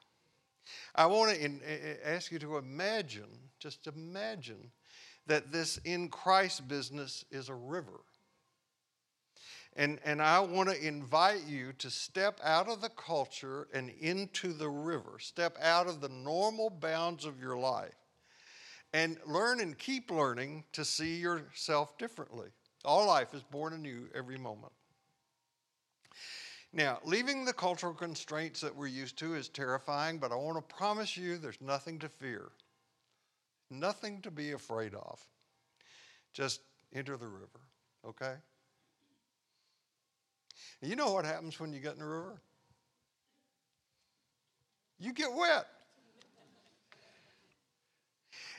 I 0.94 1.06
want 1.06 1.34
to 1.34 1.44
in, 1.44 1.60
ask 2.04 2.30
you 2.30 2.38
to 2.38 2.56
imagine, 2.56 3.28
just 3.58 3.86
imagine 3.86 4.70
that 5.28 5.52
this 5.52 5.78
in 5.84 6.08
Christ 6.08 6.66
business 6.68 7.24
is 7.30 7.48
a 7.48 7.54
river. 7.54 8.00
And, 9.76 10.00
and 10.04 10.20
I 10.20 10.40
want 10.40 10.68
to 10.70 10.86
invite 10.86 11.46
you 11.46 11.72
to 11.78 11.88
step 11.88 12.40
out 12.42 12.68
of 12.68 12.80
the 12.80 12.88
culture 12.88 13.68
and 13.72 13.90
into 14.00 14.52
the 14.52 14.68
river. 14.68 15.18
Step 15.20 15.56
out 15.62 15.86
of 15.86 16.00
the 16.00 16.08
normal 16.08 16.68
bounds 16.68 17.24
of 17.24 17.40
your 17.40 17.56
life 17.56 17.94
and 18.92 19.18
learn 19.24 19.60
and 19.60 19.78
keep 19.78 20.10
learning 20.10 20.64
to 20.72 20.84
see 20.84 21.16
yourself 21.16 21.96
differently. 21.98 22.48
All 22.84 23.06
life 23.06 23.34
is 23.34 23.42
born 23.44 23.72
anew 23.72 24.08
every 24.14 24.38
moment. 24.38 24.72
Now, 26.72 26.98
leaving 27.04 27.44
the 27.44 27.52
cultural 27.52 27.94
constraints 27.94 28.60
that 28.60 28.74
we're 28.74 28.88
used 28.88 29.16
to 29.18 29.34
is 29.34 29.48
terrifying, 29.48 30.18
but 30.18 30.32
I 30.32 30.36
want 30.36 30.56
to 30.56 30.74
promise 30.74 31.16
you 31.16 31.38
there's 31.38 31.60
nothing 31.60 31.98
to 32.00 32.08
fear. 32.08 32.50
Nothing 33.70 34.20
to 34.22 34.30
be 34.30 34.52
afraid 34.52 34.94
of. 34.94 35.20
Just 36.32 36.60
enter 36.94 37.16
the 37.16 37.26
river, 37.26 37.60
okay? 38.06 38.34
You 40.80 40.96
know 40.96 41.12
what 41.12 41.24
happens 41.24 41.58
when 41.58 41.72
you 41.72 41.80
get 41.80 41.94
in 41.94 41.98
the 41.98 42.06
river? 42.06 42.40
You 44.98 45.12
get 45.12 45.32
wet. 45.32 45.66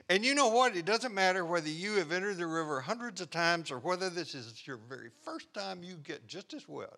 And 0.10 0.26
you 0.26 0.34
know 0.34 0.47
what? 0.47 0.76
It 0.76 0.86
doesn't 0.86 1.14
matter 1.14 1.45
whether 1.45 1.70
you 1.70 1.93
have 1.93 2.12
entered 2.12 2.38
the 2.38 2.47
river 2.47 2.82
hundreds 2.82 3.22
of 3.22 3.30
times 3.30 3.72
or 3.72 3.80
whether 3.80 4.10
this 4.10 4.34
is 4.34 4.66
your 4.66 4.78
very 4.78 5.10
first 5.24 5.53
time 5.53 5.84
you 5.84 5.95
get 5.95 6.26
just 6.28 6.53
as 6.53 6.68
wet. 6.68 6.97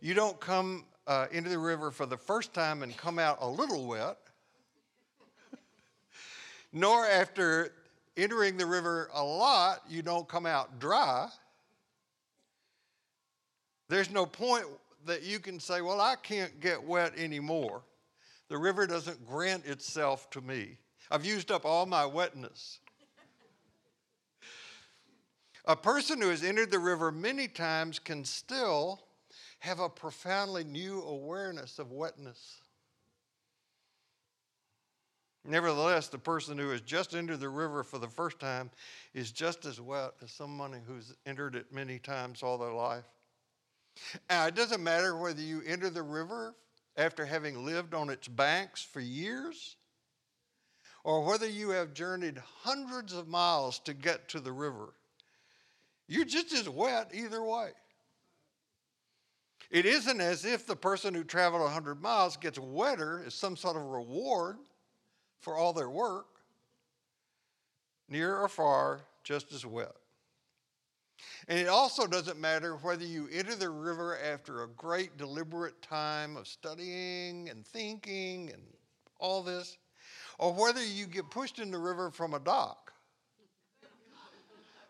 You 0.00 0.14
don't 0.14 0.38
come 0.40 0.86
uh, 1.06 1.26
into 1.30 1.50
the 1.50 1.58
river 1.58 1.90
for 1.90 2.06
the 2.06 2.16
first 2.16 2.54
time 2.54 2.82
and 2.82 2.96
come 2.96 3.18
out 3.18 3.38
a 3.40 3.48
little 3.48 3.86
wet 3.86 4.16
nor 6.72 7.06
after 7.06 7.72
entering 8.16 8.56
the 8.56 8.66
river 8.66 9.08
a 9.14 9.22
lot, 9.22 9.82
you 9.88 10.02
don't 10.02 10.28
come 10.28 10.46
out 10.46 10.78
dry. 10.78 11.28
There's 13.88 14.10
no 14.10 14.26
point 14.26 14.64
that 15.06 15.22
you 15.22 15.38
can 15.38 15.60
say, 15.60 15.80
Well, 15.80 16.00
I 16.00 16.16
can't 16.16 16.60
get 16.60 16.82
wet 16.82 17.12
anymore. 17.16 17.82
The 18.48 18.58
river 18.58 18.86
doesn't 18.86 19.26
grant 19.26 19.66
itself 19.66 20.30
to 20.30 20.40
me. 20.40 20.78
I've 21.10 21.24
used 21.24 21.50
up 21.50 21.64
all 21.64 21.86
my 21.86 22.04
wetness. 22.04 22.80
a 25.64 25.76
person 25.76 26.20
who 26.20 26.30
has 26.30 26.42
entered 26.42 26.70
the 26.70 26.78
river 26.78 27.12
many 27.12 27.46
times 27.46 27.98
can 27.98 28.24
still 28.24 29.00
have 29.60 29.80
a 29.80 29.88
profoundly 29.88 30.64
new 30.64 31.02
awareness 31.02 31.78
of 31.78 31.92
wetness. 31.92 32.60
Nevertheless, 35.48 36.08
the 36.08 36.18
person 36.18 36.58
who 36.58 36.68
has 36.68 36.82
just 36.82 37.14
entered 37.14 37.40
the 37.40 37.48
river 37.48 37.82
for 37.82 37.98
the 37.98 38.06
first 38.06 38.38
time 38.38 38.70
is 39.14 39.32
just 39.32 39.64
as 39.64 39.80
wet 39.80 40.12
as 40.22 40.30
someone 40.30 40.74
who's 40.86 41.14
entered 41.24 41.54
it 41.54 41.72
many 41.72 41.98
times 41.98 42.42
all 42.42 42.58
their 42.58 42.72
life. 42.72 43.06
Now, 44.28 44.46
it 44.46 44.54
doesn't 44.54 44.84
matter 44.84 45.16
whether 45.16 45.40
you 45.40 45.62
enter 45.66 45.88
the 45.88 46.02
river 46.02 46.54
after 46.98 47.24
having 47.24 47.64
lived 47.64 47.94
on 47.94 48.10
its 48.10 48.28
banks 48.28 48.82
for 48.82 49.00
years 49.00 49.76
or 51.02 51.24
whether 51.24 51.48
you 51.48 51.70
have 51.70 51.94
journeyed 51.94 52.36
hundreds 52.62 53.14
of 53.14 53.26
miles 53.26 53.78
to 53.80 53.94
get 53.94 54.28
to 54.28 54.40
the 54.40 54.52
river. 54.52 54.92
You're 56.08 56.26
just 56.26 56.52
as 56.52 56.68
wet 56.68 57.12
either 57.14 57.42
way. 57.42 57.70
It 59.70 59.86
isn't 59.86 60.20
as 60.20 60.44
if 60.44 60.66
the 60.66 60.76
person 60.76 61.14
who 61.14 61.24
traveled 61.24 61.62
100 61.62 62.02
miles 62.02 62.36
gets 62.36 62.58
wetter 62.58 63.24
as 63.26 63.32
some 63.32 63.56
sort 63.56 63.76
of 63.76 63.84
reward 63.84 64.58
for 65.40 65.56
all 65.56 65.72
their 65.72 65.90
work, 65.90 66.26
near 68.08 68.36
or 68.36 68.48
far, 68.48 69.00
just 69.24 69.52
as 69.52 69.64
wet. 69.64 69.94
And 71.48 71.58
it 71.58 71.68
also 71.68 72.06
doesn't 72.06 72.38
matter 72.38 72.76
whether 72.76 73.04
you 73.04 73.28
enter 73.32 73.54
the 73.54 73.70
river 73.70 74.18
after 74.18 74.62
a 74.62 74.68
great 74.68 75.16
deliberate 75.16 75.80
time 75.82 76.36
of 76.36 76.46
studying 76.46 77.48
and 77.48 77.66
thinking 77.66 78.50
and 78.52 78.62
all 79.18 79.42
this, 79.42 79.78
or 80.38 80.52
whether 80.52 80.84
you 80.84 81.06
get 81.06 81.30
pushed 81.30 81.58
in 81.58 81.70
the 81.70 81.78
river 81.78 82.10
from 82.10 82.34
a 82.34 82.38
dock 82.38 82.92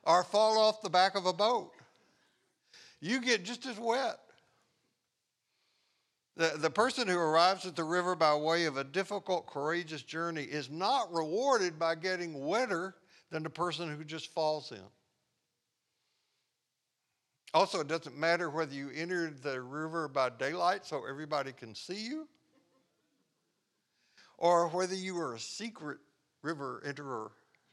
or 0.05 0.25
fall 0.25 0.59
off 0.59 0.83
the 0.83 0.91
back 0.91 1.15
of 1.15 1.27
a 1.27 1.33
boat. 1.33 1.73
you 3.01 3.21
get 3.21 3.45
just 3.45 3.67
as 3.67 3.79
wet. 3.79 4.19
The, 6.39 6.55
the 6.57 6.71
person 6.71 7.09
who 7.09 7.19
arrives 7.19 7.67
at 7.67 7.75
the 7.75 7.83
river 7.83 8.15
by 8.15 8.33
way 8.37 8.67
of 8.67 8.77
a 8.77 8.85
difficult, 8.85 9.49
courageous 9.49 10.03
journey 10.03 10.45
is 10.45 10.71
not 10.71 11.13
rewarded 11.13 11.81
by 11.81 11.97
getting 11.97 12.47
wetter 12.47 12.95
than 13.33 13.43
the 13.43 13.51
person 13.51 13.95
who 13.95 14.05
just 14.05 14.33
falls 14.33 14.71
in. 14.71 14.79
Also, 17.55 17.81
it 17.81 17.89
doesn't 17.89 18.17
matter 18.17 18.51
whether 18.51 18.73
you 18.73 18.91
entered 18.95 19.43
the 19.43 19.61
river 19.61 20.07
by 20.07 20.31
daylight 20.31 20.87
so 20.87 21.03
everybody 21.09 21.51
can 21.51 21.75
see 21.75 22.07
you, 22.07 22.29
or 24.37 24.69
whether 24.69 24.95
you 24.95 25.17
were 25.17 25.35
a 25.35 25.41
secret 25.41 25.99
river 26.43 26.85
enterer 26.87 27.31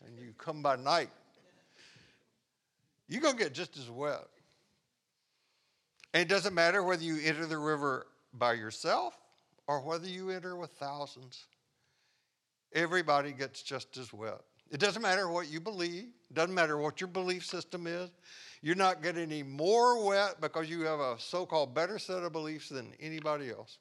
and 0.08 0.18
you 0.18 0.34
come 0.40 0.64
by 0.64 0.76
night. 0.76 1.10
You're 3.08 3.22
going 3.22 3.38
to 3.38 3.44
get 3.44 3.54
just 3.54 3.78
as 3.78 3.92
wet. 3.92 4.26
And 6.16 6.24
it 6.24 6.30
doesn't 6.30 6.56
matter 6.56 6.82
whether 6.82 7.04
you 7.04 7.20
enter 7.24 7.46
the 7.46 7.60
river 7.60 8.08
by 8.38 8.54
yourself 8.54 9.18
or 9.68 9.82
whether 9.82 10.08
you 10.08 10.30
enter 10.30 10.56
with 10.56 10.72
thousands. 10.72 11.46
Everybody 12.74 13.32
gets 13.32 13.62
just 13.62 13.98
as 13.98 14.14
wet. 14.14 14.42
It 14.72 14.80
doesn't 14.80 15.02
matter 15.02 15.30
what 15.30 15.50
you 15.50 15.60
believe, 15.60 16.08
doesn't 16.34 16.54
matter 16.54 16.78
what 16.78 17.00
your 17.00 17.08
belief 17.08 17.46
system 17.46 17.88
is. 17.88 18.10
You're 18.62 18.76
not 18.76 19.04
getting 19.04 19.24
any 19.24 19.44
more 19.44 20.04
wet 20.04 20.42
because 20.42 20.70
you 20.70 20.82
have 20.82 21.00
a 21.00 21.16
so 21.20 21.46
called 21.46 21.74
better 21.74 22.00
set 22.00 22.24
of 22.24 22.32
beliefs 22.32 22.70
than 22.70 22.94
anybody 23.00 23.52
else. 23.52 23.78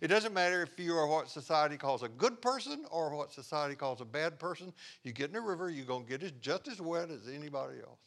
It 0.00 0.08
doesn't 0.08 0.34
matter 0.34 0.62
if 0.62 0.78
you 0.78 0.94
are 0.96 1.06
what 1.06 1.30
society 1.30 1.76
calls 1.76 2.02
a 2.02 2.08
good 2.08 2.40
person 2.40 2.84
or 2.90 3.14
what 3.14 3.32
society 3.32 3.74
calls 3.74 4.00
a 4.00 4.04
bad 4.04 4.38
person. 4.38 4.72
You 5.02 5.12
get 5.12 5.30
in 5.30 5.36
a 5.36 5.40
river, 5.40 5.70
you're 5.70 5.86
going 5.86 6.06
to 6.06 6.18
get 6.18 6.40
just 6.40 6.68
as 6.68 6.80
wet 6.80 7.10
as 7.10 7.28
anybody 7.28 7.78
else. 7.80 7.98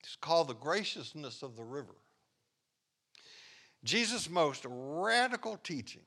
It's 0.00 0.16
called 0.16 0.48
the 0.48 0.54
graciousness 0.54 1.42
of 1.42 1.56
the 1.56 1.64
river. 1.64 1.94
Jesus' 3.84 4.30
most 4.30 4.64
radical 4.66 5.58
teaching 5.58 6.02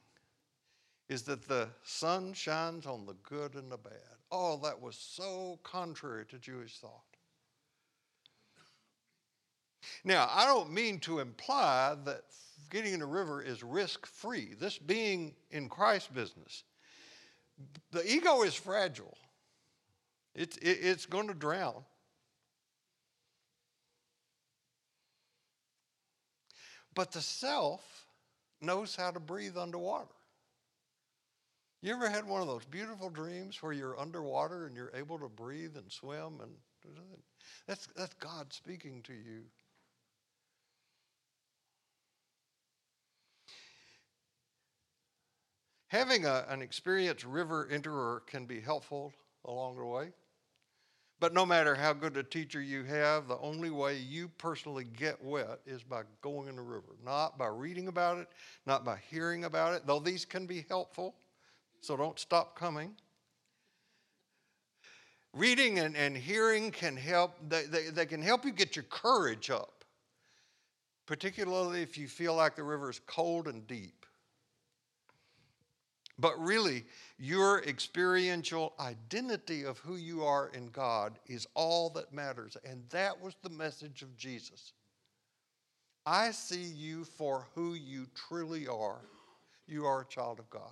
is 1.09 1.21
that 1.23 1.47
the 1.47 1.69
sun 1.84 2.34
shines 2.34 2.86
on 2.86 3.05
the 3.05 3.15
good 3.23 3.53
and 3.55 3.71
the 3.71 3.78
bad. 3.78 3.93
Oh, 4.32 4.59
that 4.63 4.82
was 4.82 4.97
so 4.97 5.59
contrary 5.63 6.25
to 6.25 6.38
Jewish 6.38 6.78
thought. 6.80 7.03
Now, 10.03 10.30
I 10.34 10.45
don't 10.45 10.71
mean 10.71 10.99
to 11.01 11.19
imply 11.19 11.95
that 12.03 12.23
getting 12.69 12.93
in 12.93 12.99
the 12.99 13.05
river 13.05 13.41
is 13.41 13.63
risk 13.63 14.05
free. 14.05 14.53
This 14.59 14.78
being 14.78 15.34
in 15.51 15.69
Christ's 15.69 16.09
business, 16.09 16.63
the 17.91 18.05
ego 18.05 18.41
is 18.41 18.53
fragile, 18.53 19.17
it's, 20.36 20.57
it, 20.57 20.80
it's 20.82 21.05
going 21.05 21.28
to 21.28 21.34
drown. 21.34 21.84
But 26.98 27.12
the 27.12 27.22
self 27.22 28.08
knows 28.60 28.95
how 28.95 29.12
to 29.12 29.20
breathe 29.20 29.56
underwater. 29.56 30.16
You 31.84 31.93
ever 31.93 32.10
had 32.10 32.28
one 32.28 32.41
of 32.41 32.48
those 32.48 32.66
beautiful 32.66 33.12
dreams 33.12 33.62
where 33.62 33.72
you're 33.72 34.00
underwater 34.00 34.66
and 34.66 34.76
you're 34.76 34.91
able 34.95 35.20
to 35.20 35.30
breathe 35.30 35.78
and 35.78 35.91
swim 35.91 36.41
and 36.41 36.50
that's 37.68 37.88
that's 37.95 38.16
God 38.16 38.52
speaking 38.52 39.04
to 39.04 39.14
you. 39.14 39.43
Having 45.89 46.26
a, 46.26 46.45
an 46.50 46.64
experienced 46.64 47.26
river 47.26 47.70
enterer 47.72 48.26
can 48.26 48.48
be 48.48 48.60
helpful 48.60 49.14
along 49.45 49.78
the 49.78 49.86
way. 49.86 50.14
But 51.20 51.34
no 51.34 51.45
matter 51.45 51.74
how 51.74 51.93
good 51.93 52.15
a 52.15 52.24
teacher 52.24 52.61
you 52.61 52.84
have, 52.84 53.28
the 53.28 53.39
only 53.39 53.72
way 53.72 53.97
you 53.97 54.28
personally 54.38 54.84
get 54.84 55.24
wet 55.24 55.59
is 55.65 55.82
by 55.82 56.03
going 56.22 56.47
in 56.47 56.55
the 56.55 56.61
river, 56.61 56.95
not 57.03 57.39
by 57.39 57.47
reading 57.47 57.88
about 57.88 58.20
it, 58.20 58.28
not 58.68 58.86
by 58.86 58.99
hearing 59.09 59.45
about 59.45 59.74
it, 59.74 59.88
though 59.88 59.99
these 59.99 60.26
can 60.26 60.45
be 60.45 60.63
helpful, 60.70 61.15
so 61.82 61.97
don't 61.97 62.20
stop 62.20 62.57
coming. 62.57 62.93
Reading 65.34 65.80
and, 65.80 65.97
and 65.97 66.15
hearing 66.15 66.70
can 66.70 66.95
help, 66.95 67.36
they, 67.49 67.63
they, 67.63 67.89
they 67.89 68.05
can 68.05 68.22
help 68.22 68.45
you 68.45 68.51
get 68.51 68.76
your 68.76 68.86
courage 68.86 69.49
up, 69.49 69.84
particularly 71.07 71.82
if 71.82 71.97
you 71.97 72.07
feel 72.07 72.36
like 72.36 72.55
the 72.55 72.63
river 72.63 72.91
is 72.91 73.01
cold 73.07 73.47
and 73.47 73.65
deep. 73.65 73.97
But 76.20 76.39
really, 76.41 76.86
your 77.20 77.63
experiential 77.63 78.74
identity 78.80 79.63
of 79.63 79.78
who 79.80 79.97
you 79.97 80.24
are 80.24 80.49
in 80.49 80.70
God 80.70 81.20
is 81.28 81.47
all 81.53 81.91
that 81.91 82.11
matters. 82.11 82.57
And 82.65 82.84
that 82.89 83.22
was 83.22 83.36
the 83.43 83.49
message 83.49 84.01
of 84.01 84.18
Jesus. 84.18 84.74
I 86.05 86.32
see 86.32 86.63
you 86.63 87.03
for 87.03 87.45
who 87.53 87.76
you 87.76 88.07
truly 88.15 88.68
are. 88.68 89.01
You 89.68 89.86
are 89.86 90.01
a 90.01 90.05
child 90.05 90.39
of 90.39 90.49
God. 90.49 90.72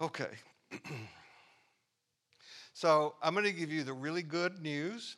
Okay. 0.00 0.30
so 2.72 3.14
I'm 3.20 3.34
going 3.34 3.46
to 3.46 3.52
give 3.52 3.72
you 3.72 3.82
the 3.82 3.94
really 3.94 4.22
good 4.22 4.62
news. 4.62 5.16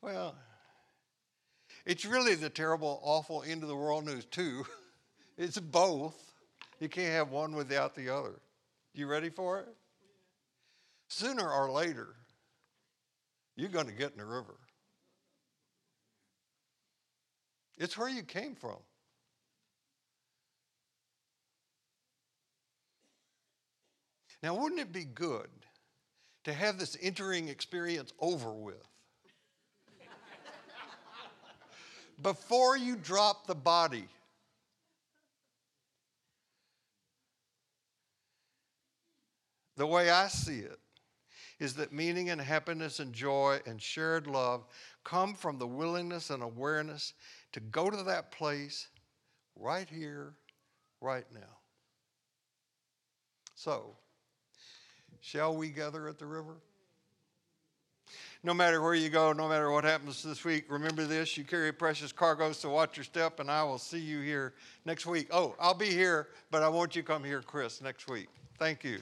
Well, 0.00 0.34
it's 1.84 2.06
really 2.06 2.36
the 2.36 2.48
terrible, 2.48 3.00
awful 3.02 3.42
end 3.42 3.62
of 3.62 3.68
the 3.68 3.76
world 3.76 4.06
news, 4.06 4.24
too. 4.24 4.64
It's 5.42 5.58
both. 5.58 6.14
You 6.78 6.88
can't 6.88 7.12
have 7.12 7.32
one 7.32 7.56
without 7.56 7.96
the 7.96 8.08
other. 8.08 8.34
You 8.94 9.08
ready 9.08 9.28
for 9.28 9.58
it? 9.58 9.66
Sooner 11.08 11.50
or 11.50 11.68
later, 11.68 12.14
you're 13.56 13.68
going 13.68 13.86
to 13.86 13.92
get 13.92 14.12
in 14.12 14.18
the 14.18 14.24
river. 14.24 14.54
It's 17.76 17.98
where 17.98 18.08
you 18.08 18.22
came 18.22 18.54
from. 18.54 18.76
Now, 24.44 24.54
wouldn't 24.54 24.80
it 24.80 24.92
be 24.92 25.06
good 25.06 25.50
to 26.44 26.52
have 26.52 26.78
this 26.78 26.96
entering 27.02 27.48
experience 27.48 28.12
over 28.20 28.52
with? 28.52 28.86
Before 32.22 32.76
you 32.76 32.94
drop 32.94 33.48
the 33.48 33.56
body. 33.56 34.06
The 39.82 39.86
way 39.88 40.10
I 40.10 40.28
see 40.28 40.60
it 40.60 40.78
is 41.58 41.74
that 41.74 41.92
meaning 41.92 42.30
and 42.30 42.40
happiness 42.40 43.00
and 43.00 43.12
joy 43.12 43.58
and 43.66 43.82
shared 43.82 44.28
love 44.28 44.64
come 45.02 45.34
from 45.34 45.58
the 45.58 45.66
willingness 45.66 46.30
and 46.30 46.40
awareness 46.40 47.14
to 47.50 47.58
go 47.58 47.90
to 47.90 48.04
that 48.04 48.30
place 48.30 48.86
right 49.56 49.88
here, 49.90 50.34
right 51.00 51.24
now. 51.34 51.58
So, 53.56 53.96
shall 55.20 55.56
we 55.56 55.70
gather 55.70 56.06
at 56.06 56.16
the 56.16 56.26
river? 56.26 56.58
No 58.44 58.54
matter 58.54 58.80
where 58.80 58.94
you 58.94 59.08
go, 59.08 59.32
no 59.32 59.48
matter 59.48 59.68
what 59.72 59.82
happens 59.82 60.22
this 60.22 60.44
week, 60.44 60.66
remember 60.68 61.06
this 61.06 61.36
you 61.36 61.42
carry 61.42 61.72
precious 61.72 62.12
cargo, 62.12 62.52
so 62.52 62.70
watch 62.70 62.96
your 62.96 63.02
step, 63.02 63.40
and 63.40 63.50
I 63.50 63.64
will 63.64 63.78
see 63.78 63.98
you 63.98 64.20
here 64.20 64.54
next 64.84 65.06
week. 65.06 65.26
Oh, 65.32 65.56
I'll 65.58 65.74
be 65.74 65.90
here, 65.90 66.28
but 66.52 66.62
I 66.62 66.68
want 66.68 66.94
you 66.94 67.02
to 67.02 67.08
come 67.08 67.24
here, 67.24 67.42
Chris, 67.42 67.82
next 67.82 68.08
week. 68.08 68.28
Thank 68.60 68.84
you. 68.84 69.00